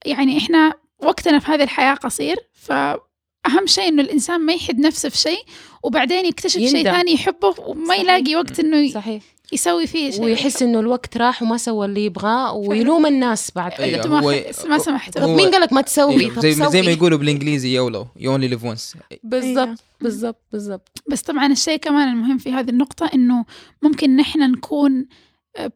يعني 0.05 0.39
إحنا 0.39 0.73
وقتنا 1.03 1.39
في 1.39 1.51
هذه 1.51 1.63
الحياة 1.63 1.95
قصير 1.95 2.37
فأهم 2.53 3.67
شيء 3.67 3.89
إنه 3.89 4.03
الإنسان 4.03 4.41
ما 4.41 4.53
يحد 4.53 4.79
نفسه 4.79 5.09
في 5.09 5.19
شيء 5.19 5.45
وبعدين 5.83 6.27
يكتشف 6.27 6.61
شيء. 6.61 6.83
ثاني 6.85 7.13
يحبه 7.13 7.55
وما 7.59 7.87
صحيح. 7.89 8.01
يلاقي 8.01 8.37
وقت 8.37 8.61
إنه 8.61 8.91
صحيح. 8.91 9.23
يسوي 9.53 9.87
فيه 9.87 10.11
شيء 10.11 10.25
ويحس 10.25 10.63
إنه 10.63 10.81
الوقت 10.81 11.17
راح 11.17 11.43
وما 11.43 11.57
سوى 11.57 11.87
اللي 11.87 12.05
يبغاه 12.05 12.53
ويلوم 12.55 13.07
الناس 13.07 13.51
بعد 13.57 13.73
أيوة. 13.73 14.07
ما, 14.07 14.21
هو- 14.21 14.53
خ- 14.53 14.67
ما 14.67 14.79
سمحتوا 14.79 15.23
طب 15.23 15.29
هو- 15.29 15.37
مين 15.37 15.51
قالك 15.51 15.73
ما 15.73 15.81
تسوي 15.81 16.21
أيوة. 16.21 16.41
زي 16.41 16.53
زي 16.53 16.83
ما. 16.83 16.91
يقولوا 16.91 17.19
بالإنجليزي 17.19 17.75
YOLO 17.75 18.07
you 18.17 18.33
only 18.33 18.49
live 18.49 18.65
once 18.65 18.97
بالضبط 19.25 19.79
بالضبط 20.01 20.43
بالضبط 20.53 21.03
بس 21.11 21.23
طبعا 21.23 21.47
الشيء 21.47 21.77
كمان 21.77 22.09
المهم 22.09 22.39
في 22.39 22.53
هذه 22.53 22.71
النقطة 22.71 23.11
إنه 23.15 23.45
ممكن 23.83 24.17
نحن 24.17 24.41
نكون 24.51 25.07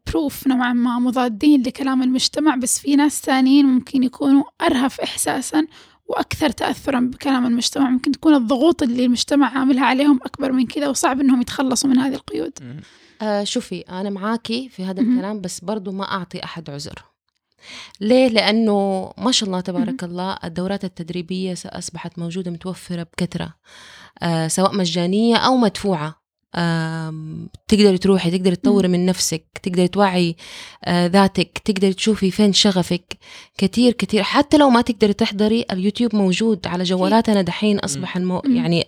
بروف 0.06 0.46
نوعا 0.46 0.72
ما 0.72 0.98
مضادين 0.98 1.62
لكلام 1.62 2.02
المجتمع 2.02 2.54
بس 2.56 2.78
في 2.78 2.96
ناس 2.96 3.20
ثانيين 3.22 3.66
ممكن 3.66 4.02
يكونوا 4.02 4.42
أرهف 4.62 5.00
إحساسا 5.00 5.66
وأكثر 6.08 6.50
تأثرا 6.50 7.00
بكلام 7.00 7.46
المجتمع. 7.46 7.90
ممكن 7.90 8.12
تكون 8.12 8.34
الضغوط 8.34 8.82
اللي 8.82 9.04
المجتمع 9.04 9.58
عاملها 9.58 9.84
عليهم 9.84 10.20
أكبر 10.22 10.52
من 10.52 10.66
كذا 10.66 10.88
وصعب 10.88 11.20
إنهم 11.20 11.40
يتخلصوا 11.40 11.90
من 11.90 11.98
هذه 11.98 12.14
القيود. 12.14 12.82
آه 13.22 13.44
شوفي 13.44 13.80
أنا 13.80 14.10
معاكي 14.10 14.68
في 14.68 14.84
هذا. 14.84 15.00
الكلام 15.00 15.40
بس 15.40 15.60
برضو 15.60 15.92
ما 15.92 16.04
أعطي 16.04 16.44
أحد 16.44 16.70
عذر. 16.70 17.04
ليه؟ 18.00 18.28
لأنه 18.28 19.12
ما 19.18 19.32
شاء 19.32 19.46
الله 19.46 19.60
تبارك 19.60 20.04
الله 20.04 20.38
الدورات 20.44 20.84
التدريبية 20.84 21.54
أصبحت 21.66 22.18
موجودة 22.18 22.50
متوفرة 22.50 23.02
بكثرة 23.02 23.54
آه 24.22 24.48
سواء 24.48 24.76
مجانية 24.76 25.36
أو 25.36 25.56
مدفوعة. 25.56 26.25
تقدري 27.68 27.98
تروحي 27.98 28.30
تقدري 28.30 28.56
تطوري 28.56 28.88
من 28.88 29.06
نفسك 29.06 29.44
تقدري 29.62 29.88
توعي 29.88 30.36
آه 30.84 31.06
ذاتك 31.06 31.58
تقدري 31.64 31.92
تشوفي 31.92 32.30
فين 32.30 32.52
شغفك. 32.52 33.16
كثير 33.58 33.92
كثير. 33.92 34.22
حتى 34.22 34.56
لو 34.56 34.70
ما 34.70 34.80
تقدري 34.80 35.12
تحضري 35.12 35.64
اليوتيوب 35.72 36.14
موجود 36.14 36.66
على 36.66 36.84
جوالاتنا 36.84 37.42
دحين 37.42 37.78
أصبح 37.78 38.16
المو. 38.16 38.42
يعني 38.44 38.84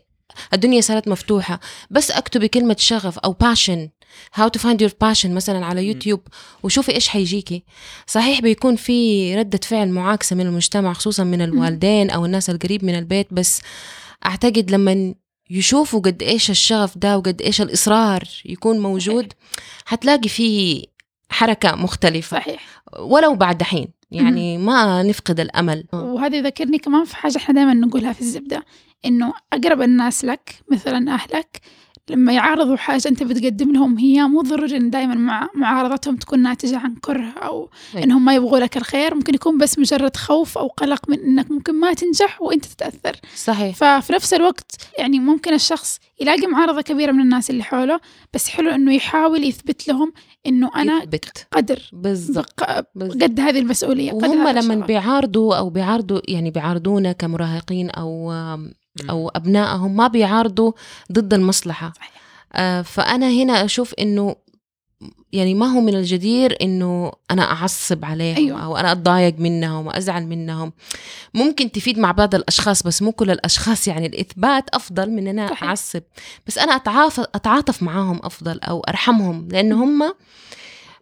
الدنيا 0.55 0.81
صارت 0.81 1.09
مفتوحة. 1.09 1.61
بس 1.90 2.11
اكتبي 2.11 2.49
كلمة 2.49 2.77
شغف 2.79 3.18
أو 3.18 3.37
passion. 3.44 3.88
How 4.40 4.49
to 4.49 4.61
find 4.61 4.79
your 4.81 4.92
passion 5.05 5.27
مثلا 5.27 5.66
على 5.66 5.87
يوتيوب 5.87 6.21
وشوفي 6.62 6.92
إيش 6.92 7.09
حيجيكي. 7.09 7.64
صحيح 8.07 8.40
بيكون 8.40 8.77
في 8.77 9.37
ردة 9.37 9.61
فعل 9.62 9.88
معاكسة 9.88 10.37
من 10.37 10.47
المجتمع 10.47 10.92
خصوصا 10.92 11.25
من 11.25 11.42
الوالدين 11.42 12.11
أو 12.11 12.25
الناس 12.25 12.50
القريب 12.50 12.85
من 12.85 12.98
البيت 12.98 13.27
بس 13.31 13.63
أعتقد 14.27 14.71
لما 14.71 15.15
يشوفوا 15.51 16.01
قد 16.01 16.23
إيش 16.23 16.51
الشغف 16.51 16.99
ده 16.99 17.19
وقد 17.19 17.42
إيش 17.42 17.61
الإصرار 17.61 18.23
يكون 18.44 18.79
موجود 18.79 19.33
حتلاقي 19.85 20.29
في 20.29 20.87
حركة 21.31 21.75
مختلفة. 21.75 22.40
صحيح. 22.40 22.83
ولو 22.99 23.35
بعد 23.35 23.59
دحين 23.59 23.88
يعني 24.11 24.59
ما 24.59 25.03
نفقد 25.03 25.40
الأمل. 25.40 25.85
وهذا 25.92 26.37
يذكرني 26.37 26.79
كمان 26.79 27.05
في 27.05 27.17
حاجة 27.17 27.37
إحنا 27.37 27.55
دائما 27.55 27.75
نقولها 27.75 28.13
في 28.13 28.21
الزبدة 28.21 28.65
إنه 29.05 29.35
أقرب 29.53 29.83
الناس 29.83 30.25
لك 30.25 30.55
مثلا 30.73 31.15
أهلك 31.15 31.61
لما 32.11 32.33
يعارضوا 32.33 32.77
حاجة 32.77 33.09
أنت 33.09 33.23
بتقدم 33.23 33.73
لهم 33.73 33.98
هي 33.98 34.23
مو 34.23 34.42
ضروري 34.42 34.77
إن 34.77 34.90
دائما 34.90 35.15
مع 35.15 35.48
معارضتهم 35.54 36.17
تكون 36.17 36.42
ناتجة 36.42 36.79
عن 36.79 36.94
كره 36.94 37.33
أو 37.42 37.71
أي. 37.96 38.04
إنهم 38.04 38.25
ما 38.25 38.35
يبغوا 38.35 38.59
لك 38.59 38.77
الخير 38.77 39.15
ممكن 39.15 39.35
يكون 39.35 39.59
بس 39.59 39.79
مجرد 39.79 40.17
خوف 40.17 40.59
أو 40.59 40.67
قلق 40.67 41.11
من 41.11 41.21
إنك 41.21 41.50
ممكن 41.50 41.75
ما 41.75 41.94
تنجح 41.94 42.42
وأنت 42.42 42.65
تتأثر 42.65 43.17
صحيح 43.37 43.77
ففي 43.77 44.13
نفس 44.13 44.35
الوقت 44.35 44.77
يعني 44.98 45.19
ممكن 45.21 45.54
الشخص 45.54 45.98
يلاقي 46.21 46.46
معارضة 46.46 46.81
كبيرة 46.83 47.13
من 47.13 47.21
الناس 47.21 47.50
اللي 47.50 47.63
حوله 47.63 48.00
بس 48.35 48.48
حلو 48.48 48.71
إنه 48.71 48.94
يحاول 48.94 49.44
يثبت 49.44 49.88
لهم 49.88 50.13
إنه 50.46 50.71
أنا 50.77 50.98
يثبت 50.98 51.46
قدر 51.52 51.90
بالضبط. 51.92 52.61
قد 53.00 53.40
هذه 53.40 53.59
المسؤولية 53.59 54.13
وهم 54.13 54.48
لما. 54.48 54.87
بيعارضوا 54.87 55.56
أو 55.56 55.71
بيعارضوا 55.71 56.21
يعني 56.29 56.50
بيعارضونا 56.50 57.13
كمراهقين 57.13 57.90
أو 57.90 58.33
أو 59.11 59.29
أبنائهم 59.29 59.96
ما 59.96 60.07
بيعارضوا 60.07 60.73
ضد 61.13 61.35
المصلحة 61.35 61.92
صحيح. 61.96 62.13
آه، 62.53 62.83
فأنا 62.83 63.31
هنا 63.31 63.65
أشوف 63.65 63.94
إنه 63.94 64.37
يعني 65.33 65.55
ما 65.55 65.67
هو 65.67 65.81
من 65.81 65.94
الجدير 65.94 66.57
إنه 66.63 67.13
أنا 67.31 67.53
أعصب 67.53 68.05
عليهم 68.05 68.37
أيوة. 68.37 68.65
أو 68.65 68.77
أنا 68.77 68.92
أتضايق 68.92 69.38
منهم 69.38 69.87
وازعل 69.87 70.27
منهم 70.27 70.73
ممكن 71.35 71.73
تفيد 71.73 71.99
مع 71.99 72.13
بعض 72.13 72.35
الأشخاص 72.35 72.83
بس 72.83 73.03
مو 73.03 73.13
كل 73.13 73.31
الأشخاص 73.31 73.88
يعني 73.88 74.07
الإثبات 74.07 74.65
أفضل 74.75 75.11
من 75.11 75.19
إن 75.29 75.38
أنا 75.38 75.49
صحيح. 75.49 75.65
أعصب 75.65 76.03
بس 76.46 76.59
أنا 76.59 76.77
اتعاطف 76.77 77.21
أتعاطف 77.21 77.83
معاهم 77.83 78.21
أفضل 78.23 78.61
أو 78.61 78.81
أرحمهم 78.81 79.49
لأنه 79.51 79.85
هم 79.85 80.15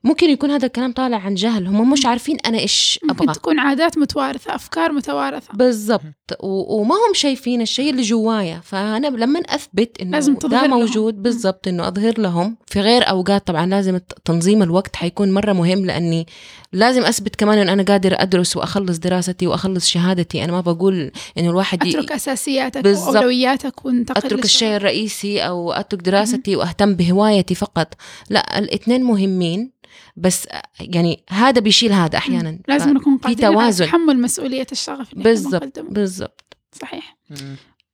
ممكن 0.06 0.30
يكون 0.30 0.50
هذا 0.50 0.66
الكلام 0.66 0.92
طالع 0.92 1.16
عن 1.16 1.34
جهل 1.34 1.66
هم 1.66 1.90
مش 1.90 2.06
عارفين 2.06 2.36
أنا 2.46 2.58
إيش 2.58 2.98
ممكن 3.02 3.22
أبغى. 3.22 3.34
تكون 3.34 3.58
عادات 3.58 3.98
متوارثة 3.98 4.54
أفكار 4.54 4.92
متوارثة. 4.92 5.48
بالضبط. 5.54 6.02
وما 6.42 6.94
هم 6.94 7.14
شايفين 7.14 7.60
الشيء 7.60 7.90
اللي 7.90 8.02
جوايا. 8.02 8.60
فأنا 8.64 9.06
لما 9.06 9.40
أثبت 9.40 10.00
إنه 10.00 10.10
لازم 10.10 10.34
ده. 10.34 10.66
موجود 10.66 11.22
بالضبط 11.22 11.68
إنه 11.68 11.88
أظهر 11.88 12.20
لهم. 12.20 12.56
في 12.66 12.80
غير 12.80 13.08
أوقات 13.10 13.46
طبعا 13.46 13.66
لازم 13.66 13.98
تنظيم 14.24 14.62
الوقت 14.62 14.96
حيكون 14.96 15.32
مرة 15.32 15.52
مهم 15.52 15.86
لأني 15.86 16.26
لازم 16.72 17.02
أثبت 17.02 17.36
كمان 17.36 17.58
إنه 17.58 17.72
أنا 17.72 17.82
قادر 17.82 18.14
أدرس 18.22 18.56
وأخلص 18.56 18.98
دراستي 18.98 19.46
وأخلص 19.46 19.88
شهادتي. 19.88 20.44
أنا 20.44 20.52
ما 20.52 20.60
بقول 20.60 21.10
إنه 21.38 21.50
الواحد 21.50 21.86
أترك 21.86 22.12
أساسياتك. 22.12 22.86
وأولوياتك 22.86 23.84
وانتقل 23.84 24.16
أترك. 24.26 24.44
الشيء 24.44 24.76
الرئيسي 24.76 25.40
أو 25.40 25.72
أترك 25.72 26.02
دراستي 26.02 26.56
وأهتم 26.56 26.94
بهوايتي 26.94 27.54
فقط. 27.54 27.94
لا 28.30 28.58
الاثنين 28.58 29.04
مهمين. 29.04 29.75
بس 30.16 30.48
يعني 30.80 31.24
هذا 31.30 31.60
بيشيل 31.60 31.92
هذا 31.92 32.18
أحيانا. 32.18 32.58
لازم 32.68 32.90
نكون 32.90 33.18
في 33.18 33.22
قادرين 33.22 33.44
على 33.44 33.54
توازن. 33.54 33.86
تحمل 33.86 34.20
مسؤولية 34.20 34.66
الشغف 34.72 35.14
بالضبط. 35.14 35.78
بالضبط. 35.78 36.56
صحيح. 36.72 37.16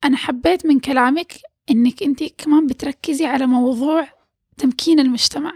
أنا 0.05 0.17
حبيت 0.17 0.67
من 0.67 0.81
كلامك 0.81 1.33
إنك 1.71 2.03
أنت 2.03 2.25
كمان 2.39 2.67
بتركزي 2.67 3.27
على 3.27 3.47
موضوع 3.47 4.09
تمكين 4.59 5.01
المجتمع. 5.01 5.53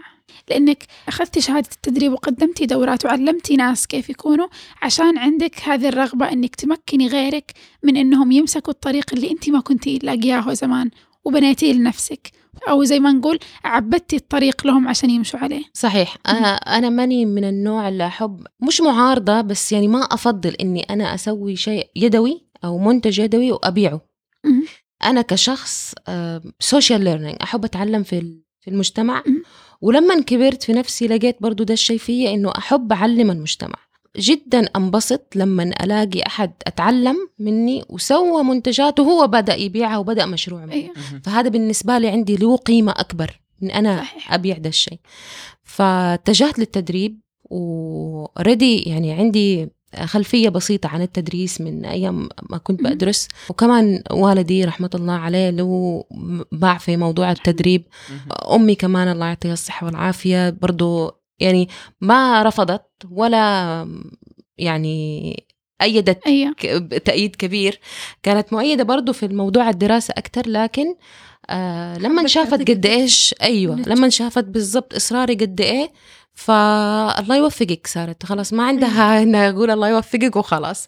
لأنك 0.49 0.83
أخذتي 1.07 1.41
شهادة 1.41 1.69
التدريب 1.75 2.11
وقدمتي 2.11 2.65
دورات 2.65 3.05
وعلمتي 3.05 3.55
ناس 3.55 3.87
كيف 3.87 4.09
يكونوا 4.09 4.47
عشان 4.81 5.17
عندك 5.17 5.59
هذه 5.63 5.87
الرغبة 5.87 6.31
إنك 6.31 6.55
تمكني 6.55 7.07
غيرك 7.07 7.53
من 7.83 7.97
إنهم 7.97 8.31
يمسكوا 8.31 8.73
الطريق 8.73 9.13
اللي 9.13 9.31
أنت 9.31 9.49
ما 9.49 9.59
كنتي 9.59 9.99
لاقياه 10.03 10.53
زمان 10.53 10.91
وبنيتيه 11.25 11.73
لنفسك. 11.73 12.31
أو 12.67 12.83
زي 12.83 12.99
ما 12.99 13.11
نقول 13.11 13.39
عبدتي 13.63 14.15
الطريق 14.15 14.67
لهم 14.67 14.87
عشان 14.87 15.09
يمشوا 15.09 15.39
عليه. 15.39 15.63
صحيح. 15.73 16.17
أنا, 16.27 16.47
أنا 16.55 16.89
ماني 16.89 17.25
من 17.25 17.43
النوع 17.43 17.89
اللي 17.89 18.07
أحب 18.07 18.47
مش 18.67 18.81
معارضة 18.81 19.41
بس 19.41 19.71
يعني 19.71 19.87
ما 19.87 19.99
أفضل 19.99 20.49
إني 20.49 20.81
أنا 20.83 21.15
أسوي 21.15 21.55
شيء 21.55 21.89
يدوي 21.95 22.47
أو 22.63 22.77
منتج 22.77 23.19
يدوي 23.19 23.51
وأبيعه. 23.51 24.01
مم. 24.45 24.63
أنا 25.03 25.21
كشخص 25.21 25.93
social 26.59 27.03
learning 27.03 27.35
أحب 27.43 27.65
أتعلم 27.65 28.03
في 28.03 28.41
في 28.61 28.69
المجتمع. 28.69 29.23
ولما 29.81 30.21
كبرت 30.21 30.63
في 30.63 30.73
نفسي 30.73 31.07
لقيت 31.07 31.37
برضو 31.41 31.63
ده 31.63 31.73
الشيء 31.73 31.97
فيا 31.97 32.33
إنه 32.33 32.51
أحب 32.57 32.91
أعلم 32.93 33.31
المجتمع. 33.31 33.75
جدا 34.17 34.59
أنبسط 34.75 35.35
لما 35.35 35.63
ألاقي 35.63 36.21
أحد 36.27 36.51
أتعلم 36.67 37.15
مني 37.39 37.83
وسوى 37.89 38.43
منتجات 38.43 38.99
وهو 38.99 39.27
بدأ 39.27 39.55
يبيعها 39.55 39.97
وبدأ 39.97 40.25
مشروع 40.25 40.65
معي. 40.65 40.81
أيوة. 40.81 40.93
فهذا 41.23 41.49
بالنسبة 41.49 41.97
لي 41.97 42.07
عندي 42.07 42.35
له 42.35 42.55
قيمة 42.57 42.91
أكبر 42.91 43.39
من 43.61 43.71
أنا 43.71 43.97
صحيح. 43.97 44.33
أبيع 44.33 44.57
ده 44.57 44.69
الشيء 44.69 44.99
فاتجهت 45.63 46.59
للتدريب 46.59 47.19
وريدي 47.49 48.79
يعني 48.81 49.11
عندي 49.11 49.69
خلفية 50.03 50.49
بسيطة 50.49 50.89
عن 50.89 51.01
التدريس 51.01 51.61
من 51.61 51.85
أيام 51.85 52.29
ما 52.49 52.57
كنت 52.57 52.81
مم. 52.81 52.89
بدرس 52.89 53.27
وكمان 53.49 54.03
والدي 54.11 54.65
رحمة 54.65 54.89
الله 54.95 55.13
عليه 55.13 55.49
له 55.49 56.03
باع 56.51 56.77
في 56.77 56.97
موضوع 56.97 57.31
التدريب 57.31 57.83
أمي 58.51 58.75
كمان 58.75 59.07
الله 59.07 59.25
يعطيها 59.25 59.53
الصحة 59.53 59.85
والعافية 59.85 60.49
برضو 60.49 61.11
يعني 61.39 61.69
ما 62.01 62.43
رفضت 62.43 62.85
ولا 63.11 63.87
يعني 64.57 65.43
أيدت 65.81 66.19
ك- 66.59 67.01
تأييد 67.05 67.35
كبير. 67.35 67.79
كانت 68.23 68.53
مؤيدة 68.53 68.83
برضو 68.83 69.13
في 69.13 69.25
الموضوع 69.25 69.69
الدراسة 69.69 70.13
أكتر 70.17 70.49
لكن 70.49 70.95
آه 71.49 71.97
لما 71.97 72.27
شافت 72.27 72.69
قد 72.69 72.85
إيش 72.85 73.35
أيوة. 73.41 73.75
لما 73.75 74.09
شافت 74.09 74.43
بالضبط 74.43 74.93
إصراري 74.95 75.33
قد 75.33 75.61
إيه 75.61 75.91
فالله 76.33 77.37
يوفقك 77.37 77.87
صارت. 77.87 78.25
خلاص 78.25 78.53
ما 78.53 78.63
عندها 78.63 79.23
إنها 79.23 79.49
أقول 79.49 79.71
الله 79.71 79.89
يوفقك 79.89 80.35
وخلاص. 80.35 80.87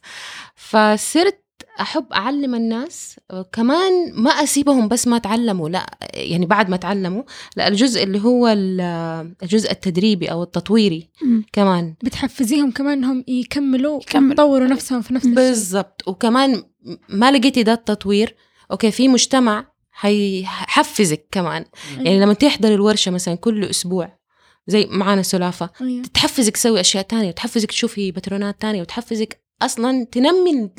فصرت 0.56 1.39
أحب 1.82 2.06
أعلم 2.14 2.56
الناس 2.56 3.20
كمان 3.54 3.92
ما 4.14 4.30
أسيبهم 4.32 4.88
بس 4.88 5.08
ما 5.08 5.18
تعلموا 5.18 5.70
لا 5.70 5.98
يعني 6.14 6.46
بعد 6.46 6.70
ما 6.70 6.78
تعلموا 6.78 7.24
لا 7.58 7.68
الجزء 7.68 8.04
اللي 8.04 8.20
هو 8.20 8.48
ال- 8.48 9.34
الجزء 9.44 9.72
التدريبي 9.72 10.32
أو 10.32 10.44
التطويري 10.44 11.10
مم. 11.22 11.46
كمان 11.54 11.94
بتحفزيهم 12.04 12.72
كمان 12.72 12.98
إنهم 12.98 13.24
يكملوا. 13.28 14.00
يطوروا 14.16 14.68
نفسهم 14.68 15.02
في 15.02 15.14
نفس 15.14 15.26
الشيء 15.26 15.36
بالضبط 15.40 16.08
وكمان 16.08 16.64
ما 17.10 17.32
لقيتي 17.32 17.64
ده 17.64 17.74
التطوير 17.74 18.36
أوكي 18.72 18.92
في 18.92 19.08
مجتمع 19.08 19.66
حيحفزك 19.92 21.26
كمان 21.32 21.66
يعني 21.98 22.20
لما 22.20 22.34
تحضر 22.34 22.74
الورشة 22.74 23.12
مثلا 23.12 23.36
كل 23.36 23.64
أسبوع 23.66 24.20
زي 24.68 24.86
معانا 24.92 25.22
سلافة 25.22 25.70
أيوة. 25.82 26.04
تحفزك 26.14 26.54
تسوي 26.54 26.80
أشياء 26.80 27.04
تانية 27.04 27.28
وتحفزك 27.30 27.70
تشوفي 27.72 28.12
باترونات 28.12 28.62
تانية 28.62 28.82
وتحفزك 28.82 29.42
أصلا 29.62 30.04
تنمي 30.12 30.70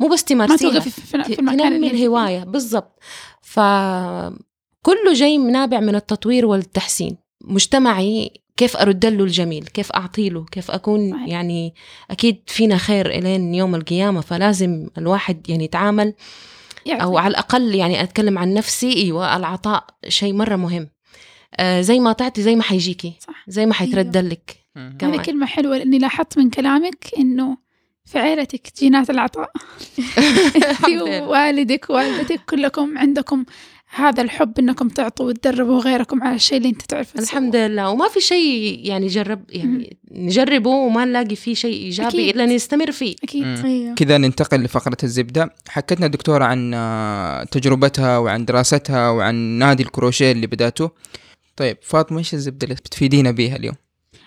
مو 0.00 0.08
بس 0.08 0.32
ما 0.32 0.46
تمارسيها 0.46 0.80
تنمي. 1.36 1.90
الهواية. 1.90 2.44
بالضبط. 2.44 2.98
فكله 3.42 5.12
جاي 5.14 5.38
نابع 5.38 5.80
من 5.80 5.94
التطوير 5.94 6.46
والتحسين. 6.46 7.16
مجتمعي 7.44 8.30
كيف 8.56 8.76
أرد 8.76 9.06
له 9.06 9.24
الجميل؟ 9.24 9.64
كيف 9.64 9.92
أعطي 9.92 10.28
له؟ 10.28 10.44
كيف 10.44 10.70
أكون 10.70 11.12
صحيح. 11.12 11.28
يعني 11.28 11.74
أكيد 12.10 12.42
فينا 12.46 12.76
خير 12.76 13.06
إلين 13.06 13.54
يوم 13.54 13.74
القيامة 13.74 14.20
فلازم 14.20 14.88
الواحد 14.98 15.50
يعني 15.50 15.64
يتعامل. 15.64 16.14
أو 16.88 17.18
على 17.18 17.30
الأقل 17.30 17.74
يعني 17.74 18.02
أتكلم 18.02 18.38
عن 18.38 18.54
نفسي 18.54 18.96
أيوه 18.96 19.36
العطاء 19.36 19.86
شيء 20.08 20.32
مرة 20.32 20.56
مهم. 20.56 20.88
آه 21.56 21.80
زي 21.80 21.98
ما 21.98 22.12
تعطي 22.12 22.42
زي 22.42 22.56
ما 22.56 22.62
حيجيكي. 22.62 23.12
صح. 23.20 23.44
زي 23.48 23.66
ما 23.66 23.74
حيترد 23.74 24.16
لك. 24.16 24.56
هذه 24.76 24.96
كمان. 24.98 25.22
كلمة 25.22 25.46
حلوة 25.46 25.78
لأني 25.78 25.98
لاحظت 25.98 26.38
من 26.38 26.50
كلامك 26.50 27.10
إنه 27.18 27.56
في 28.04 28.18
عيلتك 28.18 28.68
جينات 28.78 29.10
العطاء؟ 29.10 29.50
في. 30.84 30.98
والدك 31.20 31.90
والدتك 31.90 32.40
كلكم 32.48 32.98
عندكم 32.98 33.44
هذا 33.94 34.22
الحب 34.22 34.58
إنكم 34.58 34.88
تعطوا 34.88 35.26
وتدربوا 35.26 35.80
غيركم 35.80 36.22
على 36.22 36.34
الشيء 36.36 36.58
اللي 36.58 36.68
أنت 36.68 36.82
تعرف 36.82 37.18
الحمد 37.18 37.56
لله. 37.56 37.90
وما 37.90 38.08
في 38.08 38.20
شيء 38.20 38.80
يعني 38.84 39.06
جرب 39.06 39.44
يعني 39.50 39.96
نجربه 40.10 40.70
وما 40.70 41.04
نلاقي 41.04 41.36
فيه 41.36 41.54
شيء 41.54 41.74
إيجابي 41.74 42.08
أكيد. 42.08 42.34
إلا 42.34 42.46
نستمر 42.46 42.92
فيه. 42.92 43.16
أكيد 43.22 43.44
مم. 43.44 43.62
أيوه. 43.64 43.94
كذا 43.94 44.18
ننتقل 44.18 44.62
لفقرة 44.62 44.96
الزبدة. 45.02 45.54
حكتنا 45.68 46.06
الدكتورة 46.06 46.44
عن 46.44 46.74
آه، 46.74 47.44
تجربتها 47.44 48.18
وعن 48.18 48.44
دراستها 48.44 49.10
وعن 49.10 49.34
نادي 49.34 49.82
الكروشيه 49.82 50.32
اللي 50.32 50.46
بدأته. 50.46 50.90
طيب 51.56 51.76
فاطمة 51.82 52.18
إيش 52.18 52.34
الزبدة 52.34 52.64
اللي 52.64 52.74
بتفيدينا 52.74 53.30
بيها 53.30 53.56
اليوم؟ 53.56 53.74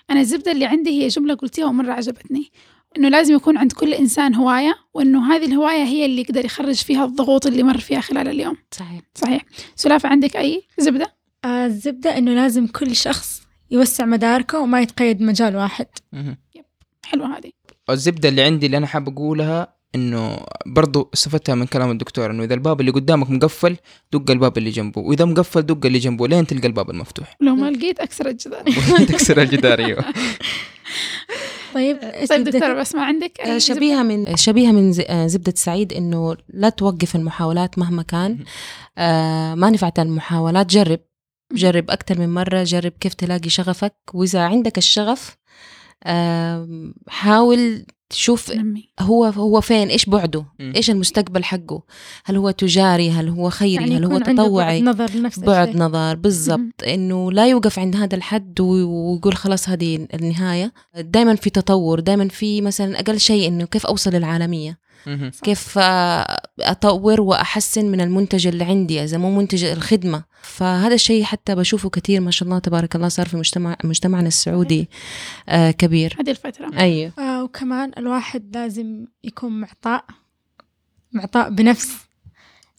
أنا 0.09 0.19
الزبدة 0.21 0.51
اللي 0.51 0.65
عندي 0.65 0.89
هي 1.03 1.07
جملة 1.07 1.33
قلتيها 1.33 1.65
ومرة 1.65 1.91
عجبتني. 1.91 2.51
إنه 2.97 3.09
لازم 3.09 3.35
يكون 3.35 3.57
عند 3.57 3.71
كل 3.71 3.93
إنسان 3.93 4.35
هواية 4.35 4.75
وإنه 4.93 5.33
هذه 5.33 5.45
الهواية 5.45 5.83
هي 5.83 6.05
اللي 6.05 6.21
يقدر 6.21 6.45
يخرج 6.45 6.75
فيها 6.75 7.05
الضغوط 7.05 7.45
اللي 7.45 7.63
مر 7.63 7.77
فيها 7.77 8.01
خلال 8.01 8.27
اليوم. 8.27 8.57
صحيح. 8.71 9.01
صحيح. 9.15 9.41
سلافة 9.75 10.09
عندك 10.09 10.35
أي 10.37 10.63
زبدة؟ 10.77 11.13
آه، 11.45 11.65
الزبدة 11.65 12.17
إنه 12.17 12.33
لازم 12.33 12.67
كل 12.67 12.95
شخص 12.95 13.41
يوسع 13.71 14.05
مداركه 14.05 14.59
وما 14.59 14.81
يتقيد 14.81 15.17
بمجال 15.17 15.55
واحد. 15.55 15.87
حلوة 17.05 17.37
هذه. 17.37 17.51
الزبدة 17.89 18.29
اللي 18.29 18.41
عندي 18.41 18.65
اللي 18.65 18.77
أنا 18.77 18.87
حاب 18.87 19.09
أقولها 19.09 19.75
إنه 19.95 20.37
برضو 20.65 21.09
استفدتها 21.13 21.55
من 21.55 21.65
كلام 21.65 21.91
الدكتور 21.91 22.31
إنه 22.31 22.43
إذا 22.43 22.53
الباب 22.53 22.79
اللي 22.81 22.91
قدامك 22.91 23.29
مقفل 23.29 23.77
دق 24.13 24.31
الباب 24.31 24.57
اللي 24.57 24.69
جنبه 24.69 25.01
وإذا 25.01 25.25
مقفل 25.25 25.61
دق 25.61 25.85
اللي 25.85 25.99
جنبه 25.99 26.27
لين 26.27 26.47
تلقى 26.47 26.67
الباب 26.67 26.89
المفتوح. 26.89 27.37
لو 27.41 27.55
ما 27.55 27.71
لقيت 27.71 27.99
أكسر 27.99 28.27
الجدار. 28.27 28.63
تكسر 29.09 29.41
الجدار 29.41 29.79
أيوه. 29.79 30.05
طيب 31.75 31.97
إيش 31.97 32.29
طيب 32.29 32.43
دكتورة 32.43 32.73
بسمة 32.73 33.01
عندك 33.03 33.39
آه، 33.41 33.53
أي 33.53 33.59
شبيهة 33.59 34.03
من 34.03 34.35
شبيهة 34.35 34.71
من 34.71 34.91
ز- 34.93 34.99
آه، 35.07 35.27
زبدة 35.27 35.53
سعيد 35.55 35.93
إنه 35.93 36.37
لا 36.49 36.69
توقف 36.69 37.15
المحاولات 37.15 37.79
مهما 37.79 38.03
كان. 38.03 38.43
آه، 38.97 39.55
ما 39.55 39.69
نفعت 39.69 39.99
المحاولات 39.99 40.65
جرب. 40.65 40.99
جرب 41.53 41.91
أكثر 41.91 42.19
من 42.19 42.33
مرة 42.33 42.63
جرب 42.63 42.91
كيف 42.99 43.13
تلاقي 43.13 43.49
شغفك. 43.49 43.95
وإذا 44.13 44.41
عندك 44.41 44.77
الشغف 44.77 45.37
حاول 47.07 47.85
تشوف 48.09 48.51
نمي. 48.51 48.89
هو 48.99 49.25
هو 49.25 49.61
فين؟ 49.61 49.87
إيش 49.87 50.05
بعده؟ 50.05 50.45
مم. 50.59 50.73
إيش 50.75 50.89
المستقبل 50.89 51.43
حقه؟ 51.43 51.83
هل 52.25 52.37
هو 52.37 52.51
تجاري؟ 52.51 53.11
هل 53.11 53.29
هو 53.29 53.49
خيري؟ 53.49 53.83
يعني 53.83 53.97
هل 53.97 54.05
هو 54.05 54.19
تطوعي؟ 54.19 54.81
بعد 54.81 54.95
نظر 54.95 55.17
لنفس 55.17 55.39
بعد 55.39 55.67
الشيء. 55.67 55.81
نظر 55.81 56.15
بالضبط. 56.15 56.83
إنه 56.87 57.31
لا 57.31 57.47
يوقف 57.47 57.79
عند 57.79 57.95
هذا 57.95 58.15
الحد 58.15 58.59
ويقول 58.59 59.33
خلاص 59.33 59.69
هذه 59.69 60.07
النهاية. 60.13 60.73
دائما 60.99 61.35
في 61.35 61.49
تطور 61.49 61.99
دائما 61.99 62.27
في 62.27 62.61
مثلا 62.61 62.99
أقل 62.99 63.19
شيء 63.19 63.47
إنه 63.47 63.65
كيف 63.65 63.85
أوصل 63.85 64.11
للعالمية. 64.11 64.84
كيف 65.43 65.77
أطور 66.59 67.21
وأحسن 67.21 67.85
من 67.85 68.01
المنتج 68.01 68.47
اللي 68.47 68.63
عندي 68.63 69.03
إذا 69.03 69.17
مو 69.17 69.37
منتج 69.37 69.63
الخدمة. 69.63 70.23
فهذا 70.41 70.93
الشيء 70.93 71.23
حتى 71.23 71.55
بشوفه 71.55 71.89
كثير 71.89 72.21
ما 72.21 72.31
شاء 72.31 72.47
الله 72.47 72.59
تبارك 72.59 72.95
الله 72.95 73.07
صار 73.07 73.27
في 73.27 73.37
مجتمع 73.37 73.77
مجتمعنا 73.83 74.27
السعودي 74.27 74.89
آه 75.49 75.71
كبير. 75.71 76.15
هذه 76.19 76.29
الفترة. 76.29 76.79
أيوه. 76.79 77.11
آه 77.19 77.43
وكمان 77.43 77.91
الواحد 77.97 78.57
لازم 78.57 79.05
يكون 79.23 79.61
معطاء 79.61 80.05
معطاء 81.11 81.49
بنفس 81.49 82.04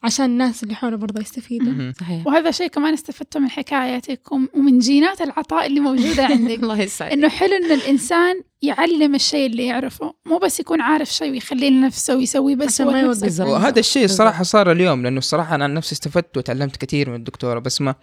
عشان 0.07 0.25
الناس 0.27 0.63
اللي 0.63 0.75
حوله 0.75 0.97
برضه 0.97 1.21
يستفيدوا. 1.21 1.93
صحيح. 2.01 2.27
وهذا 2.27 2.51
شيء 2.51 2.67
كمان 2.67 2.95
استفدته 2.95 3.41
من 3.41 3.49
حكاياتك 3.51 4.33
وم- 4.33 4.49
ومن 4.55 4.79
جينات 4.79 5.21
العطاء 5.21 5.67
اللي 5.67 5.81
موجودة 5.81 6.25
عندك. 6.33 6.59
الله 6.63 6.81
يسعدك. 6.81 7.13
إنه 7.13 7.29
حلو 7.29 7.53
ان 7.57 7.73
الإنسان 7.73 8.43
يعلم 8.63 9.15
الشيء 9.15 9.47
اللي 9.47 9.67
يعرفه. 9.67 10.15
مو 10.27 10.39
بس 10.39 10.61
يكون 10.61 10.81
عارف 10.81 11.09
شيء 11.15 11.31
ويخليه 11.31 11.71
لنفسه 11.71 12.17
ويسويه 12.17 12.55
بس 12.57 12.81
عشان 12.81 12.93
ما. 12.93 13.01
يوقف. 13.01 13.41
وهذا 13.41 13.79
الشيء. 13.81 14.05
الصراحه 14.05 14.43
صار 14.43 14.73
اليوم 14.73 15.03
لأنه 15.03 15.19
الصراحة 15.19 15.55
أنا 15.55 15.65
عن 15.65 15.75
نفسي 15.75 15.93
استفدت 15.93 16.37
وتعلمت 16.37 16.77
كثير 16.77 17.11
من 17.11 17.17
الدكتورة 17.17 17.59
بسمة. 17.59 17.95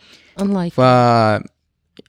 الله 0.41 0.69
ف 0.69 0.77
يكرمك 0.79 1.53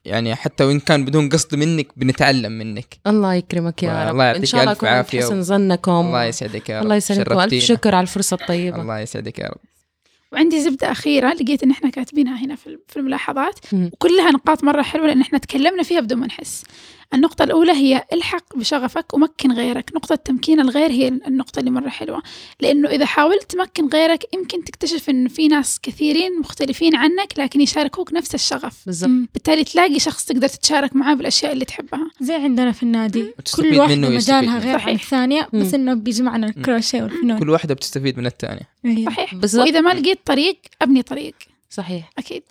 يعني 0.05 0.35
حتى 0.35 0.63
وإن 0.63 0.79
كان 0.79 1.05
بدون 1.05 1.29
قصد 1.29 1.55
منك 1.55 1.87
بنتعلم 1.97 2.51
منك. 2.51 2.97
الله 3.07 3.33
يكرمك 3.33 3.83
يا 3.83 4.03
رب. 4.05 4.11
الله 4.11 4.23
يعطيك 4.25 4.39
إن 4.41 4.45
شاء 4.45 4.61
الله 4.63 5.03
حسن 5.03 5.39
و- 5.39 5.41
ظنكم. 5.41 5.91
الله 5.91 6.23
يسعدك 6.23 6.69
يا 6.69 6.77
رب. 6.77 6.83
الله 6.83 6.95
يسعدكم 6.95 7.39
الف. 7.39 7.53
شكر 7.63 7.95
على 7.95 8.01
الفرصة 8.03 8.37
الطيبة. 8.41 8.81
الله 8.81 8.99
يسعدك 8.99 9.39
يا 9.39 9.47
رب. 9.47 9.74
وعندي 10.35 10.61
زبدة 10.61 10.91
أخيرة 10.91 11.33
لقيت 11.33 11.63
إن 11.63 11.71
إحنا 11.71 11.89
كاتبينها 11.89 12.45
هنا 12.45 12.55
في 12.87 12.97
الملاحظات. 12.97 13.59
وكلها 13.73 14.31
نقاط 14.31 14.63
مرة 14.63 14.81
حلوة 14.81 15.07
لأن 15.07 15.21
إحنا 15.21 15.37
تكلمنا 15.37 15.83
فيها 15.83 15.99
بدون 16.01 16.19
ما 16.19 16.27
نحس 16.27 16.63
النقطة 17.13 17.43
الأولى 17.43 17.71
هي 17.71 18.03
الحق 18.13 18.55
بشغفك 18.55 19.13
ومكن 19.13 19.51
غيرك. 19.51 19.91
نقطة 19.95 20.15
تمكين 20.15 20.59
الغير 20.59 20.91
هي 20.91 21.07
النقطة 21.07 21.59
اللي 21.59 21.71
مرة 21.71 21.89
حلوة. 21.89 22.23
لأنه 22.59 22.89
إذا 22.89 23.05
حاولت 23.05 23.51
تمكن 23.51 23.87
غيرك 23.87 24.33
يمكن 24.33 24.63
تكتشف 24.63 25.09
إن 25.09 25.27
في 25.27 25.47
ناس 25.47 25.79
كثيرين 25.79 26.39
مختلفين 26.39 26.95
عنك 26.95 27.33
لكن 27.37 27.61
يشاركوك 27.61 28.13
نفس 28.13 28.35
الشغف. 28.35 28.85
بالضبط. 28.85 29.09
مم. 29.09 29.27
بالتالي 29.33 29.63
تلاقي 29.63 29.99
شخص 29.99 30.25
تقدر 30.25 30.47
تتشارك 30.47 30.95
معاه 30.95 31.13
بالأشياء 31.13 31.53
اللي 31.53 31.65
تحبها. 31.65 32.11
زي 32.21 32.33
عندنا 32.33 32.71
في 32.71 32.83
النادي 32.83 33.33
كل 33.55 33.79
واحدة 33.79 33.95
مجالها. 33.95 34.59
غير 34.59 34.73
عن 34.73 34.79
صحيح. 34.79 35.01
الثانية 35.01 35.47
بس. 35.53 35.73
إنه 35.73 35.93
بيجمعنا 35.93 36.47
الكروشيه 36.47 37.03
والفنون. 37.03 37.39
كل 37.39 37.49
واحدة 37.49 37.73
بتستفيد 37.73 38.17
من 38.17 38.25
الثانية. 38.25 38.69
أيوة. 38.85 39.11
صحيح. 39.11 39.35
بالضبط. 39.35 39.65
وإذا 39.65 39.81
ما 39.81 39.89
لقيت 39.89 40.19
طريق 40.25 40.57
أبني 40.81 41.01
طريق. 41.01 41.35
صحيح. 41.69 42.09
أكيد. 42.17 42.43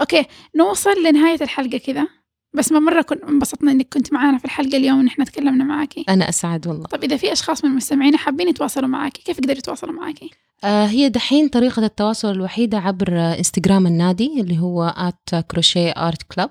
okay 0.00 0.24
نوصل 0.56 1.02
لنهاية 1.04 1.38
الحلقة 1.42 1.78
كذا. 1.78 2.08
بس 2.56 2.72
ما 2.72 2.78
مرة 2.78 3.02
كن 3.02 3.18
انبسطنا 3.28 3.72
إنك 3.72 3.88
كنت 3.92 4.12
معانا 4.12 4.38
في 4.38 4.44
الحلقة 4.44 4.76
اليوم 4.76 5.00
إن 5.00 5.06
إحنا 5.06 5.24
تكلمنا 5.24 5.64
معاكي. 5.64 6.04
أنا 6.08 6.28
أسعد 6.28 6.66
والله. 6.66 6.84
طب 6.84 7.04
إذا 7.04 7.16
في 7.16 7.32
أشخاص 7.32 7.64
من 7.64 7.70
المستمعين 7.70 8.16
حابين 8.16 8.48
يتواصلوا 8.48 8.88
معاكي 8.88 9.22
كيف 9.22 9.38
يقدروا 9.38 9.58
يتواصلوا 9.58 9.94
معاكي؟ 9.94 10.30
آه 10.64 10.86
هي 10.86 11.08
دحين 11.08 11.48
طريقة 11.48 11.84
التواصل 11.84 12.30
الوحيدة 12.30 12.78
عبر 12.78 13.18
آه، 13.18 13.38
إنستغرام 13.38 13.86
النادي 13.86 14.40
اللي 14.40 14.58
هو 14.58 14.94
at 15.10 15.36
crochet 15.38 15.94
art 15.98 16.36
club. 16.36 16.50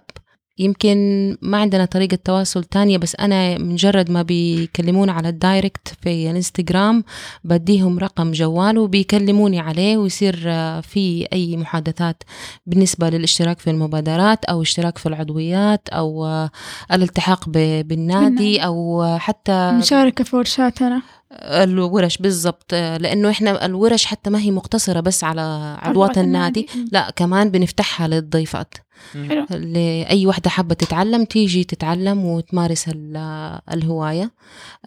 يمكن 0.58 0.98
ما 1.42 1.58
عندنا 1.58 1.86
طريقة 1.86 2.18
تواصل 2.24 2.64
تانية 2.64 2.98
بس 2.98 3.16
أنا 3.16 3.58
مجرد 3.58 4.12
ما 4.12 4.22
بيكلمونا 4.22 5.12
على 5.12 5.30
ال 5.30 5.38
direct 5.38 5.88
في 6.02 6.30
الانستغرام 6.32 7.04
بديهم 7.44 8.00
رقم 8.00 8.32
جوال 8.32 8.78
وبيكلموني 8.78 9.60
عليه 9.60 9.98
ويصير 9.98 10.44
آه، 10.48 10.82
في 10.82 11.28
أي 11.34 11.58
محادثات 11.58 12.24
بالنسبة 12.66 13.10
للاشتراك 13.10 13.60
في 13.60 13.70
المبادرات 13.70 14.46
أو 14.46 14.62
اشتراك 14.62 14.98
في 14.98 15.06
العضويات 15.06 15.90
أو 15.90 16.26
آه، 16.26 16.50
الالتحاق 16.94 17.50
بالنادي. 17.50 18.60
أو 18.60 19.04
آه، 19.04 19.18
حتى 19.18 19.72
مشاركة 19.72 20.24
في 20.24 20.36
ورشاتنا 20.36 21.02
الورش 21.40 22.18
بالضبط. 22.18 22.66
آه، 22.74 22.98
لأنه 22.98 23.30
إحنا 23.30 23.66
الورش 23.66 24.06
حتى 24.06 24.30
ما 24.30 24.40
هي 24.40 24.52
مقتصرة 24.52 25.00
بس 25.00 25.24
على 25.24 25.42
عضوات 25.42 25.88
عضوات 25.88 26.18
النادي. 26.18 26.68
لا 26.92 27.10
كمان 27.16 27.50
بنفتحها 27.50 28.08
للضيفات. 28.08 28.74
حلو. 29.14 29.46
لأي 29.52 30.26
واحدة 30.26 30.50
حابة 30.50 30.76
تتعلم 30.76 31.24
تيجي 31.26 31.64
تتعلم 31.64 32.26
وتمارس 32.26 32.88
ال- 32.88 33.60
الهواية 33.74 34.32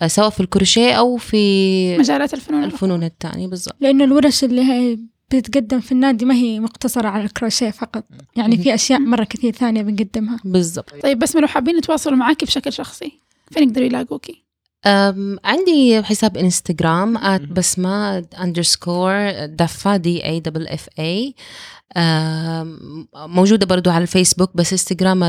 آه، 0.02 0.06
سواء 0.06 0.30
في 0.30 0.40
الكروشيه 0.40 0.92
أو 0.92 1.16
في 1.16 1.98
مجالات 1.98 2.34
الفنون. 2.34 2.64
الفنون 2.64 3.02
التانية 3.04 3.46
بالضبط. 3.48 3.76
لأنه 3.80 4.04
الورش 4.04 4.44
اللي 4.44 4.62
هي 4.62 4.98
بتتقدم 5.30 5.80
في 5.80 5.92
النادي 5.92 6.24
ما 6.24 6.34
هي 6.34 6.60
مقتصرة 6.60 7.08
على 7.08 7.24
الكروشيه 7.24 7.70
فقط. 7.70 8.04
يعني 8.36 8.58
في 8.58 8.74
أشياء 8.74 9.00
مرة 9.00 9.24
كثير 9.24 9.52
ثانية 9.52 9.82
بنقدمها. 9.82 10.38
بالضبط. 10.44 10.94
طيب 11.02 11.18
بس 11.18 11.36
لو 11.36 11.46
حابين 11.46 11.78
يتواصلوا 11.78 12.16
معاكي 12.16 12.46
بشكل 12.46 12.72
شخصي. 12.72 13.20
فين 13.50 13.62
يقدروا 13.68 13.86
يلاقوكي؟ 13.86 14.44
عندي 15.44 16.02
حساب 16.02 16.36
إنستغرام. 16.36 17.38
بسمة 17.52 18.20
underscore 18.22 19.44
دفا 19.44 19.96
D 19.96 20.24
A 20.24 20.40
double 20.40 20.68
F 20.68 20.88
A 20.98 21.34
موجودة 23.16 23.66
برضو 23.66 23.90
على 23.90 24.02
الفيسبوك 24.02 24.50
بس 24.54 24.72
إنستغرام 24.72 25.20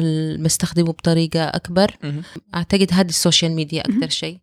بستخدمه 0.43 0.91
بطريقة 0.91 1.43
أكبر. 1.43 1.91
أعتقد 2.55 2.87
هذه 2.91 3.09
ال 3.09 3.15
social 3.15 3.51
media. 3.51 3.81
أكثر 3.81 4.09
شيء 4.09 4.37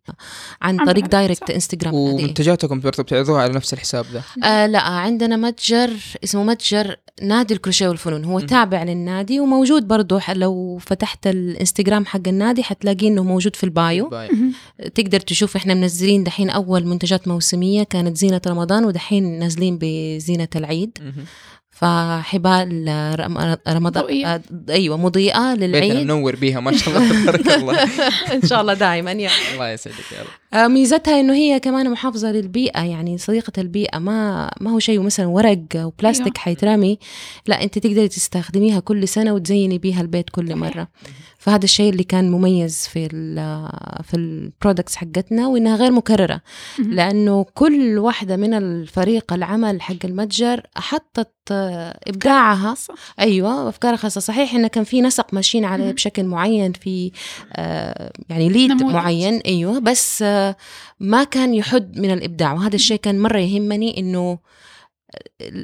عن 0.61 0.85
طريق 0.85 1.05
direct. 1.05 1.49
إنستغرام. 1.49 1.93
ومنتجاتكم 1.93 2.79
برضه 2.79 3.03
بتعرضوها 3.03 3.41
على 3.41 3.53
نفس 3.53 3.73
الحساب 3.73 4.05
ده 4.13 4.23
آه 4.47 4.65
لا 4.65 4.79
عندنا 4.81 5.35
متجر 5.35 5.93
اسمه 6.23 6.43
متجر 6.43 6.95
نادي 7.21 7.53
الكروشيه 7.53 7.87
والفنون 7.87 8.25
هو. 8.25 8.39
تابع 8.39 8.83
للنادي 8.83 9.39
وموجود 9.39 9.87
برضو 9.87 10.19
لو 10.29 10.77
فتحت 10.77 11.27
الإنستغرام 11.27 12.05
حق 12.05 12.27
النادي 12.27 12.63
حتلاقيه 12.63 13.07
إنه 13.07 13.23
موجود 13.23 13.55
في 13.55 13.63
ال 13.63 13.74
bio 13.74 14.09
باي. 14.09 14.29
تقدر 14.95 15.19
تشوف 15.19 15.55
إحنا 15.55 15.73
منزلين 15.73 16.23
دحين 16.23 16.49
أول 16.49 16.85
منتجات 16.85 17.27
موسمية 17.27 17.83
كانت 17.83 18.17
زينة 18.17 18.41
رمضان 18.47 18.85
ودحين 18.85 19.39
نازلين 19.39 19.79
بزينة 19.81 20.47
العيد. 20.55 20.97
فحبال 21.79 22.85
رم- 23.19 23.57
رمضان 23.67 24.03
ضوئية. 24.03 24.35
آه، 24.35 24.41
أيوه 24.69 24.97
مضيئة 24.97 25.53
بيتنا 25.53 25.65
للعيد 25.65 25.95
منور 26.05 26.35
بيها 26.35 26.59
ما 26.59 26.77
شاء 26.77 26.97
الله 26.97 27.21
تبارك 27.21 27.47
الله 27.61 27.83
إن 28.33 28.41
شاء 28.47 28.61
الله 28.61 28.73
دائما 28.73 29.11
يا 29.11 29.29
الله 29.53 29.69
يسعدك 29.71 30.11
يا 30.17 30.21
رب 30.21 30.27
آه، 30.59 30.67
ميزتها 30.67 31.19
إنه 31.19 31.33
هي 31.33 31.59
كمان 31.59 31.89
محافظة 31.91 32.31
للبيئة 32.31 32.81
يعني 32.83 33.17
صديقة 33.17 33.53
البيئة 33.57 33.97
ما 33.99 34.51
ما 34.61 34.71
هو 34.71 34.79
شيء 34.79 34.99
مثلا 35.01 35.25
ورق 35.27 35.59
وبلاستيك 35.75 36.25
أيوة. 36.37 36.37
حيترمي 36.37 36.99
لا 37.47 37.63
أنت 37.63 37.79
تقدري 37.79 38.07
تستخدميها 38.07 38.79
كل 38.79 39.07
سنة 39.07 39.33
وتزيني 39.33 39.77
بيها 39.77 40.01
البيت 40.01 40.29
كل. 40.29 40.55
مرة 40.55 40.87
فهذا 41.47 41.63
الشيء 41.63 41.89
اللي 41.91 42.03
كان 42.03 42.31
مميز 42.31 42.87
في 42.87 43.09
ال 43.13 43.35
في 44.03 44.13
البرودكتس 44.17 44.95
حقتنا 44.95 45.47
وإنها 45.47 45.75
غير 45.75 45.91
مكررة. 45.91 46.41
لأنه 46.79 47.45
كل 47.53 47.97
واحدة 47.97 48.35
من 48.35 48.53
الفريق 48.53 49.33
العمل 49.33 49.81
حق 49.81 49.95
المتجر 50.05 50.61
حطت 50.75 51.31
آه، 51.51 51.99
إبداعها 52.07 52.73
صح. 52.75 52.95
أيوه 53.19 53.69
أفكار 53.69 53.97
خاصة 53.97 54.21
صحيح 54.21 54.53
إنه 54.55 54.67
كان 54.67 54.83
في 54.83 55.01
نسق 55.01 55.33
ماشيين 55.33 55.65
عليه. 55.65 55.91
بشكل 55.91 56.23
معين 56.25 56.73
في 56.73 57.11
آه 57.53 58.11
يعني 58.29 58.49
lead 58.49 58.71
نموذج. 58.71 58.93
معين 58.95 59.37
أيوه 59.37 59.79
بس 59.79 60.21
آه 60.21 60.55
ما 60.99 61.23
كان 61.23 61.53
يحد 61.53 61.99
من 61.99 62.11
الإبداع 62.11 62.53
وهذا 62.53 62.75
الشيء 62.75 62.97
كان 62.97 63.19
مرة 63.19 63.37
يهمني 63.39 63.99
إنه 63.99 64.37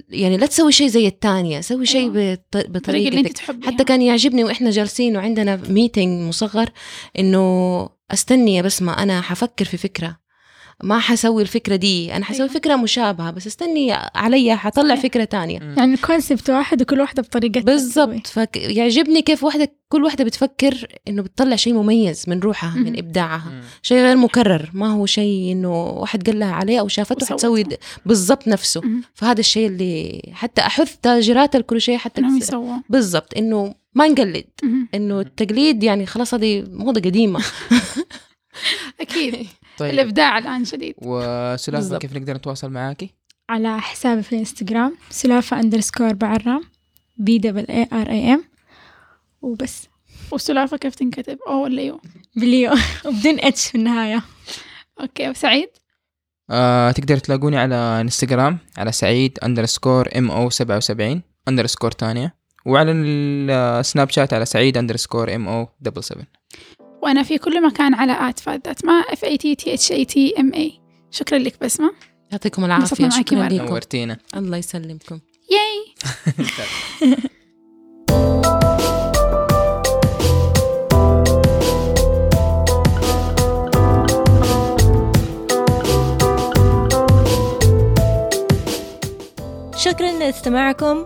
يعني 0.10 0.38
لا 0.38 0.46
تسوي 0.46 0.72
شيء 0.72 0.88
زي 0.88 1.08
الثانية 1.08 1.62
سوي 1.62 1.86
شيء 1.86 2.02
أيوة. 2.18 2.34
بط- 2.34 2.56
الطريقة 2.56 3.10
اللي 3.10 3.10
بطريقتك 3.22 3.32
تحبيها 3.38 3.72
حتى 3.72 3.84
كان 3.84 4.02
يعجبني 4.02 4.44
وإحنا 4.44 4.70
جالسين 4.70 5.18
وعندنا 5.18 5.56
meeting 5.70 6.28
مصغر 6.28 6.70
إنه 7.20 7.90
أستني 8.12 8.56
يا 8.56 8.62
بسمة 8.62 9.04
أنا 9.04 9.22
حفكر 9.22 9.66
في 9.66 9.78
فكرة. 9.78 10.23
ما 10.84 11.00
حسوي 11.00 11.42
الفكرة 11.42 11.76
دي 11.76 12.16
أنا 12.16 12.26
حسوي 12.26 12.40
أيوة. 12.40 12.54
فكرة 12.54 12.76
مشابهة 12.76 13.32
بس 13.32 13.48
استني 13.48 13.94
علي 14.16 14.56
حطلع. 14.58 14.96
فكرة 14.96 15.24
تانية 15.24 15.60
يعني 15.60 15.94
ال 15.94 16.01
concept 16.01 16.50
واحد 16.50 16.82
وكل 16.82 17.00
واحدة 17.00 17.24
بطريقتها 17.24 17.62
بالضبط 17.62 18.28
فيعجبني 18.28 19.22
كيف 19.22 19.44
واحدة 19.44 19.72
كل 19.90 20.04
واحدة 20.04 20.24
بتفكر 20.24 20.88
إنه 21.08 21.22
بتطلع 21.22 21.56
شيء 21.56 21.74
مميز 21.74 22.26
من 22.28 22.40
روحها 22.40 22.80
من. 22.80 22.98
إبداعها. 22.98 23.62
شيء 23.82 23.98
غير 23.98 24.18
مكرر 24.18 24.70
ما 24.74 24.92
هو 24.92 25.06
شيء 25.06 25.52
إنه 25.52 25.84
واحد 25.84 26.30
قال 26.30 26.40
لها 26.40 26.52
عليه 26.52 26.80
أو 26.80 26.88
شافته. 26.88 27.26
حتسوي 27.26 27.66
بالضبط 28.06 28.48
نفسه. 28.48 28.82
فهذا 29.14 29.40
الشيء 29.40 29.68
اللي 29.68 30.22
حتى 30.34 30.62
أحث 30.62 30.96
تاجرات 31.02 31.56
الكروشيه 31.56 31.98
حتى 31.98 32.22
بالضبط 32.90 33.38
إنه 33.38 33.76
ما 33.94 34.08
نقلد. 34.08 34.46
إنه 34.96 35.20
التقليد 35.20 35.84
يعني 35.84 36.06
خلاص 36.06 36.34
هذه 36.34 36.66
موضة 36.70 37.02
قديمة 37.02 37.44
أكيد 39.02 39.36
طيب. 39.78 39.94
الإبداع 39.94 40.38
الآن 40.38 40.66
شديد 40.66 40.96
وسلافة 40.98 41.72
بالضبط. 41.72 42.02
كيف 42.02 42.14
نقدر 42.14 42.34
نتواصل 42.34 42.70
معاكي؟ 42.70 43.10
على 43.50 43.82
حسابي 43.82 44.24
في 44.24 44.34
الإنستغرام 44.34 44.96
سلافة 45.10 45.60
underscore 45.60 46.14
بعرام 46.14 46.64
B 47.18 47.38
double 47.38 47.66
A 47.70 47.88
R 47.94 48.10
A 48.10 48.34
M 48.34 48.44
وبس. 49.42 49.88
والسلافة 50.32 50.78
كيف 50.78 50.96
تنكتب؟ 50.96 51.38
O 51.48 51.64
ولا 51.64 51.82
U؟ 51.82 52.02
ب 52.36 52.48
ال 52.48 52.60
U 52.60 52.72
وبدون 53.06 53.38
H 53.46 53.68
في 53.68 53.76
النهاية. 53.76 54.24
أوكي. 55.02 55.30
وسعيد 55.30 55.70
آه 56.50 56.92
تقدر 56.92 57.18
تلاقوني 57.18 57.58
على 57.58 57.76
إنستغرام 57.76 58.58
على 58.78 58.92
سعيد 58.92 59.40
اندرسكور 59.44 60.10
ام 60.18 60.32
أو 60.32 60.50
77 60.50 61.22
اندرسكور 61.48 61.92
تانية 61.92 62.36
وعلى 62.66 62.92
السناب 62.92 64.10
شات 64.10 64.34
على 64.34 64.46
سعيد 64.46 64.78
اندرسكور 64.78 65.36
ام 65.36 65.48
أو 65.48 65.68
دبل 65.82 66.04
7 66.04 66.24
وأنا 67.04 67.24
في 67.24 67.38
كل 67.38 67.64
مكان 67.64 67.94
على 67.94 68.30
آت 68.30 68.40
فادت 68.40 68.86
ما 68.86 68.94
اف 68.94 69.24
اي 69.24 69.38
تي 69.38 69.56
تي 69.56 69.74
اتش 69.74 69.92
اي 69.92 70.06
تي 70.06 70.34
ام 70.40 70.54
اي 70.54 70.80
شكرا 71.12 71.38
لك 71.40 71.64
بسمة. 71.64 71.92
يعطيكم 72.32 72.68
معاكي 72.68 73.10
شكرا. 73.10 73.50
لكم. 73.50 73.66
نورتينا. 73.66 74.18
الله 74.36 74.58
يسلمكم. 74.58 75.20
ياي 75.52 75.96
شكرا 89.84 90.12
لاستماعكم. 90.12 91.06